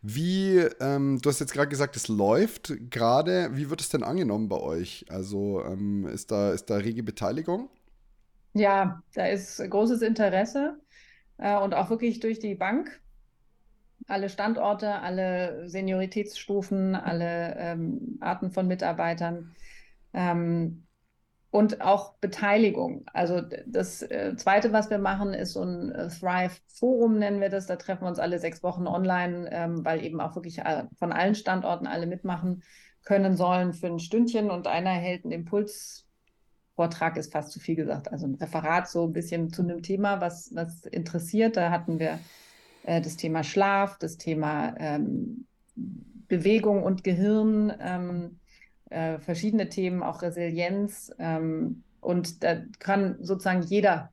Wie, 0.01 0.57
ähm, 0.79 1.19
du 1.21 1.29
hast 1.29 1.39
jetzt 1.39 1.53
gerade 1.53 1.69
gesagt, 1.69 1.95
es 1.95 2.07
läuft 2.07 2.73
gerade. 2.91 3.55
Wie 3.55 3.69
wird 3.69 3.81
es 3.81 3.89
denn 3.89 4.03
angenommen 4.03 4.49
bei 4.49 4.59
euch? 4.59 5.05
Also 5.09 5.63
ähm, 5.65 6.07
ist, 6.07 6.31
da, 6.31 6.51
ist 6.53 6.69
da 6.69 6.77
rege 6.77 7.03
Beteiligung? 7.03 7.69
Ja, 8.53 9.03
da 9.13 9.27
ist 9.27 9.57
großes 9.57 10.01
Interesse 10.01 10.79
äh, 11.37 11.57
und 11.57 11.73
auch 11.75 11.89
wirklich 11.89 12.19
durch 12.19 12.39
die 12.39 12.55
Bank. 12.55 13.01
Alle 14.07 14.29
Standorte, 14.29 15.01
alle 15.01 15.69
Senioritätsstufen, 15.69 16.95
alle 16.95 17.55
ähm, 17.57 18.17
Arten 18.21 18.51
von 18.51 18.67
Mitarbeitern. 18.67 19.55
Ähm, 20.13 20.86
und 21.57 21.81
auch 21.81 22.13
Beteiligung. 22.19 23.03
Also 23.13 23.41
das 23.65 24.03
äh, 24.03 24.35
Zweite, 24.37 24.73
was 24.73 24.91
wir 24.91 24.99
machen, 24.99 25.33
ist 25.33 25.53
so 25.53 25.63
ein 25.63 25.91
äh, 25.91 26.07
Thrive-Forum, 26.07 27.17
nennen 27.17 27.41
wir 27.41 27.49
das. 27.49 27.65
Da 27.65 27.77
treffen 27.77 28.03
wir 28.03 28.09
uns 28.09 28.19
alle 28.19 28.37
sechs 28.37 28.61
Wochen 28.61 28.85
online, 28.85 29.49
ähm, 29.51 29.83
weil 29.83 30.05
eben 30.05 30.21
auch 30.21 30.35
wirklich 30.35 30.59
äh, 30.59 30.83
von 30.99 31.11
allen 31.11 31.33
Standorten 31.33 31.87
alle 31.87 32.05
mitmachen 32.05 32.61
können 33.03 33.35
sollen 33.35 33.73
für 33.73 33.87
ein 33.87 33.97
Stündchen 33.97 34.51
und 34.51 34.67
einer 34.67 34.91
hält 34.91 35.23
einen 35.23 35.31
Impuls. 35.31 36.05
Vortrag 36.75 37.17
ist 37.17 37.33
fast 37.33 37.51
zu 37.51 37.59
viel 37.59 37.75
gesagt, 37.75 38.11
also 38.11 38.27
ein 38.27 38.35
Referat 38.35 38.87
so 38.87 39.07
ein 39.07 39.13
bisschen 39.13 39.51
zu 39.51 39.63
einem 39.63 39.81
Thema, 39.81 40.21
was, 40.21 40.51
was 40.53 40.85
interessiert. 40.85 41.57
Da 41.57 41.71
hatten 41.71 41.97
wir 41.97 42.19
äh, 42.83 43.01
das 43.01 43.17
Thema 43.17 43.43
Schlaf, 43.43 43.97
das 43.97 44.17
Thema 44.17 44.75
ähm, 44.77 45.47
Bewegung 46.27 46.83
und 46.83 47.03
Gehirn. 47.03 47.73
Ähm, 47.79 48.39
äh, 48.89 49.19
verschiedene 49.19 49.69
Themen, 49.69 50.03
auch 50.03 50.21
Resilienz. 50.21 51.13
Ähm, 51.19 51.83
und 51.99 52.43
da 52.43 52.61
kann 52.79 53.17
sozusagen 53.21 53.61
jeder 53.63 54.11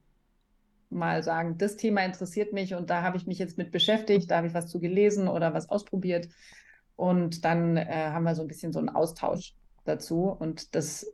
mal 0.90 1.22
sagen, 1.22 1.58
das 1.58 1.76
Thema 1.76 2.04
interessiert 2.04 2.52
mich 2.52 2.74
und 2.74 2.88
da 2.88 3.02
habe 3.02 3.16
ich 3.16 3.26
mich 3.26 3.38
jetzt 3.38 3.58
mit 3.58 3.72
beschäftigt, 3.72 4.30
da 4.30 4.38
habe 4.38 4.46
ich 4.46 4.54
was 4.54 4.68
zu 4.68 4.80
gelesen 4.80 5.28
oder 5.28 5.52
was 5.52 5.68
ausprobiert. 5.68 6.28
Und 6.96 7.44
dann 7.44 7.76
äh, 7.76 8.10
haben 8.10 8.24
wir 8.24 8.34
so 8.34 8.42
ein 8.42 8.48
bisschen 8.48 8.72
so 8.72 8.78
einen 8.78 8.88
Austausch 8.88 9.54
dazu 9.84 10.24
und 10.30 10.74
das 10.74 11.12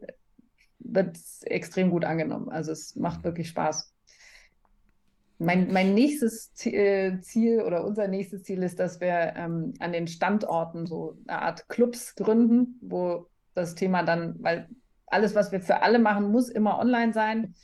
wird 0.78 1.18
extrem 1.42 1.90
gut 1.90 2.04
angenommen. 2.04 2.50
Also 2.50 2.72
es 2.72 2.96
macht 2.96 3.24
wirklich 3.24 3.48
Spaß. 3.48 3.92
Mein, 5.38 5.72
mein 5.72 5.94
nächstes 5.94 6.52
äh, 6.66 7.18
Ziel 7.20 7.62
oder 7.62 7.86
unser 7.86 8.08
nächstes 8.08 8.42
Ziel 8.42 8.62
ist, 8.62 8.78
dass 8.78 9.00
wir 9.00 9.32
ähm, 9.36 9.72
an 9.78 9.92
den 9.92 10.06
Standorten 10.06 10.86
so 10.86 11.16
eine 11.26 11.40
Art 11.40 11.68
Clubs 11.70 12.14
gründen, 12.14 12.78
wo 12.82 13.29
das 13.54 13.74
Thema 13.74 14.02
dann, 14.02 14.36
weil 14.40 14.68
alles, 15.06 15.34
was 15.34 15.52
wir 15.52 15.60
für 15.60 15.82
alle 15.82 15.98
machen, 15.98 16.30
muss 16.30 16.48
immer 16.48 16.78
online 16.78 17.12
sein. 17.12 17.54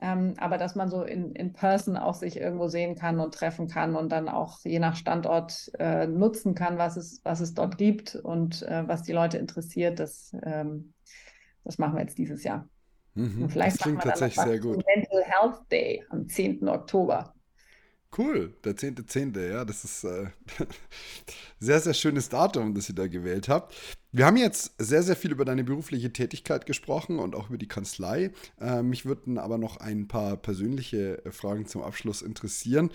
Ähm, 0.00 0.34
aber 0.38 0.58
dass 0.58 0.76
man 0.76 0.88
so 0.88 1.02
in, 1.02 1.32
in 1.32 1.52
Person 1.52 1.96
auch 1.96 2.14
sich 2.14 2.36
irgendwo 2.36 2.68
sehen 2.68 2.94
kann 2.94 3.18
und 3.18 3.34
treffen 3.34 3.66
kann 3.66 3.96
und 3.96 4.10
dann 4.10 4.28
auch 4.28 4.60
je 4.62 4.78
nach 4.78 4.94
Standort 4.94 5.72
äh, 5.78 6.06
nutzen 6.06 6.54
kann, 6.54 6.78
was 6.78 6.96
es, 6.96 7.20
was 7.24 7.40
es 7.40 7.54
dort 7.54 7.78
gibt 7.78 8.14
und 8.14 8.62
äh, 8.62 8.86
was 8.86 9.02
die 9.02 9.12
Leute 9.12 9.38
interessiert, 9.38 9.98
das, 9.98 10.36
ähm, 10.44 10.92
das 11.64 11.78
machen 11.78 11.94
wir 11.94 12.02
jetzt 12.02 12.16
dieses 12.16 12.44
Jahr. 12.44 12.68
Mhm, 13.14 13.42
und 13.42 13.50
vielleicht 13.50 13.76
das 13.76 13.82
klingt 13.82 13.96
machen 13.96 14.06
wir 14.06 14.12
tatsächlich 14.12 14.44
sehr 14.44 14.60
gut. 14.60 14.84
Mental 14.86 15.24
Health 15.24 15.72
Day 15.72 16.04
am 16.10 16.28
10. 16.28 16.68
Oktober. 16.68 17.34
Cool, 18.16 18.54
der 18.64 18.74
10.10., 18.74 19.34
.10., 19.34 19.50
ja, 19.50 19.64
das 19.64 19.84
ist 19.84 20.04
äh, 20.04 20.26
sehr, 21.58 21.80
sehr 21.80 21.94
schönes 21.94 22.28
Datum, 22.28 22.72
das 22.72 22.88
ihr 22.88 22.94
da 22.94 23.08
gewählt 23.08 23.48
habt. 23.48 23.74
Wir 24.10 24.24
haben 24.24 24.38
jetzt 24.38 24.72
sehr, 24.78 25.02
sehr 25.02 25.16
viel 25.16 25.32
über 25.32 25.44
deine 25.44 25.64
berufliche 25.64 26.10
Tätigkeit 26.10 26.64
gesprochen 26.64 27.18
und 27.18 27.34
auch 27.34 27.50
über 27.50 27.58
die 27.58 27.68
Kanzlei. 27.68 28.30
Äh, 28.58 28.82
mich 28.82 29.04
würden 29.04 29.36
aber 29.36 29.58
noch 29.58 29.76
ein 29.76 30.08
paar 30.08 30.38
persönliche 30.38 31.22
äh, 31.26 31.30
Fragen 31.30 31.66
zum 31.66 31.82
Abschluss 31.82 32.22
interessieren. 32.22 32.90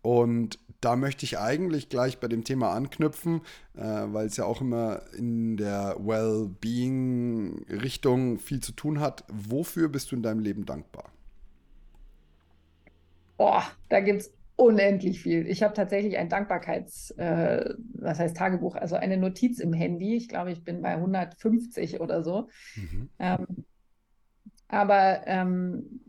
Und 0.00 0.58
da 0.80 0.96
möchte 0.96 1.26
ich 1.26 1.38
eigentlich 1.38 1.90
gleich 1.90 2.20
bei 2.20 2.28
dem 2.28 2.44
Thema 2.44 2.72
anknüpfen, 2.72 3.42
äh, 3.74 3.82
weil 3.82 4.28
es 4.28 4.38
ja 4.38 4.46
auch 4.46 4.62
immer 4.62 5.02
in 5.14 5.58
der 5.58 5.96
Well-Being-Richtung 5.98 8.38
viel 8.38 8.60
zu 8.60 8.72
tun 8.72 9.00
hat. 9.00 9.24
Wofür 9.28 9.90
bist 9.90 10.10
du 10.10 10.16
in 10.16 10.22
deinem 10.22 10.40
Leben 10.40 10.64
dankbar? 10.64 11.12
Boah, 13.36 13.62
da 13.90 14.00
gibt 14.00 14.22
es 14.22 14.30
unendlich 14.56 15.20
viel. 15.20 15.46
Ich 15.46 15.62
habe 15.62 15.74
tatsächlich 15.74 16.16
ein 16.16 16.28
Dankbarkeits, 16.30 17.10
äh, 17.12 17.74
was 17.94 18.18
heißt 18.18 18.36
Tagebuch, 18.36 18.74
also 18.74 18.96
eine 18.96 19.18
Notiz 19.18 19.60
im 19.60 19.72
Handy. 19.72 20.16
Ich 20.16 20.28
glaube, 20.28 20.50
ich 20.50 20.64
bin 20.64 20.80
bei 20.82 20.94
150 20.94 22.00
oder 22.00 22.22
so. 22.22 22.48
Mhm. 22.74 23.10
Ähm, 23.18 23.46
aber 24.68 25.26
ähm, 25.26 26.00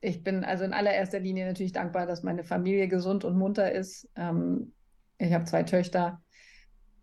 ich 0.00 0.24
bin 0.24 0.44
also 0.44 0.64
in 0.64 0.72
allererster 0.72 1.20
Linie 1.20 1.46
natürlich 1.46 1.72
dankbar, 1.72 2.06
dass 2.06 2.22
meine 2.22 2.44
Familie 2.44 2.88
gesund 2.88 3.24
und 3.24 3.36
munter 3.36 3.70
ist, 3.70 4.08
ähm, 4.16 4.72
Ich 5.18 5.32
habe 5.34 5.44
zwei 5.44 5.62
Töchter, 5.62 6.22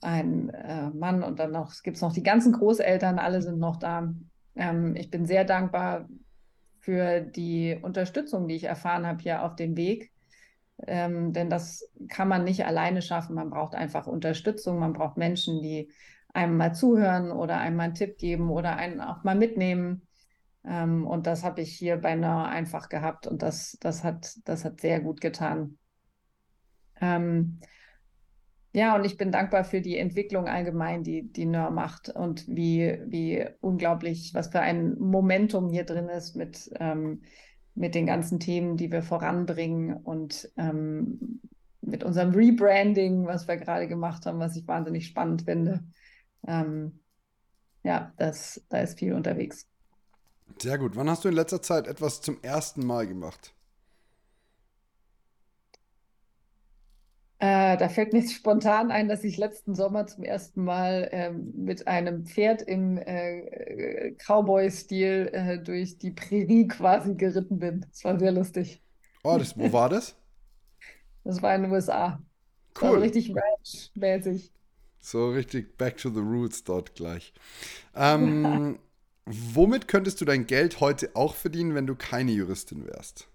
einen 0.01 0.49
äh, 0.49 0.89
Mann 0.89 1.23
und 1.23 1.39
dann 1.39 1.51
noch, 1.51 1.71
es 1.71 1.83
gibt 1.83 2.01
noch 2.01 2.13
die 2.13 2.23
ganzen 2.23 2.53
Großeltern, 2.53 3.19
alle 3.19 3.41
sind 3.41 3.59
noch 3.59 3.77
da. 3.77 4.13
Ähm, 4.55 4.95
ich 4.95 5.11
bin 5.11 5.25
sehr 5.25 5.45
dankbar 5.45 6.07
für 6.79 7.21
die 7.21 7.77
Unterstützung, 7.81 8.47
die 8.47 8.55
ich 8.55 8.63
erfahren 8.63 9.05
habe 9.05 9.21
hier 9.21 9.43
auf 9.43 9.55
dem 9.55 9.75
Weg. 9.77 10.11
Ähm, 10.85 11.33
denn 11.33 11.49
das 11.49 11.89
kann 12.07 12.27
man 12.27 12.43
nicht 12.43 12.65
alleine 12.65 13.01
schaffen. 13.01 13.35
Man 13.35 13.49
braucht 13.49 13.73
einfach 13.73 14.05
Unterstützung. 14.05 14.79
Man 14.79 14.93
braucht 14.93 15.17
Menschen, 15.17 15.61
die 15.61 15.91
einem 16.33 16.57
mal 16.57 16.73
zuhören 16.73 17.31
oder 17.31 17.57
einem 17.57 17.77
mal 17.77 17.83
einen 17.85 17.95
Tipp 17.95 18.17
geben 18.17 18.51
oder 18.51 18.75
einen 18.75 19.01
auch 19.01 19.23
mal 19.23 19.35
mitnehmen. 19.35 20.07
Ähm, 20.63 21.07
und 21.07 21.25
das 21.25 21.43
habe 21.43 21.61
ich 21.61 21.73
hier 21.73 21.97
beinahe 21.97 22.47
einfach 22.47 22.89
gehabt 22.89 23.25
und 23.25 23.41
das, 23.41 23.77
das, 23.79 24.03
hat, 24.03 24.35
das 24.45 24.65
hat 24.65 24.81
sehr 24.81 24.99
gut 24.99 25.21
getan. 25.21 25.77
Ähm, 26.99 27.59
ja, 28.73 28.95
und 28.95 29.05
ich 29.05 29.17
bin 29.17 29.31
dankbar 29.31 29.63
für 29.63 29.81
die 29.81 29.97
Entwicklung 29.97 30.47
allgemein, 30.47 31.03
die, 31.03 31.31
die 31.31 31.45
NÖR 31.45 31.71
macht 31.71 32.09
und 32.09 32.47
wie, 32.47 32.99
wie 33.07 33.47
unglaublich, 33.61 34.31
was 34.33 34.49
für 34.49 34.59
ein 34.59 34.99
Momentum 34.99 35.69
hier 35.69 35.85
drin 35.85 36.09
ist 36.09 36.35
mit, 36.35 36.69
ähm, 36.79 37.23
mit 37.77 37.95
den 37.95 38.05
ganzen 38.05 38.39
Themen, 38.39 38.75
die 38.75 38.91
wir 38.91 39.03
voranbringen 39.03 39.95
und 39.95 40.49
ähm, 40.57 41.39
mit 41.81 42.03
unserem 42.03 42.31
Rebranding, 42.33 43.25
was 43.25 43.47
wir 43.47 43.57
gerade 43.57 43.87
gemacht 43.87 44.25
haben, 44.25 44.39
was 44.39 44.55
ich 44.55 44.67
wahnsinnig 44.67 45.05
spannend 45.05 45.43
finde. 45.43 45.83
Ähm, 46.45 46.99
ja, 47.83 48.11
das, 48.17 48.61
da 48.69 48.79
ist 48.79 48.99
viel 48.99 49.13
unterwegs. 49.13 49.67
Sehr 50.59 50.77
gut. 50.77 50.95
Wann 50.95 51.09
hast 51.09 51.23
du 51.23 51.29
in 51.29 51.35
letzter 51.35 51.61
Zeit 51.61 51.87
etwas 51.87 52.21
zum 52.21 52.41
ersten 52.41 52.85
Mal 52.85 53.07
gemacht? 53.07 53.53
Äh, 57.39 57.77
da 57.77 57.87
fällt 57.89 58.13
mir 58.13 58.21
spontan 58.29 58.91
ein, 58.91 59.07
dass 59.07 59.23
ich 59.23 59.37
letzten 59.37 59.75
Sommer 59.75 60.07
zum 60.07 60.23
ersten 60.23 60.63
Mal 60.63 61.09
ähm, 61.11 61.53
mit 61.55 61.87
einem 61.87 62.25
Pferd 62.25 62.61
im 62.63 62.97
äh, 62.97 64.11
Cowboy-Stil 64.17 65.29
äh, 65.31 65.59
durch 65.59 65.97
die 65.97 66.11
Prärie 66.11 66.67
quasi 66.67 67.15
geritten 67.15 67.59
bin. 67.59 67.85
Das 67.91 68.03
war 68.03 68.19
sehr 68.19 68.31
lustig. 68.31 68.81
Oh, 69.23 69.37
das, 69.37 69.57
wo 69.57 69.71
war 69.71 69.89
das? 69.89 70.15
Das 71.23 71.41
war 71.41 71.53
in 71.53 71.63
den 71.63 71.71
USA. 71.73 72.21
Cool. 72.79 72.87
Also 72.87 73.01
richtig 73.01 73.35
ranch-mäßig. 73.35 74.49
So 74.99 75.29
richtig 75.31 75.77
back 75.77 75.97
to 75.97 76.09
the 76.09 76.21
roots 76.21 76.63
dort 76.63 76.95
gleich. 76.95 77.33
Ähm, 77.93 78.79
womit 79.25 79.89
könntest 79.89 80.21
du 80.21 80.25
dein 80.25 80.47
Geld 80.47 80.79
heute 80.79 81.11
auch 81.15 81.35
verdienen, 81.35 81.75
wenn 81.75 81.85
du 81.85 81.95
keine 81.95 82.31
Juristin 82.31 82.87
wärst? 82.87 83.27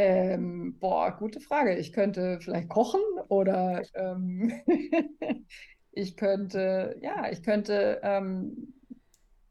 Ähm, 0.00 0.78
boah, 0.78 1.10
gute 1.10 1.40
Frage. 1.40 1.76
Ich 1.76 1.92
könnte 1.92 2.38
vielleicht 2.40 2.68
kochen 2.68 3.00
oder 3.28 3.82
ähm, 3.94 4.52
ich 5.90 6.16
könnte, 6.16 6.96
ja, 7.02 7.28
ich 7.32 7.42
könnte, 7.42 8.00
ähm, 8.04 8.74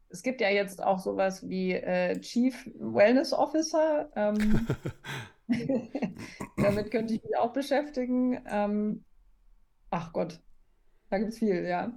es 0.08 0.22
gibt 0.22 0.40
ja 0.40 0.48
jetzt 0.48 0.82
auch 0.82 1.00
sowas 1.00 1.46
wie 1.50 1.74
äh, 1.74 2.18
Chief 2.20 2.66
Wellness 2.78 3.34
Officer. 3.34 4.10
Ähm, 4.16 4.66
damit 6.56 6.90
könnte 6.90 7.12
ich 7.12 7.22
mich 7.22 7.36
auch 7.36 7.52
beschäftigen. 7.52 8.42
Ähm, 8.48 9.04
ach 9.90 10.14
Gott, 10.14 10.40
da 11.10 11.18
gibt 11.18 11.32
es 11.32 11.38
viel, 11.38 11.62
ja. 11.66 11.92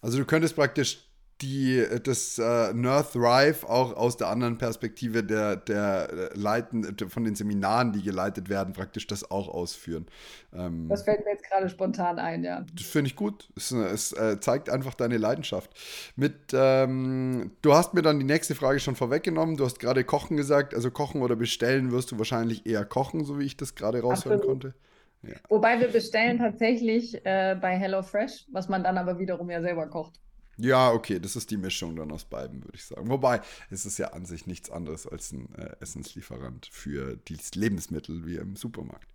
Also 0.00 0.18
du 0.18 0.24
könntest 0.24 0.54
praktisch 0.54 1.10
die, 1.42 1.84
das 2.02 2.38
äh, 2.38 2.72
Nerth 2.72 3.12
Thrive 3.12 3.64
auch 3.64 3.94
aus 3.94 4.16
der 4.16 4.28
anderen 4.28 4.56
Perspektive 4.56 5.22
der, 5.22 5.56
der 5.56 6.30
Leiten, 6.34 6.96
von 7.08 7.24
den 7.24 7.34
Seminaren, 7.34 7.92
die 7.92 8.02
geleitet 8.02 8.48
werden, 8.48 8.72
praktisch 8.72 9.06
das 9.06 9.30
auch 9.30 9.48
ausführen. 9.48 10.06
Ähm, 10.54 10.88
das 10.88 11.02
fällt 11.02 11.24
mir 11.24 11.32
jetzt 11.32 11.44
gerade 11.44 11.68
spontan 11.68 12.18
ein, 12.18 12.42
ja. 12.42 12.64
Das 12.74 12.86
finde 12.86 13.08
ich 13.08 13.16
gut. 13.16 13.48
Es, 13.54 13.70
es 13.70 14.12
äh, 14.12 14.40
zeigt 14.40 14.70
einfach 14.70 14.94
deine 14.94 15.18
Leidenschaft. 15.18 15.70
Mit, 16.16 16.52
ähm, 16.54 17.52
du 17.60 17.74
hast 17.74 17.92
mir 17.92 18.02
dann 18.02 18.18
die 18.18 18.24
nächste 18.24 18.54
Frage 18.54 18.80
schon 18.80 18.96
vorweggenommen. 18.96 19.56
Du 19.56 19.64
hast 19.64 19.78
gerade 19.78 20.04
Kochen 20.04 20.36
gesagt. 20.36 20.74
Also 20.74 20.90
Kochen 20.90 21.22
oder 21.22 21.36
bestellen 21.36 21.92
wirst 21.92 22.12
du 22.12 22.18
wahrscheinlich 22.18 22.66
eher 22.66 22.84
kochen, 22.84 23.24
so 23.24 23.38
wie 23.38 23.44
ich 23.44 23.56
das 23.56 23.74
gerade 23.74 24.00
raushören 24.00 24.38
Absolut. 24.38 24.60
konnte. 24.62 24.74
Ja. 25.22 25.34
Wobei 25.48 25.80
wir 25.80 25.88
bestellen 25.88 26.38
tatsächlich 26.38 27.14
äh, 27.26 27.56
bei 27.60 27.76
HelloFresh, 27.76 28.46
was 28.52 28.68
man 28.68 28.84
dann 28.84 28.96
aber 28.96 29.18
wiederum 29.18 29.50
ja 29.50 29.60
selber 29.60 29.86
kocht. 29.88 30.20
Ja, 30.58 30.90
okay, 30.90 31.20
das 31.20 31.36
ist 31.36 31.50
die 31.50 31.58
Mischung 31.58 31.96
dann 31.96 32.10
aus 32.10 32.24
beiden, 32.24 32.64
würde 32.64 32.76
ich 32.76 32.84
sagen. 32.84 33.08
Wobei, 33.10 33.40
es 33.70 33.84
ist 33.84 33.98
ja 33.98 34.08
an 34.08 34.24
sich 34.24 34.46
nichts 34.46 34.70
anderes 34.70 35.06
als 35.06 35.32
ein 35.32 35.54
äh, 35.54 35.76
Essenslieferant 35.80 36.68
für 36.72 37.16
die 37.16 37.36
Lebensmittel 37.54 38.26
wie 38.26 38.36
im 38.36 38.56
Supermarkt. 38.56 39.08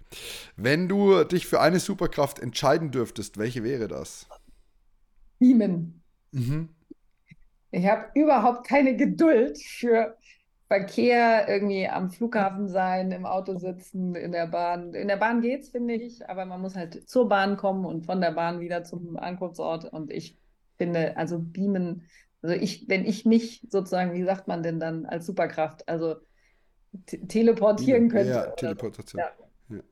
Wenn 0.55 0.87
du 0.87 1.23
dich 1.23 1.47
für 1.47 1.59
eine 1.59 1.79
Superkraft 1.79 2.39
entscheiden 2.39 2.91
dürftest, 2.91 3.37
welche 3.37 3.63
wäre 3.63 3.87
das? 3.87 4.27
Beamen. 5.39 6.03
Mhm. 6.31 6.69
Ich 7.71 7.87
habe 7.87 8.07
überhaupt 8.13 8.67
keine 8.67 8.95
Geduld 8.95 9.57
für 9.57 10.15
Verkehr, 10.67 11.49
irgendwie 11.49 11.87
am 11.87 12.11
Flughafen 12.11 12.67
sein, 12.69 13.11
im 13.11 13.25
Auto 13.25 13.57
sitzen, 13.57 14.15
in 14.15 14.31
der 14.31 14.47
Bahn. 14.47 14.93
In 14.93 15.07
der 15.07 15.17
Bahn 15.17 15.41
geht's, 15.41 15.69
finde 15.69 15.95
ich, 15.95 16.29
aber 16.29 16.45
man 16.45 16.61
muss 16.61 16.75
halt 16.75 17.09
zur 17.09 17.27
Bahn 17.27 17.57
kommen 17.57 17.85
und 17.85 18.05
von 18.05 18.21
der 18.21 18.31
Bahn 18.31 18.59
wieder 18.59 18.83
zum 18.83 19.17
Ankunftsort. 19.17 19.85
Und 19.85 20.11
ich 20.11 20.37
finde, 20.81 21.15
also 21.15 21.37
beamen, 21.37 22.07
also 22.41 22.55
ich, 22.55 22.89
wenn 22.89 23.05
ich 23.05 23.23
mich 23.23 23.67
sozusagen, 23.69 24.13
wie 24.13 24.23
sagt 24.23 24.47
man 24.47 24.63
denn 24.63 24.79
dann 24.79 25.05
als 25.05 25.27
Superkraft, 25.27 25.87
also 25.87 26.15
teleportieren 27.27 28.09
könnte. 28.09 28.31
Ja, 28.31 28.47
Teleportation. 28.47 29.19
Ja. 29.19 29.75
Ja. 29.75 29.83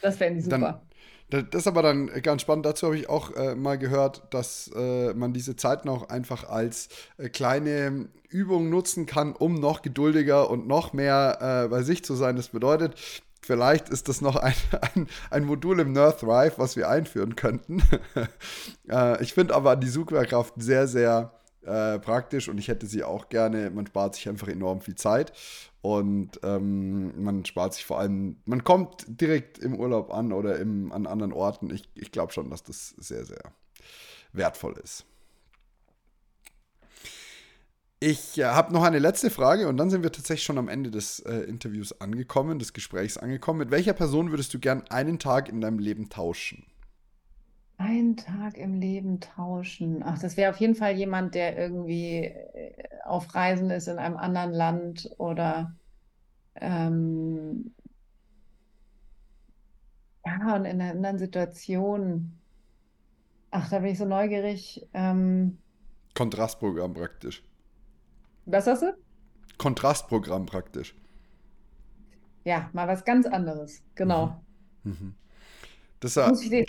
Das 0.00 0.18
wäre 0.18 0.40
super. 0.40 0.82
Dann, 1.28 1.48
das 1.50 1.62
ist 1.62 1.66
aber 1.66 1.82
dann 1.82 2.06
ganz 2.22 2.42
spannend. 2.42 2.64
Dazu 2.64 2.86
habe 2.86 2.96
ich 2.96 3.08
auch 3.08 3.36
äh, 3.36 3.54
mal 3.54 3.76
gehört, 3.76 4.22
dass 4.34 4.70
äh, 4.74 5.12
man 5.12 5.34
diese 5.34 5.56
Zeiten 5.56 5.90
auch 5.90 6.08
einfach 6.08 6.48
als 6.48 6.88
äh, 7.18 7.28
kleine 7.28 8.08
Übung 8.30 8.70
nutzen 8.70 9.04
kann, 9.04 9.36
um 9.36 9.54
noch 9.54 9.82
geduldiger 9.82 10.48
und 10.50 10.66
noch 10.66 10.94
mehr 10.94 11.64
äh, 11.66 11.68
bei 11.68 11.82
sich 11.82 12.02
zu 12.02 12.14
sein. 12.14 12.34
Das 12.34 12.48
bedeutet, 12.48 12.96
Vielleicht 13.42 13.88
ist 13.88 14.08
das 14.08 14.20
noch 14.20 14.36
ein, 14.36 14.54
ein, 14.94 15.06
ein 15.30 15.44
Modul 15.44 15.80
im 15.80 15.92
Nerf 15.92 16.20
Thrive, 16.20 16.54
was 16.58 16.76
wir 16.76 16.88
einführen 16.88 17.36
könnten. 17.36 17.82
äh, 18.88 19.22
ich 19.22 19.34
finde 19.34 19.54
aber 19.54 19.76
die 19.76 19.88
Superkraft 19.88 20.54
sehr, 20.58 20.86
sehr 20.86 21.32
äh, 21.62 21.98
praktisch 21.98 22.48
und 22.48 22.58
ich 22.58 22.68
hätte 22.68 22.86
sie 22.86 23.04
auch 23.04 23.28
gerne. 23.28 23.70
Man 23.70 23.86
spart 23.86 24.14
sich 24.14 24.28
einfach 24.28 24.48
enorm 24.48 24.80
viel 24.80 24.94
Zeit 24.94 25.32
und 25.82 26.40
ähm, 26.42 27.22
man 27.22 27.44
spart 27.44 27.74
sich 27.74 27.84
vor 27.84 27.98
allem, 27.98 28.36
man 28.44 28.64
kommt 28.64 29.04
direkt 29.08 29.58
im 29.58 29.74
Urlaub 29.74 30.12
an 30.12 30.32
oder 30.32 30.58
im, 30.58 30.92
an 30.92 31.06
anderen 31.06 31.32
Orten. 31.32 31.70
Ich, 31.70 31.88
ich 31.94 32.12
glaube 32.12 32.32
schon, 32.32 32.50
dass 32.50 32.62
das 32.62 32.94
sehr, 32.98 33.24
sehr 33.24 33.52
wertvoll 34.32 34.74
ist. 34.82 35.06
Ich 38.02 38.38
äh, 38.38 38.44
habe 38.44 38.72
noch 38.72 38.82
eine 38.82 38.98
letzte 38.98 39.28
Frage 39.28 39.68
und 39.68 39.76
dann 39.76 39.90
sind 39.90 40.02
wir 40.02 40.10
tatsächlich 40.10 40.44
schon 40.44 40.56
am 40.56 40.68
Ende 40.68 40.90
des 40.90 41.20
äh, 41.20 41.40
Interviews 41.40 42.00
angekommen, 42.00 42.58
des 42.58 42.72
Gesprächs 42.72 43.18
angekommen. 43.18 43.58
Mit 43.58 43.70
welcher 43.70 43.92
Person 43.92 44.30
würdest 44.30 44.54
du 44.54 44.58
gern 44.58 44.84
einen 44.88 45.18
Tag 45.18 45.50
in 45.50 45.60
deinem 45.60 45.78
Leben 45.78 46.08
tauschen? 46.08 46.64
Einen 47.76 48.16
Tag 48.16 48.56
im 48.56 48.80
Leben 48.80 49.20
tauschen. 49.20 50.02
Ach, 50.02 50.18
das 50.18 50.38
wäre 50.38 50.50
auf 50.50 50.56
jeden 50.56 50.76
Fall 50.76 50.96
jemand, 50.96 51.34
der 51.34 51.58
irgendwie 51.58 52.24
äh, 52.24 52.72
auf 53.04 53.34
Reisen 53.34 53.70
ist 53.70 53.86
in 53.86 53.98
einem 53.98 54.16
anderen 54.16 54.52
Land 54.52 55.10
oder 55.18 55.76
ähm, 56.54 57.74
ja, 60.24 60.56
und 60.56 60.64
in 60.64 60.80
einer 60.80 60.92
anderen 60.92 61.18
Situation. 61.18 62.32
Ach, 63.50 63.68
da 63.68 63.80
bin 63.80 63.92
ich 63.92 63.98
so 63.98 64.06
neugierig. 64.06 64.86
Ähm, 64.94 65.58
Kontrastprogramm 66.14 66.94
praktisch. 66.94 67.42
Was 68.46 68.66
hast 68.66 68.82
du? 68.82 68.96
Kontrastprogramm 69.58 70.46
praktisch. 70.46 70.94
Ja, 72.44 72.70
mal 72.72 72.88
was 72.88 73.04
ganz 73.04 73.26
anderes. 73.26 73.82
Genau. 73.94 74.40
Mhm. 74.84 74.92
Mhm. 74.92 75.14
Das, 76.00 76.18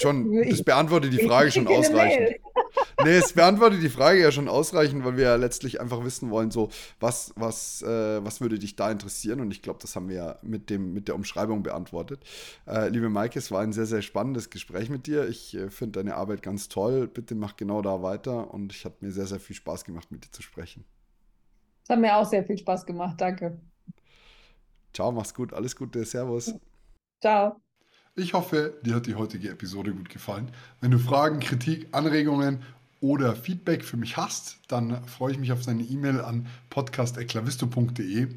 schon, 0.01 0.43
das 0.49 0.61
beantwortet 0.61 1.13
die 1.13 1.25
Frage 1.25 1.51
schon 1.51 1.65
ausreichend. 1.65 2.35
nee, 3.03 3.15
es 3.15 3.31
beantwortet 3.31 3.81
die 3.81 3.89
Frage 3.89 4.19
ja 4.19 4.29
schon 4.29 4.49
ausreichend, 4.49 5.05
weil 5.05 5.15
wir 5.15 5.23
ja 5.23 5.35
letztlich 5.35 5.79
einfach 5.79 6.03
wissen 6.03 6.29
wollen, 6.31 6.51
so, 6.51 6.69
was, 6.99 7.31
was, 7.37 7.81
äh, 7.81 8.23
was 8.25 8.41
würde 8.41 8.59
dich 8.59 8.75
da 8.75 8.91
interessieren? 8.91 9.39
Und 9.39 9.51
ich 9.51 9.61
glaube, 9.61 9.79
das 9.81 9.95
haben 9.95 10.09
wir 10.09 10.15
ja 10.17 10.39
mit, 10.41 10.69
dem, 10.69 10.93
mit 10.93 11.07
der 11.07 11.15
Umschreibung 11.15 11.63
beantwortet. 11.63 12.25
Äh, 12.67 12.89
liebe 12.89 13.07
Maike, 13.07 13.39
es 13.39 13.51
war 13.51 13.61
ein 13.61 13.71
sehr, 13.71 13.85
sehr 13.85 14.01
spannendes 14.01 14.49
Gespräch 14.49 14.89
mit 14.89 15.07
dir. 15.07 15.29
Ich 15.29 15.55
äh, 15.55 15.69
finde 15.69 15.99
deine 15.99 16.15
Arbeit 16.15 16.41
ganz 16.41 16.67
toll. 16.67 17.07
Bitte 17.07 17.33
mach 17.33 17.55
genau 17.55 17.81
da 17.81 18.01
weiter 18.01 18.53
und 18.53 18.73
ich 18.73 18.83
habe 18.83 18.95
mir 18.99 19.11
sehr, 19.11 19.27
sehr 19.27 19.39
viel 19.39 19.55
Spaß 19.55 19.85
gemacht, 19.85 20.11
mit 20.11 20.25
dir 20.25 20.31
zu 20.31 20.41
sprechen. 20.41 20.83
Hat 21.91 21.99
mir 21.99 22.15
auch 22.15 22.25
sehr 22.25 22.45
viel 22.45 22.57
Spaß 22.57 22.85
gemacht. 22.85 23.19
Danke. 23.19 23.59
Ciao, 24.93 25.11
mach's 25.11 25.33
gut. 25.33 25.53
Alles 25.53 25.75
Gute. 25.75 26.05
Servus. 26.05 26.55
Ciao. 27.19 27.59
Ich 28.15 28.33
hoffe, 28.33 28.79
dir 28.81 28.95
hat 28.95 29.07
die 29.07 29.15
heutige 29.15 29.49
Episode 29.49 29.93
gut 29.93 30.07
gefallen. 30.07 30.51
Wenn 30.79 30.91
du 30.91 30.99
Fragen, 30.99 31.41
Kritik, 31.41 31.89
Anregungen 31.91 32.63
oder 33.01 33.35
Feedback 33.35 33.83
für 33.83 33.97
mich 33.97 34.15
hast, 34.15 34.59
dann 34.69 35.05
freue 35.05 35.33
ich 35.33 35.37
mich 35.37 35.51
auf 35.51 35.65
deine 35.65 35.83
E-Mail 35.83 36.21
an 36.21 36.47
podcast.eklavisto.de. 36.69 38.35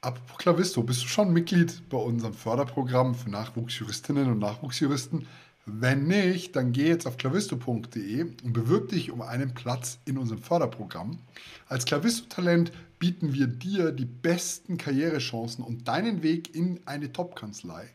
Apropos 0.00 0.38
Klavisto, 0.38 0.84
bist 0.84 1.02
du 1.02 1.08
schon 1.08 1.32
Mitglied 1.32 1.88
bei 1.88 1.98
unserem 1.98 2.34
Förderprogramm 2.34 3.16
für 3.16 3.30
Nachwuchsjuristinnen 3.30 4.30
und 4.30 4.38
Nachwuchsjuristen? 4.38 5.26
Wenn 5.66 6.06
nicht, 6.06 6.56
dann 6.56 6.72
geh 6.72 6.88
jetzt 6.88 7.06
auf 7.06 7.16
clavisto.de 7.16 8.22
und 8.22 8.52
bewirb 8.52 8.88
dich 8.88 9.10
um 9.10 9.22
einen 9.22 9.54
Platz 9.54 9.98
in 10.04 10.18
unserem 10.18 10.42
Förderprogramm. 10.42 11.18
Als 11.68 11.84
Clavisto-Talent 11.84 12.72
bieten 12.98 13.34
wir 13.34 13.46
dir 13.46 13.92
die 13.92 14.06
besten 14.06 14.78
Karrierechancen 14.78 15.62
und 15.62 15.86
deinen 15.86 16.22
Weg 16.22 16.54
in 16.54 16.80
eine 16.86 17.12
Top-Kanzlei. 17.12 17.90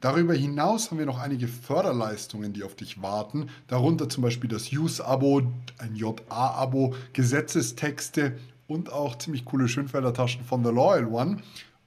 Darüber 0.00 0.34
hinaus 0.34 0.90
haben 0.90 0.98
wir 0.98 1.06
noch 1.06 1.18
einige 1.18 1.48
Förderleistungen, 1.48 2.52
die 2.52 2.62
auf 2.62 2.74
dich 2.76 3.00
warten, 3.00 3.48
darunter 3.66 4.08
zum 4.08 4.22
Beispiel 4.22 4.48
das 4.48 4.70
Use-Abo, 4.70 5.42
ein 5.78 5.96
JA-Abo, 5.96 6.94
Gesetzestexte 7.14 8.38
und 8.66 8.92
auch 8.92 9.16
ziemlich 9.16 9.44
coole 9.44 9.68
Schönfelder 9.68 10.12
Taschen 10.12 10.44
von 10.44 10.62
The 10.62 10.70
Loyal 10.70 11.06
One. 11.06 11.38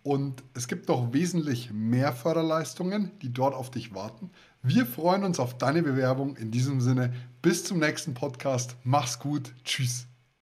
Und 0.02 0.44
es 0.54 0.68
gibt 0.68 0.88
noch 0.88 1.14
wesentlich 1.14 1.72
mehr 1.72 2.14
Förderleistungen, 2.14 3.12
die 3.22 3.32
dort 3.32 3.54
auf 3.54 3.70
dich 3.70 3.94
warten. 3.94 4.32
Wir 4.62 4.86
freuen 4.86 5.24
uns 5.24 5.39
auf 5.39 5.57
deine 5.57 5.82
Bewerbung. 5.82 6.36
In 6.36 6.51
diesem 6.51 6.82
Sinne, 6.82 7.14
bis 7.41 7.64
zum 7.64 7.80
nächsten 7.80 8.14
Podcast. 8.14 8.76
Mach's 8.84 9.18
gut. 9.20 9.53
Tschüss. 9.64 10.09